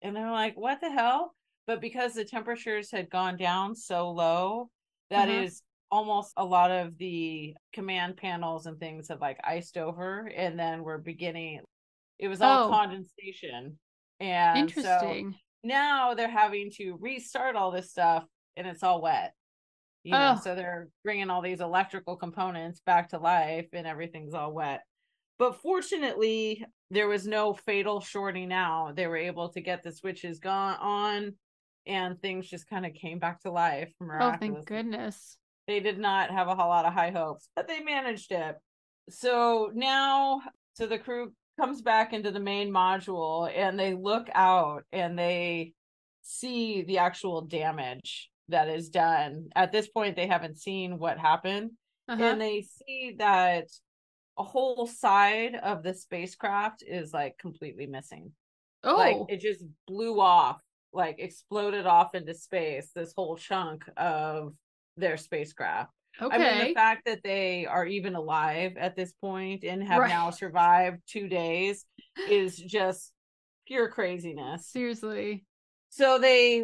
And 0.02 0.16
they're 0.16 0.32
like, 0.32 0.56
what 0.56 0.80
the 0.80 0.92
hell? 0.92 1.34
But 1.68 1.82
because 1.82 2.14
the 2.14 2.24
temperatures 2.26 2.92
had 2.92 3.10
gone 3.10 3.38
down 3.38 3.76
so 3.76 4.12
low, 4.12 4.70
that 5.10 5.28
Uh-huh. 5.28 5.42
is 5.44 5.62
almost 5.92 6.34
a 6.38 6.46
lot 6.46 6.70
of 6.72 6.98
the 7.00 7.56
command 7.74 8.18
panels 8.18 8.68
and 8.68 8.80
things 8.80 9.08
have 9.10 9.20
like 9.22 9.40
iced 9.44 9.76
over 9.78 10.28
and 10.36 10.58
then 10.60 10.84
we're 10.84 11.00
beginning 11.00 11.62
it 12.20 12.28
was 12.28 12.42
all 12.42 12.68
Oh. 12.68 12.70
condensation. 12.70 13.80
And 14.20 14.70
so 14.72 14.82
Interesting. 14.82 15.36
now 15.64 16.14
they're 16.14 16.30
having 16.30 16.70
to 16.78 16.98
restart 17.00 17.56
all 17.56 17.72
this 17.72 17.90
stuff 17.92 18.26
and 18.58 18.68
it's 18.68 18.84
all 18.84 19.02
wet 19.02 19.34
you 20.04 20.12
know 20.12 20.36
Oh. 20.38 20.42
so 20.42 20.56
they're 20.56 20.90
bringing 21.04 21.30
all 21.30 21.42
these 21.42 21.60
electrical 21.62 22.16
components 22.18 22.82
back 22.86 23.10
to 23.10 23.18
life 23.20 23.68
and 23.74 23.86
everything's 23.88 24.34
all 24.34 24.52
wet 24.54 24.82
but 25.38 25.62
fortunately 25.62 26.66
there 26.92 27.08
was 27.08 27.28
no 27.28 27.54
fatal 27.54 28.00
shorting 28.02 28.52
out 28.54 28.96
they 28.96 29.08
were 29.08 29.18
able 29.18 29.50
to 29.50 29.62
get 29.62 29.84
the 29.84 29.92
switches 29.92 30.40
gone 30.40 30.76
on 30.80 31.34
and 31.86 32.22
things 32.22 32.50
just 32.50 32.70
kind 32.70 32.86
of 32.86 32.94
came 32.94 33.20
back 33.20 33.42
to 33.42 33.52
life 33.52 33.92
oh, 34.02 34.36
thank 34.40 34.66
goodness. 34.66 35.38
they 35.68 35.80
did 35.82 35.98
not 36.00 36.30
have 36.32 36.48
a 36.48 36.56
whole 36.56 36.70
lot 36.70 36.86
of 36.86 36.94
high 36.94 37.12
hopes, 37.12 37.50
but 37.56 37.68
they 37.68 37.80
managed 37.82 38.32
it. 38.32 38.56
So 39.10 39.72
now, 39.74 40.42
so 40.74 40.86
the 40.88 40.98
crew 41.00 41.34
comes 41.60 41.82
back 41.82 42.14
into 42.14 42.32
the 42.32 42.40
main 42.40 42.72
module 42.72 43.52
and 43.54 43.78
they 43.78 43.94
look 43.94 44.30
out 44.34 44.84
and 44.94 45.20
they 45.20 45.74
see 46.22 46.84
the 46.84 47.00
actual 47.00 47.42
damage 47.42 48.30
that 48.48 48.70
is 48.70 48.90
done. 48.90 49.50
At 49.56 49.72
this 49.72 49.88
point, 49.90 50.16
they 50.16 50.28
haven't 50.28 50.58
seen 50.58 50.98
what 50.98 51.18
happened, 51.20 51.72
Uh-huh. 52.08 52.24
and 52.24 52.40
they 52.42 52.62
see 52.62 53.16
that 53.20 53.66
a 54.38 54.44
whole 54.44 54.88
side 54.88 55.56
of 55.56 55.84
the 55.84 55.94
spacecraft 55.94 56.82
is 56.88 57.14
like 57.14 57.38
completely 57.38 57.88
missing. 57.88 58.32
oh, 58.86 58.96
Like 58.96 59.18
it 59.28 59.42
just 59.42 59.66
blew 59.86 60.22
off, 60.22 60.62
like 60.94 61.18
exploded 61.20 61.86
off 61.86 62.16
into 62.16 62.34
space, 62.34 62.92
this 62.96 63.14
whole 63.16 63.36
chunk 63.36 63.84
of 63.98 64.54
their 64.96 65.18
spacecraft. 65.18 65.92
Okay. 66.22 66.36
I 66.36 66.38
mean, 66.60 66.68
the 66.70 66.74
fact 66.74 67.06
that 67.06 67.22
they 67.24 67.66
are 67.66 67.86
even 67.86 68.16
alive 68.16 68.74
at 68.78 68.96
this 68.96 69.14
point 69.14 69.64
and 69.64 69.84
have 69.84 70.00
Right. 70.00 70.10
now 70.10 70.30
survived 70.30 71.02
two 71.08 71.28
days 71.28 71.86
is 72.30 72.58
just 72.58 73.12
pure 73.68 73.90
craziness. 73.90 74.68
Seriously. 74.68 75.46
So 75.90 76.20
they 76.20 76.64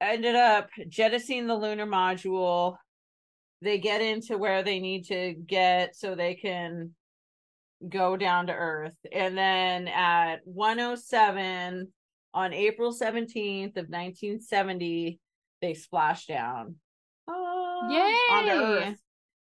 ended 0.00 0.34
up 0.34 0.68
jettisoning 0.88 1.46
the 1.46 1.54
lunar 1.54 1.86
module. 1.86 2.76
They 3.62 3.78
get 3.78 4.00
into 4.02 4.36
where 4.38 4.62
they 4.62 4.80
need 4.80 5.06
to 5.06 5.34
get 5.34 5.96
so 5.96 6.14
they 6.14 6.34
can 6.34 6.94
go 7.88 8.16
down 8.16 8.46
to 8.48 8.52
Earth. 8.52 8.96
And 9.12 9.36
then 9.36 9.88
at 9.88 10.36
107 10.44 11.92
on 12.34 12.52
April 12.52 12.92
17th 12.92 13.76
of 13.76 13.88
1970, 13.88 15.18
they 15.62 15.74
splash 15.74 16.26
down. 16.26 16.76
Yay! 17.90 18.14
Earth. 18.30 18.98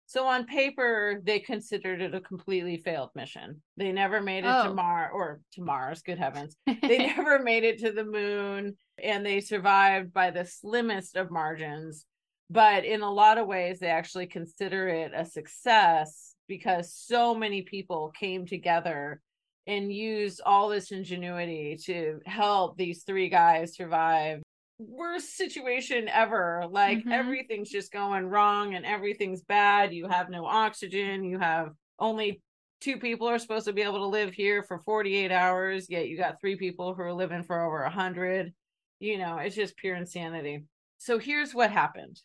So 0.05 0.25
on 0.25 0.45
paper, 0.45 1.21
they 1.23 1.39
considered 1.39 2.01
it 2.01 2.15
a 2.15 2.21
completely 2.21 2.77
failed 2.77 3.11
mission. 3.13 3.61
They 3.77 3.91
never 3.91 4.21
made 4.21 4.39
it 4.39 4.47
to 4.47 4.69
Oh. 4.69 4.73
Mars 4.73 5.11
or 5.13 5.39
to 5.53 5.61
Mars, 5.61 6.01
good 6.01 6.17
heavens. 6.17 6.55
They 6.65 6.97
never 7.15 7.38
made 7.38 7.63
it 7.63 7.77
to 7.80 7.91
the 7.91 8.03
moon 8.03 8.75
and 9.01 9.23
they 9.23 9.39
survived 9.39 10.11
by 10.11 10.32
the 10.32 10.45
slimmest 10.45 11.15
of 11.15 11.30
margins. 11.30 12.05
But 12.49 12.86
in 12.86 13.01
a 13.01 13.11
lot 13.11 13.38
of 13.38 13.45
ways, 13.45 13.80
they 13.80 13.89
actually 13.89 14.25
consider 14.25 14.88
it 14.88 15.11
a 15.15 15.25
success 15.25 16.34
because 16.47 16.91
so 16.91 17.36
many 17.36 17.61
people 17.61 18.11
came 18.19 18.47
together 18.47 19.21
and 19.67 19.93
used 19.93 20.41
all 20.43 20.69
this 20.69 20.91
ingenuity 20.91 21.77
to 21.86 22.19
help 22.25 22.75
these 22.77 23.03
three 23.03 23.30
guys 23.30 23.75
survive 23.75 24.41
worst 24.80 25.36
situation 25.38 26.07
ever. 26.07 26.65
Like 26.69 26.99
Mhm. 26.99 27.11
everything's 27.11 27.69
just 27.69 27.91
going 27.91 28.25
wrong 28.25 28.75
and 28.75 28.86
everything's 28.86 29.43
bad. 29.43 29.93
You 29.93 30.07
have 30.07 30.30
no 30.30 30.45
oxygen. 30.45 31.23
You 31.23 31.39
have 31.39 31.73
only 31.99 32.41
two 32.82 32.97
people 32.97 33.27
are 33.27 33.39
supposed 33.39 33.65
to 33.65 33.73
be 33.73 33.82
able 33.82 33.99
to 33.99 34.05
live 34.07 34.34
here 34.34 34.63
for 34.63 34.80
48 34.80 35.32
hours 35.34 35.89
yet 35.89 36.07
you 36.07 36.15
got 36.17 36.39
three 36.39 36.55
people 36.55 36.93
who 36.93 37.01
are 37.01 37.13
living 37.13 37.43
for 37.43 37.61
over 37.61 37.84
100 37.84 38.53
you 39.01 39.17
know 39.17 39.38
it's 39.38 39.55
just 39.55 39.75
pure 39.77 39.95
insanity. 39.95 40.63
So 40.97 41.19
here's 41.19 41.53
what 41.53 41.71
happened. 41.71 42.21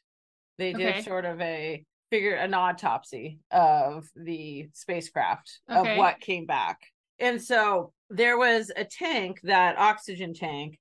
They 0.58 0.72
did 0.72 0.96
Okay. 0.96 1.02
sort 1.02 1.24
of 1.24 1.40
a 1.40 1.84
figure 2.10 2.34
an 2.34 2.54
autopsy 2.54 3.40
of 3.50 4.08
the 4.14 4.68
spacecraft 4.72 5.60
Okay. 5.68 5.78
of 5.78 5.96
what 5.98 6.20
came 6.20 6.46
back. 6.46 6.80
And 7.18 7.42
so 7.42 7.92
there 8.10 8.38
was 8.38 8.70
a 8.76 8.84
tank 8.84 9.40
that 9.42 9.78
oxygen 9.78 10.34
tank 10.34 10.78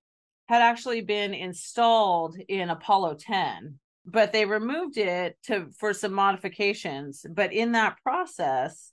had 0.47 0.61
actually 0.61 1.01
been 1.01 1.33
installed 1.33 2.37
in 2.47 2.69
Apollo 2.69 3.17
10 3.19 3.79
but 4.05 4.33
they 4.33 4.45
removed 4.45 4.97
it 4.97 5.37
to 5.43 5.67
for 5.79 5.93
some 5.93 6.13
modifications 6.13 7.25
but 7.29 7.53
in 7.53 7.71
that 7.73 7.97
process 8.03 8.91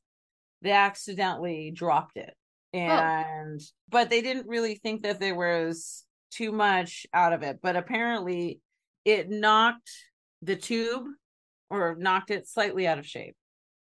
they 0.63 0.73
accidentally 0.73 1.71
dropped 1.71 2.17
it. 2.17 2.35
Oh. 2.75 2.79
And 2.79 3.61
but 3.89 4.11
they 4.11 4.21
didn't 4.21 4.47
really 4.47 4.77
think 4.77 5.03
that 5.03 5.19
there 5.19 5.35
was 5.35 6.05
too 6.31 6.53
much 6.53 7.07
out 7.13 7.33
of 7.33 7.43
it 7.43 7.59
but 7.61 7.77
apparently 7.77 8.61
it 9.05 9.29
knocked 9.29 9.91
the 10.43 10.55
tube 10.55 11.05
or 11.71 11.97
knocked 11.99 12.31
it 12.31 12.47
slightly 12.47 12.87
out 12.87 12.99
of 12.99 13.07
shape 13.07 13.35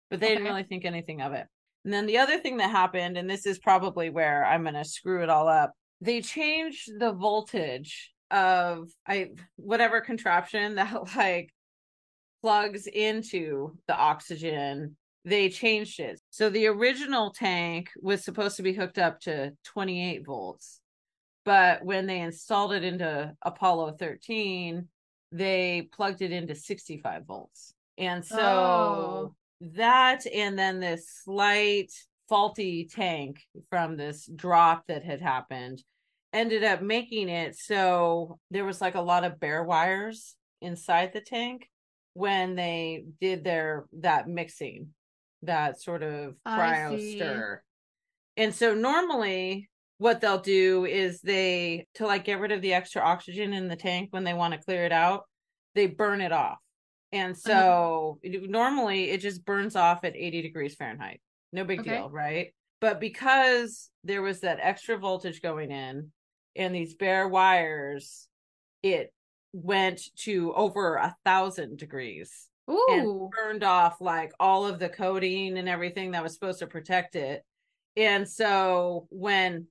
but 0.09 0.19
they 0.19 0.29
didn't 0.29 0.45
really 0.45 0.63
think 0.63 0.85
anything 0.85 1.21
of 1.21 1.33
it. 1.33 1.47
And 1.83 1.93
then 1.93 2.05
the 2.05 2.19
other 2.19 2.37
thing 2.37 2.57
that 2.57 2.69
happened 2.69 3.17
and 3.17 3.29
this 3.29 3.45
is 3.45 3.57
probably 3.59 4.09
where 4.09 4.45
i'm 4.45 4.63
going 4.63 4.75
to 4.75 4.85
screw 4.85 5.23
it 5.23 5.29
all 5.29 5.47
up 5.47 5.73
they 6.01 6.21
changed 6.21 6.99
the 6.99 7.11
voltage 7.11 8.13
of 8.31 8.89
i 9.07 9.29
whatever 9.55 10.01
contraption 10.01 10.75
that 10.75 11.15
like 11.15 11.53
plugs 12.41 12.87
into 12.87 13.75
the 13.87 13.95
oxygen 13.95 14.95
they 15.25 15.49
changed 15.49 15.99
it 15.99 16.19
so 16.29 16.49
the 16.49 16.67
original 16.67 17.31
tank 17.31 17.89
was 18.01 18.23
supposed 18.23 18.55
to 18.57 18.63
be 18.63 18.73
hooked 18.73 18.97
up 18.97 19.19
to 19.19 19.51
28 19.65 20.25
volts 20.25 20.79
but 21.45 21.83
when 21.83 22.05
they 22.05 22.19
installed 22.19 22.73
it 22.73 22.83
into 22.83 23.33
apollo 23.41 23.91
13 23.91 24.87
they 25.31 25.89
plugged 25.91 26.21
it 26.21 26.31
into 26.31 26.55
65 26.55 27.25
volts 27.25 27.73
and 27.97 28.23
oh. 28.31 28.35
so 28.35 28.37
Oh. 28.39 29.35
that 29.75 30.25
and 30.27 30.57
then 30.57 30.79
this 30.79 31.09
slight 31.23 31.91
faulty 32.29 32.85
tank 32.85 33.41
from 33.69 33.97
this 33.97 34.29
drop 34.35 34.83
that 34.87 35.03
had 35.03 35.21
happened 35.21 35.81
ended 36.33 36.63
up 36.63 36.81
making 36.81 37.29
it 37.29 37.55
so 37.55 38.37
there 38.51 38.65
was 38.65 38.81
like 38.81 38.95
a 38.95 39.01
lot 39.01 39.23
of 39.23 39.39
bare 39.39 39.63
wires 39.63 40.35
inside 40.61 41.11
the 41.13 41.21
tank 41.21 41.67
when 42.13 42.55
they 42.55 43.05
did 43.21 43.43
their 43.43 43.85
that 43.93 44.27
mixing 44.27 44.89
that 45.43 45.79
sort 45.79 46.03
of 46.03 46.33
cryo 46.47 47.15
stir. 47.15 47.61
And 48.35 48.53
so 48.53 48.73
normally 48.73 49.69
what 49.99 50.19
they'll 50.21 50.41
do 50.41 50.85
is 50.85 51.21
they 51.21 51.87
to 51.95 52.05
like 52.05 52.25
get 52.25 52.39
rid 52.39 52.51
of 52.51 52.61
the 52.61 52.73
extra 52.73 53.01
oxygen 53.01 53.53
in 53.53 53.67
the 53.67 53.75
tank 53.75 54.09
when 54.11 54.23
they 54.23 54.33
want 54.33 54.53
to 54.53 54.59
clear 54.59 54.83
it 54.83 54.91
out 54.91 55.23
they 55.75 55.85
burn 55.85 56.21
it 56.21 56.31
off. 56.31 56.57
And 57.11 57.33
uh-huh. 57.33 57.39
so 57.49 58.19
it- 58.23 58.49
normally 58.49 59.11
it 59.11 59.21
just 59.21 59.45
burns 59.45 59.75
off 59.75 60.03
at 60.03 60.15
80 60.15 60.41
degrees 60.41 60.75
fahrenheit 60.75 61.21
no 61.53 61.63
big 61.63 61.79
Okay. 61.79 61.95
deal 61.95 62.09
right 62.09 62.53
but 62.79 62.99
because 62.99 63.89
there 64.03 64.21
was 64.21 64.41
that 64.41 64.59
extra 64.61 64.97
voltage 64.97 65.41
going 65.41 65.71
in 65.71 66.11
and 66.55 66.75
these 66.75 66.95
bare 66.95 67.27
wires 67.27 68.27
it 68.83 69.13
went 69.53 70.01
to 70.15 70.53
over 70.53 70.95
a 70.95 71.15
thousand 71.25 71.77
degrees 71.77 72.47
and 72.67 73.07
Ooh. 73.07 73.29
burned 73.35 73.63
off 73.63 73.99
like 74.01 74.33
all 74.39 74.65
of 74.67 74.79
the 74.79 74.89
coating 74.89 75.57
and 75.57 75.67
everything 75.67 76.11
that 76.11 76.23
was 76.23 76.33
supposed 76.33 76.59
to 76.59 76.67
protect 76.67 77.15
it. 77.15 77.43
And 77.95 78.27
so 78.27 79.07
when 79.09 79.67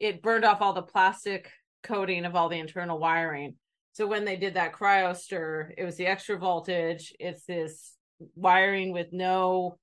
it 0.00 0.22
burned 0.22 0.44
off 0.44 0.60
all 0.60 0.72
the 0.72 0.82
plastic 0.82 1.50
coating 1.82 2.24
of 2.24 2.34
all 2.34 2.48
the 2.48 2.58
internal 2.58 2.98
wiring. 2.98 3.54
So 3.92 4.06
when 4.06 4.24
they 4.24 4.36
did 4.36 4.54
that 4.54 4.72
cryo 4.72 5.16
stir, 5.16 5.72
it 5.76 5.84
was 5.84 5.96
the 5.96 6.06
extra 6.06 6.38
voltage. 6.38 7.14
It's 7.18 7.44
this 7.44 7.94
wiring 8.34 8.92
with 8.92 9.12
no 9.12 9.78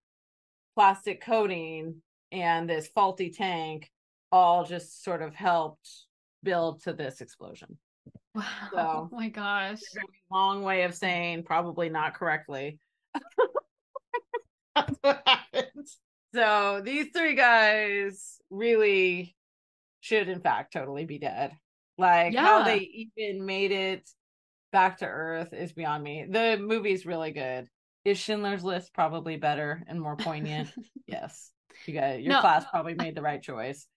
plastic 0.76 1.21
coating 1.21 2.01
and 2.32 2.69
this 2.69 2.88
faulty 2.88 3.30
tank 3.30 3.89
all 4.32 4.65
just 4.65 5.03
sort 5.03 5.21
of 5.21 5.34
helped 5.34 5.89
build 6.43 6.84
to 6.84 6.93
this 6.93 7.21
explosion. 7.21 7.78
Wow. 8.34 8.43
So- 8.71 8.80
oh 8.80 9.09
my 9.11 9.30
gosh. 9.30 9.73
It's 9.82 9.95
a 9.95 9.99
very 9.99 10.07
long 10.32 10.63
way 10.63 10.84
of 10.84 10.93
saying 10.93 11.43
probably 11.43 11.89
not 11.89 12.13
correctly. 12.15 12.80
That's 14.76 14.97
what 15.01 15.23
happened. 15.26 15.88
So 16.34 16.82
these 16.84 17.07
three 17.15 17.36
guys 17.36 18.39
really 18.49 19.36
should, 20.01 20.28
in 20.28 20.41
fact, 20.41 20.73
totally 20.73 21.05
be 21.05 21.17
dead. 21.17 21.53
Like 21.97 22.36
how 22.36 22.63
they 22.63 22.80
even 22.80 23.45
made 23.45 23.71
it 23.71 24.09
back 24.73 24.97
to 24.97 25.05
Earth 25.05 25.53
is 25.53 25.71
beyond 25.71 26.03
me. 26.03 26.26
The 26.30 26.57
movie's 26.59 27.05
really 27.05 27.32
good. 27.32 27.69
Is 28.05 28.17
Schindler's 28.19 28.63
List 28.63 28.93
probably 28.93 29.35
better 29.37 29.83
and 29.87 29.99
more 29.99 30.15
poignant? 30.15 30.69
yes. 31.07 31.51
You 31.85 31.95
got 31.95 32.21
your 32.21 32.33
No. 32.33 32.41
class 32.41 32.63
probably 32.69 32.93
made 32.93 33.15
the 33.15 33.21
right 33.21 33.41
choice. 33.41 33.87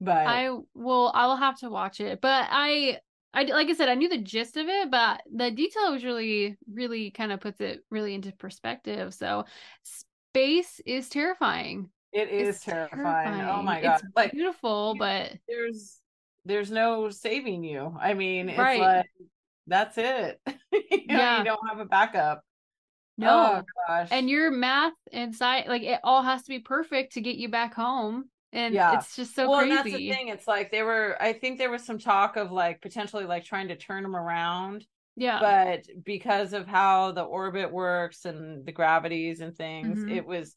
But 0.00 0.26
I 0.26 0.50
will. 0.74 1.12
I 1.14 1.26
will 1.26 1.36
have 1.36 1.58
to 1.60 1.70
watch 1.70 2.00
it, 2.00 2.20
but 2.20 2.46
I, 2.50 2.98
I 3.34 3.42
like 3.44 3.68
I 3.68 3.74
said, 3.74 3.88
I 3.88 3.94
knew 3.94 4.08
the 4.08 4.18
gist 4.18 4.56
of 4.56 4.68
it, 4.68 4.90
but 4.90 5.22
the 5.32 5.50
detail 5.50 5.92
was 5.92 6.04
really, 6.04 6.56
really 6.72 7.10
kind 7.10 7.32
of 7.32 7.40
puts 7.40 7.60
it 7.60 7.80
really 7.90 8.14
into 8.14 8.32
perspective. 8.32 9.12
So, 9.12 9.44
space 9.82 10.80
is 10.86 11.08
terrifying. 11.08 11.90
it 12.12 12.28
is 12.30 12.56
It's 12.56 12.64
terrifying. 12.64 13.40
Oh 13.42 13.60
my 13.62 13.80
god. 13.82 14.00
It's 14.02 14.08
like 14.16 14.32
beautiful, 14.32 14.92
you- 14.94 14.98
but 15.00 15.32
there's 15.48 15.98
there's 16.44 16.70
no 16.70 17.10
saving 17.10 17.64
you. 17.64 17.94
I 18.00 18.14
mean, 18.14 18.48
it's 18.48 18.58
Right. 18.58 18.80
like 18.80 19.06
that's 19.66 19.98
it. 19.98 20.40
you 20.72 21.06
know, 21.08 21.14
Yeah. 21.18 21.38
you 21.38 21.44
don't 21.44 21.68
have 21.68 21.80
a 21.80 21.84
backup. 21.84 22.42
No. 23.18 23.56
Oh 23.58 23.62
gosh. 23.86 24.08
and 24.10 24.30
your 24.30 24.50
math 24.50 24.94
and 25.12 25.34
science, 25.34 25.68
like 25.68 25.82
it 25.82 26.00
all 26.04 26.22
has 26.22 26.42
to 26.44 26.48
be 26.48 26.60
perfect 26.60 27.14
to 27.14 27.20
get 27.20 27.36
you 27.36 27.48
back 27.48 27.74
home, 27.74 28.30
and 28.52 28.74
Yeah. 28.74 28.96
it's 28.98 29.14
just 29.16 29.34
so 29.34 29.48
well, 29.50 29.60
crazy. 29.60 29.74
that's 29.74 29.90
the 29.90 30.10
thing. 30.10 30.28
It's 30.28 30.46
like 30.46 30.70
they 30.70 30.82
were. 30.82 31.16
I 31.20 31.32
think 31.34 31.58
there 31.58 31.70
was 31.70 31.84
some 31.84 31.98
talk 31.98 32.36
of 32.36 32.50
like 32.52 32.80
potentially 32.80 33.24
like 33.26 33.44
trying 33.44 33.68
to 33.68 33.76
turn 33.76 34.02
them 34.02 34.16
around, 34.16 34.86
Yeah, 35.16 35.38
but 35.40 35.86
because 36.04 36.52
of 36.52 36.66
how 36.66 37.12
the 37.12 37.22
orbit 37.24 37.72
works 37.72 38.24
and 38.24 38.64
the 38.64 38.72
gravities 38.72 39.40
and 39.40 39.54
things, 39.56 39.98
Mhm. 40.00 40.16
it 40.16 40.26
was 40.26 40.56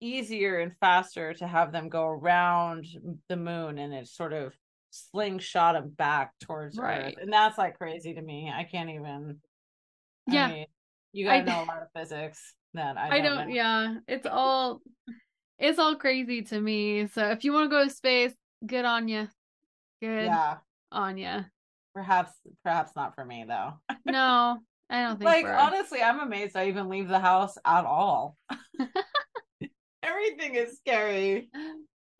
easier 0.00 0.58
and 0.58 0.76
faster 0.78 1.32
to 1.34 1.46
have 1.46 1.70
them 1.70 1.88
go 1.88 2.04
around 2.06 2.86
the 3.28 3.36
moon, 3.36 3.78
and 3.78 3.94
it 3.94 4.08
sort 4.08 4.32
of 4.32 4.52
slingshot 4.90 5.74
them 5.74 5.88
back 5.90 6.32
towards 6.40 6.76
Right. 6.76 7.14
Earth, 7.16 7.22
and 7.22 7.32
that's 7.32 7.56
like 7.56 7.78
crazy 7.78 8.12
to 8.14 8.20
me. 8.20 8.50
I 8.54 8.64
can't 8.64 8.90
even. 8.90 9.40
I 10.28 10.34
Yeah. 10.34 10.48
mean, 10.48 10.66
you 11.12 11.26
gotta 11.26 11.38
I- 11.38 11.44
know 11.44 11.62
a 11.62 11.66
lot 11.66 11.82
of 11.82 11.88
physics 11.94 12.54
that 12.74 12.96
I 12.96 13.08
I 13.16 13.20
don't. 13.20 13.36
don't, 13.36 13.52
yeah. 13.52 13.94
It's 14.08 14.26
all 14.30 14.80
it's 15.58 15.78
all 15.78 15.96
crazy 15.96 16.42
to 16.42 16.60
me. 16.60 17.06
So 17.08 17.30
if 17.30 17.44
you 17.44 17.52
want 17.52 17.70
to 17.70 17.76
go 17.76 17.84
to 17.84 17.90
space, 17.90 18.32
good 18.66 18.84
on 18.84 19.08
you. 19.08 19.28
Good 20.00 20.24
Yeah, 20.24 20.56
on 20.90 21.18
you. 21.18 21.44
perhaps, 21.94 22.32
perhaps 22.64 22.92
not 22.96 23.14
for 23.14 23.24
me 23.24 23.44
though. 23.46 23.74
No, 24.04 24.58
I 24.90 25.02
don't 25.06 25.18
think 25.18 25.26
like 25.30 25.44
honestly, 25.46 26.02
I'm 26.02 26.20
amazed 26.20 26.56
I 26.56 26.68
even 26.68 26.88
leave 26.88 27.08
the 27.08 27.20
house 27.20 27.56
at 27.64 27.84
all. 27.84 28.36
Everything 30.02 30.54
is 30.56 30.76
scary. 30.78 31.48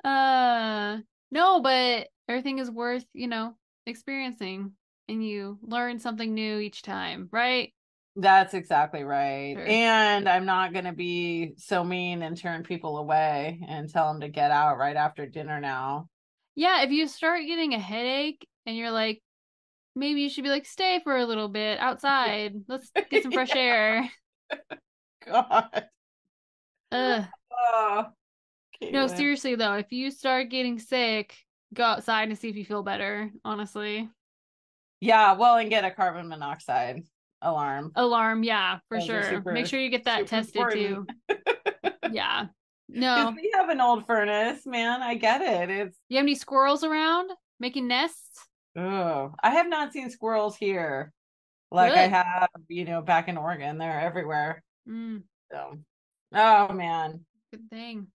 uh 0.05 0.99
no, 1.30 1.61
but 1.61 2.09
everything 2.28 2.59
is 2.59 2.70
worth, 2.70 3.05
you 3.14 3.26
know, 3.26 3.55
experiencing 3.86 4.72
and 5.09 5.26
you 5.26 5.59
learn 5.62 5.99
something 5.99 6.32
new 6.34 6.59
each 6.59 6.82
time, 6.82 7.28
right? 7.32 7.72
That's 8.14 8.52
exactly 8.54 9.04
right. 9.04 9.54
Sure. 9.56 9.66
And 9.66 10.28
I'm 10.28 10.44
not 10.44 10.72
going 10.72 10.84
to 10.84 10.92
be 10.92 11.54
so 11.56 11.82
mean 11.82 12.22
and 12.22 12.36
turn 12.36 12.62
people 12.62 12.98
away 12.98 13.60
and 13.66 13.88
tell 13.88 14.12
them 14.12 14.20
to 14.20 14.28
get 14.28 14.50
out 14.50 14.78
right 14.78 14.96
after 14.96 15.26
dinner 15.26 15.60
now. 15.60 16.08
Yeah, 16.54 16.82
if 16.82 16.90
you 16.90 17.08
start 17.08 17.46
getting 17.46 17.72
a 17.72 17.78
headache 17.78 18.46
and 18.66 18.76
you're 18.76 18.90
like, 18.90 19.22
maybe 19.96 20.20
you 20.20 20.28
should 20.28 20.44
be 20.44 20.50
like, 20.50 20.66
stay 20.66 21.00
for 21.02 21.16
a 21.16 21.24
little 21.24 21.48
bit 21.48 21.78
outside. 21.78 22.54
Let's 22.68 22.90
get 23.10 23.22
some 23.22 23.32
fresh 23.32 23.54
air. 23.54 24.10
God. 25.26 25.88
Ugh. 26.90 27.24
Oh, 27.74 28.06
No, 28.82 29.06
seriously 29.06 29.54
though, 29.54 29.74
if 29.74 29.92
you 29.92 30.10
start 30.10 30.50
getting 30.50 30.78
sick, 30.78 31.36
go 31.72 31.84
outside 31.84 32.28
and 32.28 32.38
see 32.38 32.48
if 32.48 32.56
you 32.56 32.64
feel 32.64 32.82
better, 32.82 33.30
honestly. 33.44 34.10
Yeah, 35.00 35.32
well, 35.32 35.56
and 35.56 35.70
get 35.70 35.84
a 35.84 35.90
carbon 35.90 36.28
monoxide 36.28 37.04
alarm. 37.43 37.93
Alarm, 37.97 38.43
yeah, 38.45 38.78
for 38.88 38.99
Those 38.99 39.07
sure. 39.07 39.22
super- 39.24 39.53
Make 39.53 39.66
sure 39.66 39.80
you 39.80 39.90
get 39.90 40.05
that 40.05 40.26
tested 40.26 40.57
important. 40.57 41.11
too. 41.28 41.36
yeah. 42.12 42.47
No. 42.88 43.32
we 43.34 43.51
have 43.55 43.68
an 43.70 43.80
old 43.80 44.07
furnace, 44.07 44.66
man. 44.66 45.03
I 45.03 45.14
get 45.14 45.40
it. 45.40 45.70
It's 45.70 45.99
You 46.09 46.18
have 46.18 46.24
any 46.24 46.34
squirrels 46.34 46.84
around 46.84 47.30
making 47.61 47.88
nests? 47.88 48.47
oh, 48.76 49.34
I 49.43 49.51
have 49.51 49.68
not 49.68 49.93
seen 49.93 50.09
squirrels 50.11 50.57
here 50.57 51.12
like 51.70 51.93
I 51.93 52.07
have, 52.09 52.49
you 52.68 52.84
know, 52.84 53.01
back 53.03 53.28
in 53.28 53.36
Oregon. 53.38 53.78
They're 53.78 54.01
everywhere. 54.01 54.62
Mm, 54.88 55.22
So, 55.51 55.78
oh 56.34 56.72
man. 56.72 57.24
good 57.51 57.68
thing. 57.70 58.09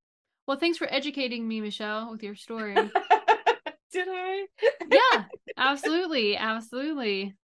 Well, 0.48 0.58
thanks 0.58 0.78
for 0.78 0.88
educating 0.92 1.48
me, 1.48 1.60
Michelle, 1.62 2.12
with 2.12 2.22
your 2.24 2.36
story. 2.36 2.74
Did 3.92 4.08
I? 4.10 4.46
yeah, 4.92 5.24
absolutely. 5.58 6.38
Absolutely. 6.38 7.36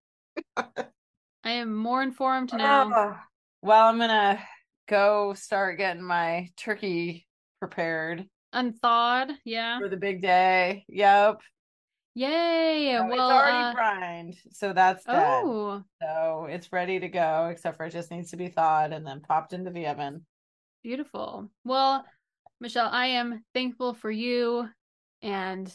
I 1.43 1.51
am 1.51 1.73
more 1.75 2.01
informed 2.01 2.53
now. 2.53 2.91
Oh, 2.93 3.17
well, 3.61 3.87
I'm 3.87 3.97
gonna 3.99 4.39
go 4.87 5.33
start 5.33 5.77
getting 5.77 6.03
my 6.03 6.49
turkey 6.57 7.27
prepared 7.59 8.25
Unthawed. 8.53 9.31
Yeah. 9.45 9.79
for 9.79 9.89
the 9.89 9.97
big 9.97 10.21
day. 10.21 10.85
Yep. 10.87 11.41
Yay. 12.15 12.95
So 12.97 13.05
well, 13.07 13.13
it's 13.13 13.19
already 13.21 13.57
uh, 13.57 13.73
brined, 13.73 14.35
so 14.51 14.73
that's 14.73 15.03
dead. 15.05 15.15
oh, 15.43 15.83
So 16.01 16.45
it's 16.49 16.71
ready 16.71 16.99
to 16.99 17.07
go, 17.07 17.47
except 17.51 17.77
for 17.77 17.85
it 17.85 17.91
just 17.91 18.11
needs 18.11 18.29
to 18.31 18.37
be 18.37 18.49
thawed 18.49 18.93
and 18.93 19.05
then 19.05 19.21
popped 19.21 19.53
into 19.53 19.71
the 19.71 19.87
oven. 19.87 20.25
beautiful. 20.83 21.49
Well, 21.65 22.05
Michelle, 22.59 22.89
I 22.91 23.07
am 23.07 23.43
thankful 23.53 23.93
for 23.95 24.11
you 24.11 24.69
and 25.23 25.71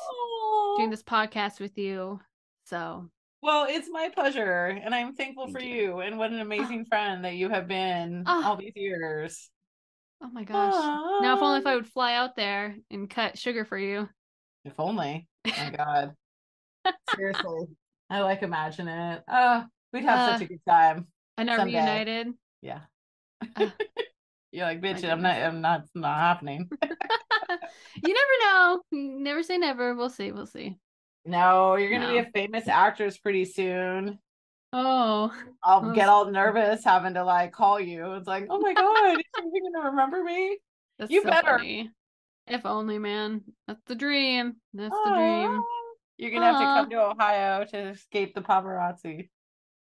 doing 0.76 0.90
this 0.90 1.02
podcast 1.02 1.58
with 1.58 1.76
you. 1.76 2.20
So, 2.66 3.10
Well, 3.42 3.66
it's 3.68 3.88
my 3.90 4.08
pleasure, 4.12 4.66
and 4.66 4.94
I'm 4.94 5.14
thankful 5.14 5.44
Thank 5.46 5.58
for 5.58 5.62
you. 5.64 5.74
you. 5.82 6.00
And 6.00 6.18
what 6.18 6.32
an 6.32 6.40
amazing 6.40 6.86
friend 6.86 7.24
that 7.24 7.34
you 7.36 7.48
have 7.48 7.68
been 7.68 8.24
Ah. 8.26 8.48
all 8.48 8.56
these 8.56 8.72
years. 8.74 9.48
oh 10.20 10.28
my 10.32 10.42
gosh. 10.44 10.74
Now, 11.22 11.36
if 11.36 11.42
only 11.42 11.60
if 11.60 11.66
I 11.66 11.76
would 11.76 11.86
fly 11.86 12.14
out 12.14 12.34
there 12.34 12.76
and 12.90 13.08
cut 13.08 13.38
sugar 13.38 13.64
for 13.64 13.78
you. 13.78 14.08
If 14.64 14.78
only. 14.80 15.28
My 15.46 15.70
God. 15.76 16.14
Seriously. 17.14 17.66
I 18.10 18.20
like 18.20 18.42
imagine 18.42 18.88
it. 18.88 19.22
Oh, 19.28 19.64
we'd 19.92 20.04
have 20.04 20.18
Uh, 20.18 20.32
such 20.32 20.42
a 20.42 20.48
good 20.48 20.60
time. 20.68 21.06
I 21.36 21.44
know 21.44 21.56
Someday. 21.56 21.76
reunited. 21.78 22.28
Yeah. 22.62 22.80
Ah. 23.56 23.72
You're 24.50 24.64
like, 24.64 24.80
bitch, 24.80 25.08
I'm 25.08 25.20
not 25.22 25.36
I'm 25.36 25.60
not 25.60 25.80
it's 25.82 25.90
not 25.94 26.16
happening. 26.18 26.68
you 26.82 26.88
never 28.02 28.34
know. 28.42 28.82
Never 28.90 29.42
say 29.42 29.58
never. 29.58 29.94
We'll 29.94 30.08
see. 30.10 30.32
We'll 30.32 30.46
see. 30.46 30.76
No, 31.28 31.76
you're 31.76 31.90
gonna 31.90 32.10
be 32.10 32.18
a 32.18 32.30
famous 32.34 32.68
actress 32.68 33.18
pretty 33.18 33.44
soon. 33.44 34.18
Oh, 34.72 35.30
I'll 35.62 35.82
Well, 35.82 35.94
get 35.94 36.08
all 36.08 36.30
nervous 36.30 36.82
having 36.84 37.14
to 37.14 37.24
like 37.24 37.52
call 37.52 37.78
you. 37.78 38.14
It's 38.14 38.26
like, 38.26 38.46
oh 38.48 38.58
my 38.58 38.72
god, 38.72 39.18
you 39.44 39.72
gonna 39.74 39.90
remember 39.90 40.24
me? 40.24 40.56
that's 40.98 41.10
You 41.10 41.22
so 41.22 41.28
better. 41.28 41.58
funny. 41.58 41.90
If 42.46 42.64
only, 42.64 42.98
man. 42.98 43.42
That's 43.66 43.82
the 43.86 43.94
dream. 43.94 44.56
That's 44.72 44.94
the 45.04 45.10
dream. 45.14 45.60
You're 46.16 46.30
gonna 46.30 46.46
have 46.46 46.60
to 46.60 46.64
come 46.64 46.90
to 46.90 47.10
Ohio 47.10 47.64
to 47.66 47.78
escape 47.90 48.34
the 48.34 48.40
paparazzi. 48.40 49.28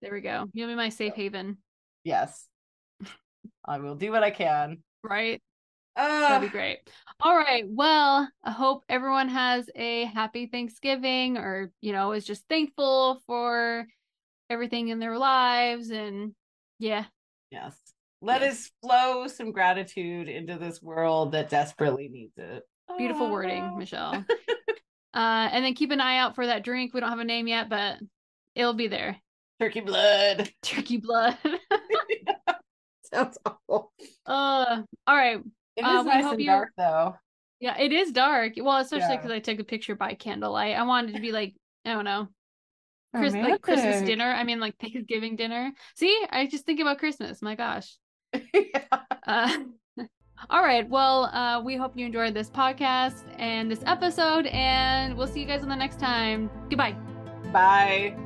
There 0.03 0.12
we 0.12 0.20
go. 0.22 0.47
You'll 0.53 0.68
be 0.68 0.74
my 0.74 0.88
safe 0.88 1.14
haven, 1.14 1.59
Yes. 2.03 2.49
I 3.64 3.78
will 3.78 3.94
do 3.94 4.11
what 4.11 4.24
I 4.24 4.30
can. 4.32 4.78
right? 5.05 5.40
Uh, 5.97 6.28
That'd 6.28 6.51
be 6.51 6.53
great. 6.53 6.78
All 7.20 7.34
right. 7.36 7.64
Well, 7.66 8.28
I 8.44 8.51
hope 8.51 8.84
everyone 8.88 9.28
has 9.30 9.70
a 9.74 10.05
happy 10.05 10.47
Thanksgiving 10.47 11.38
or, 11.38 11.72
you 11.80 11.92
know, 11.92 12.12
is 12.12 12.24
just 12.26 12.47
thankful 12.49 13.22
for 13.26 13.86
everything 14.51 14.88
in 14.88 14.99
their 14.99 15.16
lives. 15.18 15.90
And 15.90 16.34
yeah, 16.78 17.07
Yes. 17.51 17.76
Let 18.20 18.40
Yes. 18.42 18.53
us 18.53 18.70
flow 18.82 19.26
some 19.28 19.53
gratitude 19.53 20.28
into 20.28 20.59
this 20.59 20.82
world 20.82 21.32
that 21.32 21.49
desperately 21.49 22.09
needs 22.09 22.36
it. 22.36 22.62
beautiful 22.99 23.30
wording. 23.30 23.78
Michelle. 23.78 24.24
uh, 25.14 25.49
and 25.53 25.64
then 25.64 25.74
keep 25.74 25.90
an 25.90 26.01
eye 26.01 26.18
out 26.18 26.34
for 26.34 26.47
that 26.47 26.64
drink. 26.64 26.92
We 26.92 27.01
don't 27.01 27.11
have 27.11 27.18
a 27.18 27.24
name 27.24 27.47
yet, 27.47 27.68
but 27.68 27.99
it'll 28.55 28.74
be 28.74 28.88
there. 28.88 29.16
Turkey 29.61 29.80
blood. 29.80 30.51
Turkey 30.62 30.99
blood. 30.99 31.38
Sounds 33.12 33.38
awful. 33.47 33.92
uh, 34.26 34.82
all 35.07 35.16
right. 35.16 35.40
It 35.77 35.83
is 35.83 35.87
Uh, 35.87 36.03
we 36.05 36.11
nice 36.11 36.24
hope 36.24 36.33
and 36.35 36.41
you- 36.43 36.47
dark 36.47 36.72
though. 36.77 37.16
Yeah, 37.61 37.79
it 37.79 37.93
is 37.93 38.12
dark. 38.12 38.53
Well, 38.59 38.77
especially 38.79 39.09
Yeah. 39.14 39.16
because 39.16 39.31
I 39.31 39.39
took 39.39 39.59
a 39.59 39.64
picture 39.64 39.95
by 39.95 40.14
candlelight. 40.14 40.77
I 40.77 40.83
wanted 40.83 41.14
to 41.14 41.20
be 41.20 41.33
like, 41.33 41.55
I 41.87 41.95
don't 41.95 42.05
know, 42.05 42.29
Chris, 43.14 43.33
like 43.33 43.62
Christmas 43.62 44.03
dinner. 44.03 44.27
I 44.31 44.45
mean, 44.45 44.61
like 44.61 44.77
Thanksgiving 44.81 45.37
dinner. 45.37 45.72
See, 45.95 46.27
I 46.31 46.47
just 46.47 46.66
think 46.66 46.81
about 46.81 46.99
Christmas. 46.99 47.41
My 47.43 47.55
gosh. 47.55 47.97
Yeah. 48.53 48.85
Uh, 49.27 49.59
all 50.51 50.62
right. 50.62 50.87
Well, 50.89 51.24
uh, 51.27 51.62
we 51.64 51.77
hope 51.77 51.97
you 51.97 52.05
enjoyed 52.05 52.35
this 52.35 52.51
podcast 52.51 53.24
and 53.39 53.70
this 53.70 53.83
episode, 53.87 54.47
and 54.49 55.16
we'll 55.16 55.27
see 55.27 55.41
you 55.41 55.47
guys 55.47 55.62
on 55.62 55.68
the 55.70 55.77
next 55.77 55.99
time. 55.99 56.51
Goodbye. 56.68 56.93
Bye. 57.53 58.26